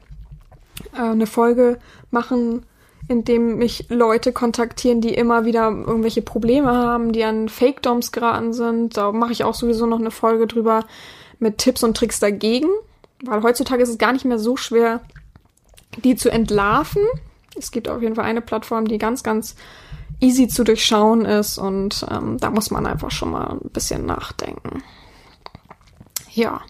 äh, 0.95 1.01
eine 1.01 1.27
Folge 1.27 1.79
machen, 2.11 2.67
in 3.09 3.25
dem 3.25 3.57
mich 3.57 3.87
Leute 3.89 4.33
kontaktieren, 4.33 5.01
die 5.01 5.15
immer 5.15 5.45
wieder 5.45 5.69
irgendwelche 5.69 6.23
Probleme 6.23 6.73
haben, 6.73 7.13
die 7.13 7.25
an 7.25 7.49
Fake-Doms 7.49 8.13
geraten 8.13 8.53
sind. 8.53 8.97
Da 8.97 9.13
mache 9.13 9.33
ich 9.33 9.45
auch 9.45 9.55
sowieso 9.55 9.87
noch 9.87 9.99
eine 9.99 10.11
Folge 10.11 10.47
drüber 10.47 10.85
mit 11.39 11.59
Tipps 11.59 11.83
und 11.83 11.97
Tricks 11.97 12.21
dagegen, 12.21 12.69
weil 13.25 13.43
heutzutage 13.43 13.83
ist 13.83 13.89
es 13.89 13.99
gar 13.99 14.13
nicht 14.13 14.25
mehr 14.25 14.39
so 14.39 14.57
schwer, 14.57 15.01
die 16.05 16.15
zu 16.15 16.31
entlarven. 16.31 17.03
Es 17.57 17.71
gibt 17.71 17.89
auf 17.89 18.03
jeden 18.03 18.15
Fall 18.15 18.25
eine 18.25 18.41
Plattform, 18.43 18.87
die 18.87 18.99
ganz, 18.99 19.23
ganz 19.23 19.57
easy 20.21 20.49
zu 20.49 20.65
durchschauen 20.65 21.25
ist 21.25 21.59
und 21.59 22.07
ähm, 22.11 22.39
da 22.39 22.51
muss 22.51 22.71
man 22.71 22.87
einfach 22.87 23.11
schon 23.11 23.31
mal 23.31 23.51
ein 23.53 23.71
bisschen 23.73 24.07
nachdenken. 24.07 24.83
Ja. 26.33 26.61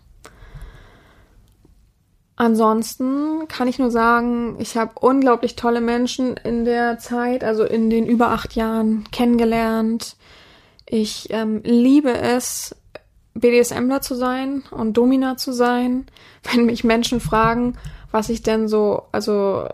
Ansonsten 2.41 3.49
kann 3.49 3.68
ich 3.68 3.78
nur 3.78 3.91
sagen, 3.91 4.57
ich 4.61 4.74
habe 4.78 4.93
unglaublich 4.99 5.57
tolle 5.57 5.82
Menschen 5.82 6.38
in 6.38 6.64
der 6.64 6.99
Zeit, 6.99 7.45
also 7.45 7.64
in 7.64 7.91
den 7.91 8.07
über 8.07 8.28
acht 8.28 8.57
Jahren 8.57 9.05
kennengelernt. 9.12 10.16
Ich 10.86 11.26
ähm, 11.28 11.61
liebe 11.64 12.14
es, 12.14 12.74
BDSMler 13.34 14.01
zu 14.01 14.14
sein 14.14 14.62
und 14.70 14.95
Domina 14.97 15.36
zu 15.36 15.53
sein. 15.53 16.07
Wenn 16.51 16.64
mich 16.64 16.82
Menschen 16.82 17.20
fragen, 17.20 17.76
was 18.11 18.30
ich 18.30 18.43
denn 18.43 18.68
so, 18.68 19.03
also 19.12 19.66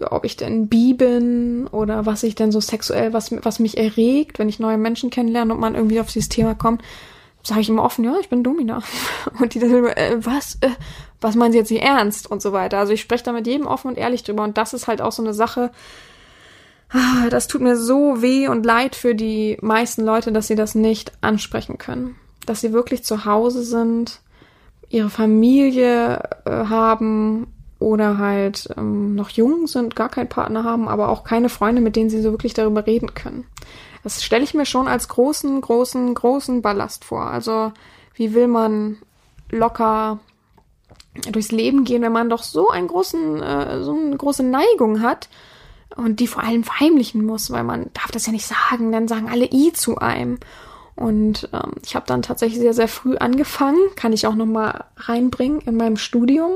äh, 0.00 0.04
ob 0.06 0.24
ich 0.24 0.34
denn 0.34 0.66
bi 0.66 0.92
bin 0.92 1.68
oder 1.68 2.04
was 2.04 2.24
ich 2.24 2.34
denn 2.34 2.50
so 2.50 2.58
sexuell, 2.58 3.12
was, 3.12 3.30
was 3.44 3.60
mich 3.60 3.78
erregt, 3.78 4.40
wenn 4.40 4.48
ich 4.48 4.58
neue 4.58 4.76
Menschen 4.76 5.10
kennenlerne 5.10 5.54
und 5.54 5.60
man 5.60 5.76
irgendwie 5.76 6.00
auf 6.00 6.08
dieses 6.08 6.28
Thema 6.28 6.56
kommt, 6.56 6.82
sage 7.46 7.60
ich 7.60 7.68
immer 7.68 7.84
offen, 7.84 8.04
ja, 8.04 8.16
ich 8.20 8.28
bin 8.28 8.42
Domina. 8.42 8.82
Und 9.40 9.54
die 9.54 9.60
dann, 9.60 9.86
äh, 9.86 10.16
was, 10.18 10.56
äh, 10.62 10.70
was 11.20 11.34
meinen 11.34 11.52
Sie 11.52 11.58
jetzt 11.58 11.70
nicht 11.70 11.82
ernst 11.82 12.30
und 12.30 12.42
so 12.42 12.52
weiter. 12.52 12.78
Also 12.78 12.92
ich 12.92 13.00
spreche 13.00 13.24
da 13.24 13.32
mit 13.32 13.46
jedem 13.46 13.66
offen 13.66 13.88
und 13.88 13.98
ehrlich 13.98 14.22
drüber 14.22 14.44
und 14.44 14.58
das 14.58 14.72
ist 14.72 14.86
halt 14.86 15.00
auch 15.00 15.12
so 15.12 15.22
eine 15.22 15.34
Sache, 15.34 15.70
ah, 16.90 17.28
das 17.30 17.48
tut 17.48 17.62
mir 17.62 17.76
so 17.76 18.22
weh 18.22 18.48
und 18.48 18.64
leid 18.64 18.96
für 18.96 19.14
die 19.14 19.56
meisten 19.60 20.04
Leute, 20.04 20.32
dass 20.32 20.46
sie 20.46 20.54
das 20.54 20.74
nicht 20.74 21.12
ansprechen 21.20 21.78
können. 21.78 22.16
Dass 22.44 22.60
sie 22.60 22.72
wirklich 22.72 23.04
zu 23.04 23.24
Hause 23.24 23.62
sind, 23.62 24.20
ihre 24.88 25.10
Familie 25.10 26.22
äh, 26.44 26.50
haben 26.50 27.52
oder 27.78 28.18
halt 28.18 28.68
ähm, 28.76 29.14
noch 29.14 29.30
jung 29.30 29.66
sind, 29.66 29.96
gar 29.96 30.08
keinen 30.08 30.28
Partner 30.28 30.64
haben, 30.64 30.88
aber 30.88 31.08
auch 31.08 31.24
keine 31.24 31.48
Freunde, 31.48 31.82
mit 31.82 31.96
denen 31.96 32.10
sie 32.10 32.22
so 32.22 32.30
wirklich 32.30 32.54
darüber 32.54 32.86
reden 32.86 33.14
können. 33.14 33.44
Das 34.02 34.22
stelle 34.22 34.44
ich 34.44 34.54
mir 34.54 34.66
schon 34.66 34.86
als 34.86 35.08
großen, 35.08 35.60
großen, 35.60 36.14
großen 36.14 36.62
Ballast 36.62 37.04
vor. 37.04 37.26
Also 37.26 37.72
wie 38.14 38.34
will 38.34 38.46
man 38.46 38.98
locker 39.50 40.20
durchs 41.30 41.52
Leben 41.52 41.84
gehen, 41.84 42.02
wenn 42.02 42.12
man 42.12 42.28
doch 42.28 42.42
so 42.42 42.70
einen 42.70 42.88
großen, 42.88 43.42
äh, 43.42 43.82
so 43.82 43.92
eine 43.92 44.16
große 44.16 44.42
Neigung 44.42 45.02
hat 45.02 45.28
und 45.96 46.20
die 46.20 46.26
vor 46.26 46.42
allem 46.42 46.64
verheimlichen 46.64 47.24
muss, 47.24 47.50
weil 47.50 47.64
man 47.64 47.90
darf 47.94 48.10
das 48.12 48.26
ja 48.26 48.32
nicht 48.32 48.46
sagen, 48.46 48.92
dann 48.92 49.08
sagen 49.08 49.28
alle 49.30 49.46
i 49.50 49.72
zu 49.72 49.98
einem. 49.98 50.38
Und 50.94 51.48
ähm, 51.52 51.72
ich 51.84 51.94
habe 51.94 52.06
dann 52.06 52.22
tatsächlich 52.22 52.58
sehr, 52.58 52.72
sehr 52.72 52.88
früh 52.88 53.16
angefangen, 53.16 53.78
kann 53.96 54.12
ich 54.12 54.26
auch 54.26 54.34
nochmal 54.34 54.84
reinbringen 54.96 55.60
in 55.60 55.76
meinem 55.76 55.96
Studium. 55.98 56.52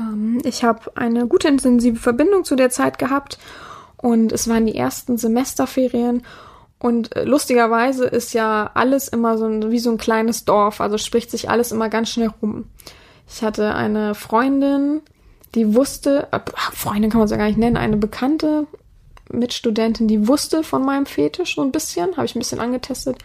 Ähm, 0.00 0.40
ich 0.44 0.64
habe 0.64 0.96
eine 0.96 1.26
gute 1.26 1.48
intensive 1.48 1.96
Verbindung 1.96 2.44
zu 2.44 2.56
der 2.56 2.70
Zeit 2.70 2.98
gehabt 2.98 3.38
und 3.98 4.32
es 4.32 4.48
waren 4.48 4.66
die 4.66 4.76
ersten 4.76 5.18
Semesterferien 5.18 6.22
und 6.78 7.16
äh, 7.16 7.24
lustigerweise 7.24 8.06
ist 8.06 8.32
ja 8.34 8.70
alles 8.74 9.08
immer 9.08 9.38
so 9.38 9.46
ein, 9.46 9.70
wie 9.70 9.78
so 9.78 9.90
ein 9.90 9.98
kleines 9.98 10.44
Dorf, 10.44 10.80
also 10.80 10.98
spricht 10.98 11.30
sich 11.30 11.48
alles 11.50 11.72
immer 11.72 11.88
ganz 11.88 12.10
schnell 12.10 12.32
rum. 12.42 12.66
Ich 13.28 13.42
hatte 13.42 13.74
eine 13.74 14.14
Freundin, 14.14 15.02
die 15.54 15.74
wusste, 15.74 16.28
äh, 16.32 16.40
Freundin 16.72 17.10
kann 17.10 17.18
man 17.18 17.26
es 17.26 17.30
ja 17.30 17.36
gar 17.36 17.46
nicht 17.46 17.58
nennen, 17.58 17.76
eine 17.76 17.96
bekannte 17.96 18.66
Mitstudentin, 19.30 20.08
die 20.08 20.28
wusste 20.28 20.62
von 20.62 20.84
meinem 20.84 21.06
Fetisch 21.06 21.56
so 21.56 21.62
ein 21.62 21.72
bisschen, 21.72 22.16
habe 22.16 22.26
ich 22.26 22.34
ein 22.34 22.38
bisschen 22.38 22.60
angetestet. 22.60 23.18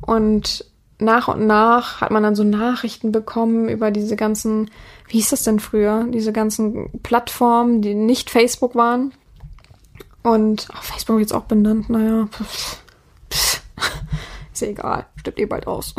Und 0.00 0.64
nach 0.98 1.28
und 1.28 1.46
nach 1.46 2.00
hat 2.00 2.10
man 2.10 2.22
dann 2.22 2.34
so 2.34 2.44
Nachrichten 2.44 3.12
bekommen 3.12 3.68
über 3.68 3.90
diese 3.90 4.16
ganzen, 4.16 4.70
wie 5.08 5.18
hieß 5.18 5.30
das 5.30 5.42
denn 5.42 5.60
früher, 5.60 6.06
diese 6.08 6.32
ganzen 6.32 6.90
Plattformen, 7.02 7.82
die 7.82 7.94
nicht 7.94 8.30
Facebook 8.30 8.74
waren. 8.74 9.12
Und 10.22 10.68
ach, 10.72 10.82
Facebook 10.82 11.20
jetzt 11.20 11.34
auch 11.34 11.44
benannt, 11.44 11.90
naja, 11.90 12.26
pff, 12.26 12.82
pff, 13.30 13.62
ist 14.52 14.62
ja 14.62 14.68
egal, 14.68 15.06
stirbt 15.16 15.38
eh 15.38 15.46
bald 15.46 15.66
aus. 15.66 15.94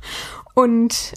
und 0.54 1.14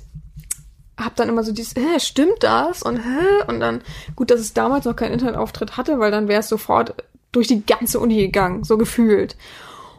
hab 1.04 1.16
dann 1.16 1.30
immer 1.30 1.44
so 1.44 1.52
dieses, 1.52 1.76
hä, 1.76 2.00
stimmt 2.00 2.42
das? 2.42 2.84
Und 2.84 2.98
hä? 2.98 3.44
Und 3.48 3.60
dann, 3.60 3.82
gut, 4.16 4.32
dass 4.32 4.40
es 4.40 4.54
damals 4.54 4.86
noch 4.86 4.96
keinen 4.96 5.14
Internetauftritt 5.14 5.78
hatte, 5.78 6.00
weil 6.00 6.12
dann 6.12 6.28
wäre 6.28 6.40
es 6.40 6.50
sofort 6.50 6.96
durch 7.32 7.48
die 7.48 7.66
ganze 7.66 8.00
Uni 8.00 8.18
gegangen, 8.18 8.64
so 8.64 8.78
gefühlt. 8.78 9.36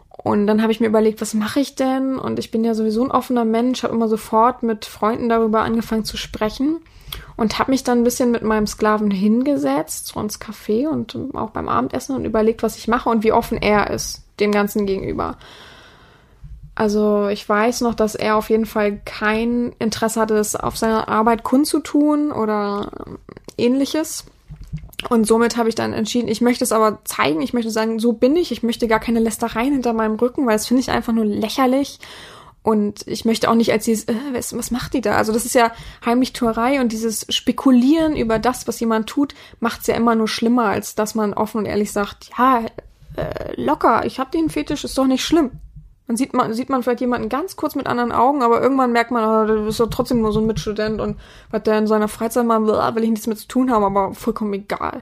Und 0.09 0.47
dann 0.47 0.63
habe 0.63 0.73
ich 0.73 0.81
mir 0.81 0.87
überlegt, 0.87 1.21
was 1.21 1.35
mache 1.35 1.61
ich 1.61 1.75
denn? 1.75 2.19
Und 2.19 2.39
ich 2.39 2.51
bin 2.51 2.65
ja 2.65 2.75
sowieso 2.75 3.05
ein 3.05 3.11
offener 3.11 3.45
Mensch, 3.45 3.83
habe 3.83 3.95
immer 3.95 4.09
sofort 4.09 4.63
mit 4.63 4.87
Freunden 4.87 5.29
darüber 5.29 5.63
angefangen 5.63 6.05
zu 6.05 6.17
sprechen 6.17 6.79
und 7.37 7.59
habe 7.59 7.73
mich 7.73 7.85
dann 7.85 7.99
ein 7.99 8.05
bisschen 8.05 8.31
mit 8.31 8.43
meinem 8.43 8.67
Sklaven 8.67 9.11
hingesetzt, 9.11 10.07
so 10.07 10.21
ins 10.21 10.41
Café 10.41 10.89
und 10.89 11.17
auch 11.35 11.51
beim 11.51 11.69
Abendessen 11.69 12.17
und 12.17 12.25
überlegt, 12.25 12.63
was 12.63 12.79
ich 12.79 12.89
mache 12.89 13.11
und 13.11 13.25
wie 13.25 13.33
offen 13.33 13.59
er 13.59 13.91
ist 13.91 14.23
dem 14.41 14.53
Ganzen 14.53 14.87
gegenüber. 14.87 15.37
Also 16.75 17.29
ich 17.29 17.49
weiß 17.49 17.83
noch, 17.83 17.95
dass 17.95 18.15
er 18.15 18.37
auf 18.37 18.51
jeden 18.51 18.67
Fall 18.67 19.01
kein 19.05 19.75
Interesse 19.79 20.21
hatte, 20.21 20.35
das 20.35 20.57
auf 20.57 20.77
seiner 20.77 21.09
Arbeit 21.09 21.45
kundzutun 21.45 22.33
oder 22.33 22.91
ähnliches. 23.57 24.25
Und 25.09 25.27
somit 25.27 25.57
habe 25.57 25.69
ich 25.69 25.75
dann 25.75 25.93
entschieden, 25.93 26.29
ich 26.29 26.41
möchte 26.41 26.65
es 26.65 26.73
aber 26.73 27.01
zeigen, 27.05 27.43
ich 27.43 27.53
möchte 27.53 27.71
sagen, 27.71 27.99
so 27.99 28.13
bin 28.13 28.37
ich, 28.37 28.51
ich 28.51 28.63
möchte 28.63 28.89
gar 28.89 29.01
keine 29.01 29.21
Lästereien 29.21 29.73
hinter 29.73 29.93
meinem 29.93 30.17
Rücken, 30.17 30.47
weil 30.47 30.55
das 30.55 30.67
finde 30.67 30.81
ich 30.81 30.91
einfach 30.91 31.13
nur 31.13 31.27
lächerlich. 31.27 32.01
Und 32.63 33.07
ich 33.07 33.27
möchte 33.27 33.51
auch 33.51 33.55
nicht 33.55 33.71
als 33.73 33.85
dieses, 33.85 34.07
äh, 34.07 34.15
was, 34.33 34.57
was 34.57 34.71
macht 34.71 34.95
die 34.95 35.03
da? 35.03 35.17
Also 35.17 35.35
das 35.35 35.45
ist 35.45 35.55
ja 35.55 35.73
Heimlichtuerei 36.05 36.81
und 36.81 36.93
dieses 36.93 37.27
Spekulieren 37.29 38.17
über 38.17 38.39
das, 38.39 38.67
was 38.67 38.81
jemand 38.81 39.07
tut, 39.07 39.35
macht 39.61 39.83
es 39.83 39.87
ja 39.87 39.95
immer 39.95 40.15
nur 40.15 40.29
schlimmer, 40.29 40.65
als 40.65 40.95
dass 40.95 41.15
man 41.15 41.35
offen 41.35 41.59
und 41.59 41.67
ehrlich 41.67 41.93
sagt, 41.93 42.31
ja, 42.39 42.65
äh, 43.17 43.61
locker, 43.61 44.07
ich 44.07 44.19
habe 44.19 44.31
den 44.31 44.49
Fetisch, 44.49 44.83
ist 44.83 44.97
doch 44.97 45.07
nicht 45.07 45.23
schlimm. 45.23 45.51
Dann 46.07 46.17
sieht 46.17 46.35
man, 46.35 46.53
sieht 46.53 46.69
man 46.69 46.83
vielleicht 46.83 47.01
jemanden 47.01 47.31
ganz 47.31 47.57
kurz 47.57 47.75
mit 47.75 47.87
anderen 47.87 48.13
Augen, 48.13 48.43
aber 48.43 48.61
irgendwann 48.61 48.93
merkt 48.93 49.11
man, 49.11 49.25
oh, 49.25 49.47
du 49.47 49.65
bist 49.65 49.81
doch 49.81 49.89
trotzdem 49.89 50.21
nur 50.21 50.33
so 50.33 50.41
ein 50.41 50.47
Mitstudent 50.47 51.01
und 51.01 51.19
was 51.51 51.63
der 51.63 51.79
in 51.79 51.87
seiner 51.87 52.09
Freizeit 52.09 52.45
mal 52.45 52.67
will, 52.67 52.75
will 52.95 53.05
ich 53.05 53.11
nichts 53.11 53.27
mit 53.27 53.39
zu 53.39 53.49
tun 53.49 53.71
haben, 53.71 53.85
aber 53.85 54.13
vollkommen 54.15 54.53
egal. 54.53 55.01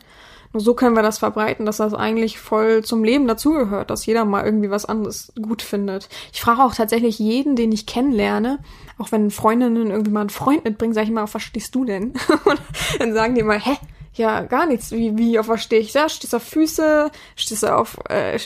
Nur 0.53 0.61
so 0.61 0.75
können 0.75 0.95
wir 0.95 1.03
das 1.03 1.19
verbreiten, 1.19 1.65
dass 1.65 1.79
das 1.79 1.95
eigentlich 1.95 2.39
voll 2.39 2.85
zum 2.85 3.05
Leben 3.05 3.27
dazugehört, 3.27 3.91
dass 3.91 4.05
jeder 4.05 4.25
mal 4.25 4.45
irgendwie 4.45 4.71
was 4.71 4.85
anderes 4.85 5.33
gut 5.41 5.63
findet. 5.63 6.09
Ich 6.33 6.43
frage 6.43 6.63
auch 6.63 6.75
tatsächlich 6.75 7.19
jeden, 7.19 7.57
den 7.57 7.73
ich 7.73 7.87
kennenlerne, 7.87 8.59
auch 8.99 9.13
wenn 9.13 9.31
Freundinnen 9.31 9.91
irgendwie 9.91 10.11
mal 10.11 10.21
einen 10.21 10.31
Freund 10.31 10.65
mitbringen, 10.65 10.93
sage 10.93 11.07
ich 11.07 11.13
mal, 11.13 11.27
was 11.33 11.43
stehst 11.43 11.75
du 11.75 11.85
denn? 11.85 12.13
und 12.45 12.61
dann 12.99 13.15
sagen 13.15 13.35
die 13.35 13.43
mal, 13.43 13.59
hä, 13.59 13.79
ja, 14.15 14.43
gar 14.43 14.67
nichts. 14.67 14.93
Wie, 14.93 15.17
wie, 15.17 15.39
auf 15.39 15.49
was 15.49 15.63
stehe 15.63 15.81
ich 15.81 15.93
da? 15.93 16.09
Stehst 16.09 16.33
du 16.33 16.37
auf 16.37 16.43
Füße? 16.43 17.11
Stehst 17.35 17.63
du 17.63 17.75
auf, 17.75 17.99
äh, 18.11 18.39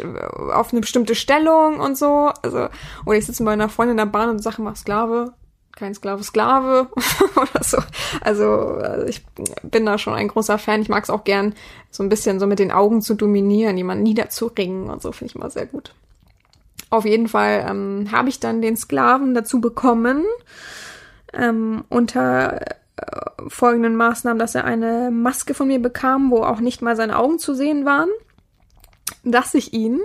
auf 0.52 0.72
eine 0.72 0.80
bestimmte 0.80 1.14
Stellung 1.14 1.80
und 1.80 1.98
so? 1.98 2.30
Also, 2.42 2.68
oder 3.04 3.18
ich 3.18 3.26
sitze 3.26 3.42
bei 3.44 3.52
einer 3.52 3.68
Freundin 3.68 3.92
in 3.92 4.04
der 4.04 4.06
Bahn 4.06 4.30
und 4.30 4.42
sage 4.42 4.58
immer 4.58 4.76
Sklave, 4.76 5.32
kein 5.74 5.94
Sklave, 5.94 6.22
Sklave 6.22 6.88
oder 7.36 7.64
so. 7.64 7.78
Also, 8.20 8.44
also, 8.44 9.06
ich 9.06 9.24
bin 9.62 9.86
da 9.86 9.98
schon 9.98 10.14
ein 10.14 10.28
großer 10.28 10.58
Fan. 10.58 10.82
Ich 10.82 10.88
mag 10.88 11.02
es 11.02 11.10
auch 11.10 11.24
gern, 11.24 11.54
so 11.90 12.04
ein 12.04 12.08
bisschen 12.08 12.38
so 12.38 12.46
mit 12.46 12.60
den 12.60 12.70
Augen 12.70 13.02
zu 13.02 13.14
dominieren, 13.14 13.76
jemanden 13.76 14.04
niederzuringen 14.04 14.88
und 14.88 15.02
so, 15.02 15.10
finde 15.10 15.30
ich 15.32 15.36
immer 15.36 15.50
sehr 15.50 15.66
gut. 15.66 15.94
Auf 16.90 17.04
jeden 17.04 17.26
Fall 17.26 17.66
ähm, 17.68 18.08
habe 18.12 18.28
ich 18.28 18.38
dann 18.38 18.62
den 18.62 18.76
Sklaven 18.76 19.34
dazu 19.34 19.60
bekommen, 19.60 20.24
ähm, 21.32 21.84
unter 21.88 22.60
folgenden 23.48 23.96
Maßnahmen, 23.96 24.38
dass 24.38 24.54
er 24.54 24.64
eine 24.64 25.10
Maske 25.10 25.54
von 25.54 25.68
mir 25.68 25.80
bekam, 25.80 26.30
wo 26.30 26.42
auch 26.42 26.60
nicht 26.60 26.82
mal 26.82 26.96
seine 26.96 27.18
Augen 27.18 27.38
zu 27.38 27.54
sehen 27.54 27.84
waren, 27.84 28.08
dass 29.22 29.54
ich 29.54 29.72
ihn 29.72 30.00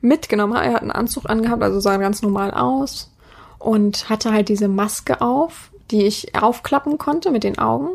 mitgenommen 0.00 0.54
habe. 0.54 0.66
Er 0.66 0.74
hat 0.74 0.82
einen 0.82 0.90
Anzug 0.90 1.28
angehabt, 1.28 1.62
also 1.62 1.80
sah 1.80 1.96
ganz 1.96 2.22
normal 2.22 2.50
aus 2.50 3.10
und 3.58 4.10
hatte 4.10 4.32
halt 4.32 4.48
diese 4.48 4.68
Maske 4.68 5.20
auf, 5.20 5.70
die 5.90 6.04
ich 6.04 6.34
aufklappen 6.40 6.98
konnte 6.98 7.30
mit 7.30 7.44
den 7.44 7.58
Augen 7.58 7.88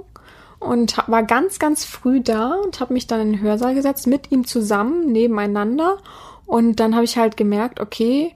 und 0.60 0.98
war 1.08 1.24
ganz, 1.24 1.60
ganz 1.60 1.86
früh 1.86 2.22
da 2.22 2.56
und 2.56 2.80
habe 2.80 2.94
mich 2.94 3.08
dann 3.08 3.22
in 3.22 3.34
den 3.34 3.42
Hörsaal 3.42 3.76
gesetzt 3.76 4.08
mit 4.08 4.32
ihm 4.32 4.46
zusammen 4.46 5.12
nebeneinander 5.12 5.98
und 6.46 6.80
dann 6.80 6.96
habe 6.96 7.06
ich 7.06 7.18
halt 7.18 7.38
gemerkt, 7.38 7.80
okay, 7.80 8.34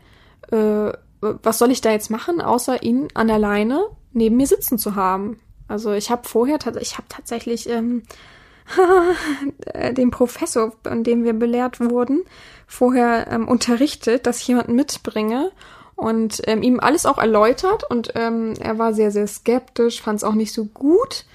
äh, 0.51 0.91
was 1.19 1.57
soll 1.57 1.71
ich 1.71 1.81
da 1.81 1.91
jetzt 1.91 2.11
machen, 2.11 2.41
außer 2.41 2.83
ihn 2.83 3.07
an 3.13 3.27
der 3.27 3.39
Leine 3.39 3.83
neben 4.11 4.37
mir 4.37 4.47
sitzen 4.47 4.77
zu 4.77 4.95
haben. 4.95 5.39
Also 5.73 5.91
ich 5.91 6.11
habe 6.11 6.29
vorher, 6.29 6.59
ich 6.79 6.97
habe 6.99 7.07
tatsächlich 7.09 7.67
ähm, 7.67 8.03
den 9.97 10.11
Professor, 10.11 10.71
an 10.83 11.03
dem 11.03 11.23
wir 11.23 11.33
belehrt 11.33 11.79
wurden, 11.79 12.23
vorher 12.67 13.25
ähm, 13.31 13.47
unterrichtet, 13.47 14.27
dass 14.27 14.41
ich 14.41 14.47
jemanden 14.47 14.75
mitbringe 14.75 15.51
und 15.95 16.43
ähm, 16.45 16.61
ihm 16.61 16.79
alles 16.79 17.07
auch 17.07 17.17
erläutert 17.17 17.89
und 17.89 18.11
ähm, 18.13 18.53
er 18.59 18.77
war 18.77 18.93
sehr, 18.93 19.09
sehr 19.09 19.25
skeptisch, 19.25 19.99
fand 19.99 20.17
es 20.17 20.23
auch 20.23 20.35
nicht 20.35 20.53
so 20.53 20.65
gut 20.65 21.25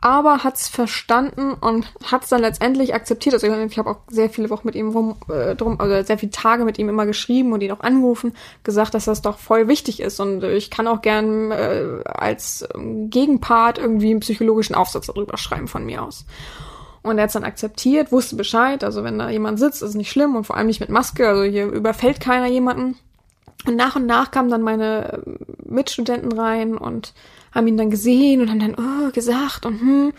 aber 0.00 0.44
hat's 0.44 0.68
verstanden 0.68 1.54
und 1.54 1.92
hat's 2.04 2.28
dann 2.28 2.40
letztendlich 2.40 2.94
akzeptiert. 2.94 3.34
Also 3.34 3.46
ich 3.46 3.78
habe 3.78 3.90
auch 3.90 3.98
sehr 4.08 4.30
viele 4.30 4.48
Wochen 4.50 4.66
mit 4.66 4.76
ihm 4.76 4.90
rum, 4.90 5.16
äh, 5.28 5.56
drum, 5.56 5.80
also 5.80 6.02
sehr 6.04 6.18
viele 6.18 6.30
Tage 6.30 6.64
mit 6.64 6.78
ihm 6.78 6.88
immer 6.88 7.06
geschrieben 7.06 7.52
und 7.52 7.62
ihn 7.62 7.72
auch 7.72 7.80
angerufen, 7.80 8.34
gesagt, 8.62 8.94
dass 8.94 9.06
das 9.06 9.22
doch 9.22 9.38
voll 9.38 9.66
wichtig 9.66 10.00
ist 10.00 10.20
und 10.20 10.44
ich 10.44 10.70
kann 10.70 10.86
auch 10.86 11.02
gern 11.02 11.50
äh, 11.50 12.00
als 12.04 12.66
ähm, 12.74 13.10
Gegenpart 13.10 13.78
irgendwie 13.78 14.10
einen 14.10 14.20
psychologischen 14.20 14.76
Aufsatz 14.76 15.06
darüber 15.06 15.36
schreiben 15.36 15.68
von 15.68 15.84
mir 15.84 16.02
aus. 16.02 16.26
Und 17.02 17.18
er 17.18 17.22
hat 17.22 17.28
es 17.28 17.34
dann 17.34 17.44
akzeptiert, 17.44 18.12
wusste 18.12 18.36
Bescheid. 18.36 18.84
Also 18.84 19.04
wenn 19.04 19.18
da 19.18 19.30
jemand 19.30 19.58
sitzt, 19.58 19.82
ist 19.82 19.90
es 19.90 19.94
nicht 19.94 20.10
schlimm 20.10 20.36
und 20.36 20.44
vor 20.44 20.56
allem 20.56 20.66
nicht 20.66 20.80
mit 20.80 20.90
Maske. 20.90 21.28
Also 21.28 21.44
hier 21.44 21.66
überfällt 21.66 22.20
keiner 22.20 22.46
jemanden. 22.46 22.96
Und 23.66 23.76
nach 23.76 23.96
und 23.96 24.06
nach 24.06 24.30
kamen 24.30 24.50
dann 24.50 24.62
meine 24.62 25.22
Mitstudenten 25.64 26.32
rein 26.32 26.76
und 26.76 27.14
haben 27.52 27.66
ihn 27.66 27.76
dann 27.76 27.90
gesehen 27.90 28.40
und 28.40 28.50
haben 28.50 28.60
dann 28.60 28.74
oh, 28.74 29.10
gesagt 29.12 29.66
und 29.66 29.80
hm. 29.80 30.12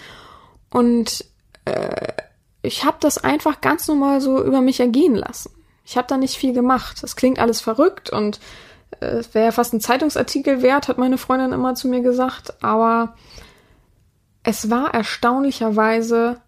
Und 0.71 1.25
äh, 1.65 2.13
ich 2.61 2.85
habe 2.85 2.97
das 2.99 3.17
einfach 3.17 3.61
ganz 3.61 3.87
normal 3.87 4.21
so 4.21 4.43
über 4.43 4.61
mich 4.61 4.79
ergehen 4.79 5.15
lassen. 5.15 5.51
Ich 5.85 5.97
habe 5.97 6.07
da 6.07 6.17
nicht 6.17 6.35
viel 6.35 6.53
gemacht. 6.53 7.01
Das 7.01 7.15
klingt 7.15 7.39
alles 7.39 7.61
verrückt 7.61 8.09
und 8.11 8.39
äh, 8.99 9.05
es 9.05 9.33
wäre 9.33 9.45
ja 9.45 9.51
fast 9.51 9.73
ein 9.73 9.81
Zeitungsartikel 9.81 10.61
wert, 10.61 10.87
hat 10.87 10.97
meine 10.97 11.17
Freundin 11.17 11.51
immer 11.51 11.75
zu 11.75 11.87
mir 11.87 12.01
gesagt. 12.01 12.63
Aber 12.63 13.15
es 14.43 14.69
war 14.69 14.93
erstaunlicherweise 14.93 16.41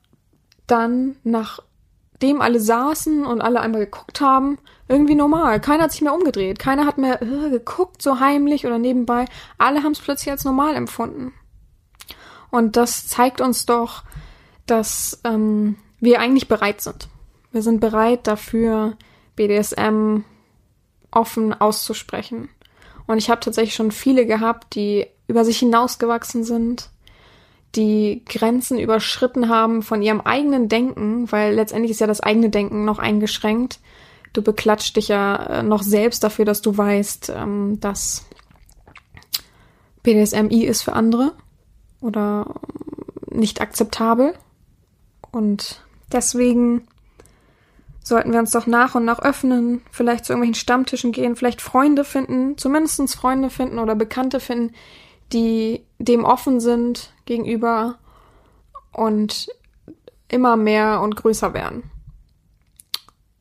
dann, 0.68 1.16
nachdem 1.24 2.42
alle 2.42 2.60
saßen 2.60 3.26
und 3.26 3.42
alle 3.42 3.60
einmal 3.62 3.82
geguckt 3.82 4.22
haben, 4.22 4.60
irgendwie 4.92 5.16
normal. 5.16 5.60
Keiner 5.62 5.84
hat 5.84 5.92
sich 5.92 6.02
mehr 6.02 6.14
umgedreht. 6.14 6.60
Keiner 6.60 6.86
hat 6.86 6.98
mehr 6.98 7.22
äh, 7.22 7.50
geguckt, 7.50 8.02
so 8.02 8.20
heimlich 8.20 8.66
oder 8.66 8.78
nebenbei. 8.78 9.26
Alle 9.58 9.84
haben 9.84 9.94
es 9.94 10.00
plötzlich 10.00 10.30
als 10.30 10.44
normal 10.44 10.76
empfunden. 10.76 11.34
Und 12.52 12.76
das 12.76 13.08
zeigt 13.08 13.40
uns 13.42 13.66
doch, 13.66 14.04
dass 14.66 15.22
ähm, 15.24 15.78
wir 16.00 16.20
eigentlich 16.20 16.48
bereit 16.48 16.82
sind. 16.82 17.08
Wir 17.52 17.62
sind 17.62 17.80
bereit 17.80 18.28
dafür, 18.28 18.98
BDSM 19.36 20.24
offen 21.12 21.54
auszusprechen. 21.54 22.50
Und 23.08 23.18
ich 23.18 23.30
habe 23.30 23.42
tatsächlich 23.42 23.76
schon 23.76 23.92
viele 23.92 24.26
gehabt, 24.26 24.76
die 24.76 25.08
über 25.28 25.46
sich 25.46 25.60
hinausgewachsen 25.60 26.44
sind, 26.44 26.90
die 27.76 28.24
Grenzen 28.26 28.80
überschritten 28.80 29.48
haben 29.48 29.82
von 29.82 30.02
ihrem 30.02 30.22
eigenen 30.22 30.68
Denken, 30.68 31.32
weil 31.32 31.54
letztendlich 31.54 31.92
ist 31.92 32.02
ja 32.02 32.08
das 32.08 32.20
eigene 32.20 32.50
Denken 32.50 32.84
noch 32.84 33.00
eingeschränkt. 33.00 33.80
Du 34.34 34.42
beklatscht 34.42 34.96
dich 34.96 35.10
ja 35.10 35.36
äh, 35.36 35.64
noch 35.64 35.84
selbst 35.84 36.24
dafür, 36.24 36.46
dass 36.46 36.62
du 36.62 36.78
weißt, 36.78 37.34
ähm, 37.36 37.80
dass 37.80 38.26
BDSMI 40.04 40.64
ist 40.64 40.82
für 40.82 40.94
andere 40.94 41.34
oder 42.00 42.56
nicht 43.30 43.62
akzeptabel. 43.62 44.34
Und 45.32 45.84
deswegen 46.12 46.88
sollten 48.04 48.32
wir 48.32 48.40
uns 48.40 48.52
doch 48.52 48.68
nach 48.68 48.96
und 48.96 49.06
nach 49.06 49.20
öffnen, 49.20 49.82
vielleicht 49.92 50.26
zu 50.26 50.34
irgendwelchen 50.34 50.60
Stammtischen 50.60 51.12
gehen, 51.12 51.36
vielleicht 51.36 51.62
Freunde 51.62 52.04
finden, 52.04 52.58
zumindest 52.58 53.16
Freunde 53.16 53.50
finden 53.50 53.80
oder 53.80 53.96
Bekannte 53.96 54.40
finden, 54.40 54.74
die 55.34 55.86
dem 56.00 56.26
offen 56.26 56.60
sind 56.60 57.14
gegenüber 57.26 58.00
und 58.92 59.48
immer 60.28 60.58
mehr 60.58 61.02
und 61.02 61.16
größer 61.16 61.54
werden. 61.54 61.92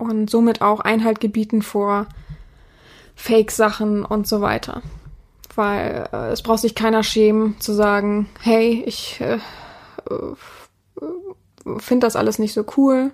Und 0.01 0.31
somit 0.31 0.63
auch 0.63 0.81
Einhalt 0.81 1.21
gebieten 1.21 1.63
vor 1.63 2.07
Fake-Sachen 3.15 4.05
und 4.05 4.27
so 4.27 4.41
weiter. 4.41 4.83
Weil 5.55 6.09
äh, 6.13 6.31
es 6.31 6.43
braucht 6.43 6.61
sich 6.61 6.75
keiner 6.75 7.03
schämen 7.03 7.61
zu 7.61 7.73
sagen, 7.73 8.29
hey, 8.41 8.83
ich 8.87 9.21
äh, 9.21 9.35
äh, 9.35 9.39
finde 11.79 12.07
das 12.07 12.17
alles 12.17 12.39
nicht 12.39 12.55
so 12.55 12.65
cool 12.77 13.13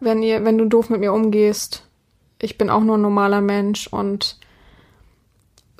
wenn 0.00 0.22
ihr, 0.22 0.44
wenn 0.44 0.58
du 0.58 0.66
doof 0.66 0.90
mit 0.90 1.00
mir 1.00 1.12
umgehst. 1.12 1.84
Ich 2.40 2.58
bin 2.58 2.70
auch 2.70 2.82
nur 2.82 2.96
ein 2.96 3.02
normaler 3.02 3.40
Mensch 3.40 3.88
und 3.88 4.38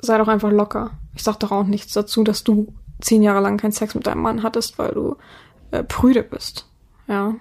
sei 0.01 0.17
doch 0.17 0.27
einfach 0.27 0.51
locker. 0.51 0.91
Ich 1.15 1.23
sag 1.23 1.37
doch 1.37 1.51
auch 1.51 1.65
nichts 1.65 1.93
dazu, 1.93 2.23
dass 2.23 2.43
du 2.43 2.73
zehn 3.01 3.21
Jahre 3.21 3.41
lang 3.41 3.57
keinen 3.57 3.71
Sex 3.71 3.95
mit 3.95 4.07
deinem 4.07 4.21
Mann 4.21 4.43
hattest, 4.43 4.77
weil 4.77 4.91
du 4.91 5.15
äh, 5.71 5.83
prüde 5.83 6.23
bist. 6.23 6.67
Ja. 7.07 7.35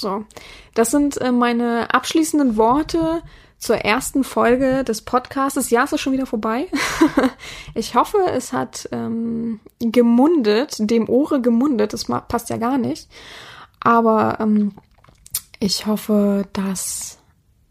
So. 0.00 0.24
Das 0.74 0.90
sind 0.90 1.20
äh, 1.20 1.32
meine 1.32 1.92
abschließenden 1.92 2.56
Worte 2.56 3.22
zur 3.58 3.76
ersten 3.76 4.24
Folge 4.24 4.84
des 4.84 5.02
Podcasts. 5.02 5.68
Ja, 5.68 5.84
es 5.84 5.92
ist 5.92 6.00
schon 6.00 6.14
wieder 6.14 6.26
vorbei. 6.26 6.66
ich 7.74 7.94
hoffe, 7.94 8.18
es 8.32 8.52
hat 8.54 8.88
ähm, 8.90 9.60
gemundet, 9.78 10.76
dem 10.78 11.08
Ohre 11.08 11.42
gemundet. 11.42 11.92
Das 11.92 12.06
passt 12.06 12.48
ja 12.48 12.56
gar 12.56 12.78
nicht. 12.78 13.08
Aber 13.80 14.38
ähm, 14.40 14.72
ich 15.58 15.86
hoffe, 15.86 16.46
dass 16.54 17.18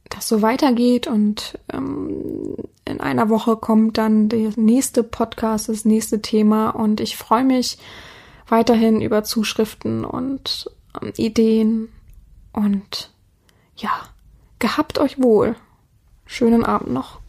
das 0.09 0.27
so 0.27 0.41
weitergeht 0.41 1.07
und 1.07 1.59
ähm, 1.71 2.55
in 2.86 2.99
einer 2.99 3.30
Woche 3.30 3.55
kommt 3.55 3.97
dann 3.97 4.30
der 4.30 4.51
nächste 4.55 5.03
Podcast, 5.03 5.69
das 5.69 5.86
nächste 5.86 6.21
Thema 6.21 6.69
und 6.69 6.99
ich 6.99 7.15
freue 7.17 7.43
mich 7.43 7.77
weiterhin 8.47 9.01
über 9.01 9.23
Zuschriften 9.23 10.03
und 10.03 10.69
ähm, 10.99 11.13
Ideen 11.15 11.89
und 12.51 13.11
ja, 13.75 13.91
gehabt 14.59 14.99
euch 14.99 15.21
wohl. 15.21 15.55
Schönen 16.25 16.63
Abend 16.63 16.91
noch. 16.91 17.19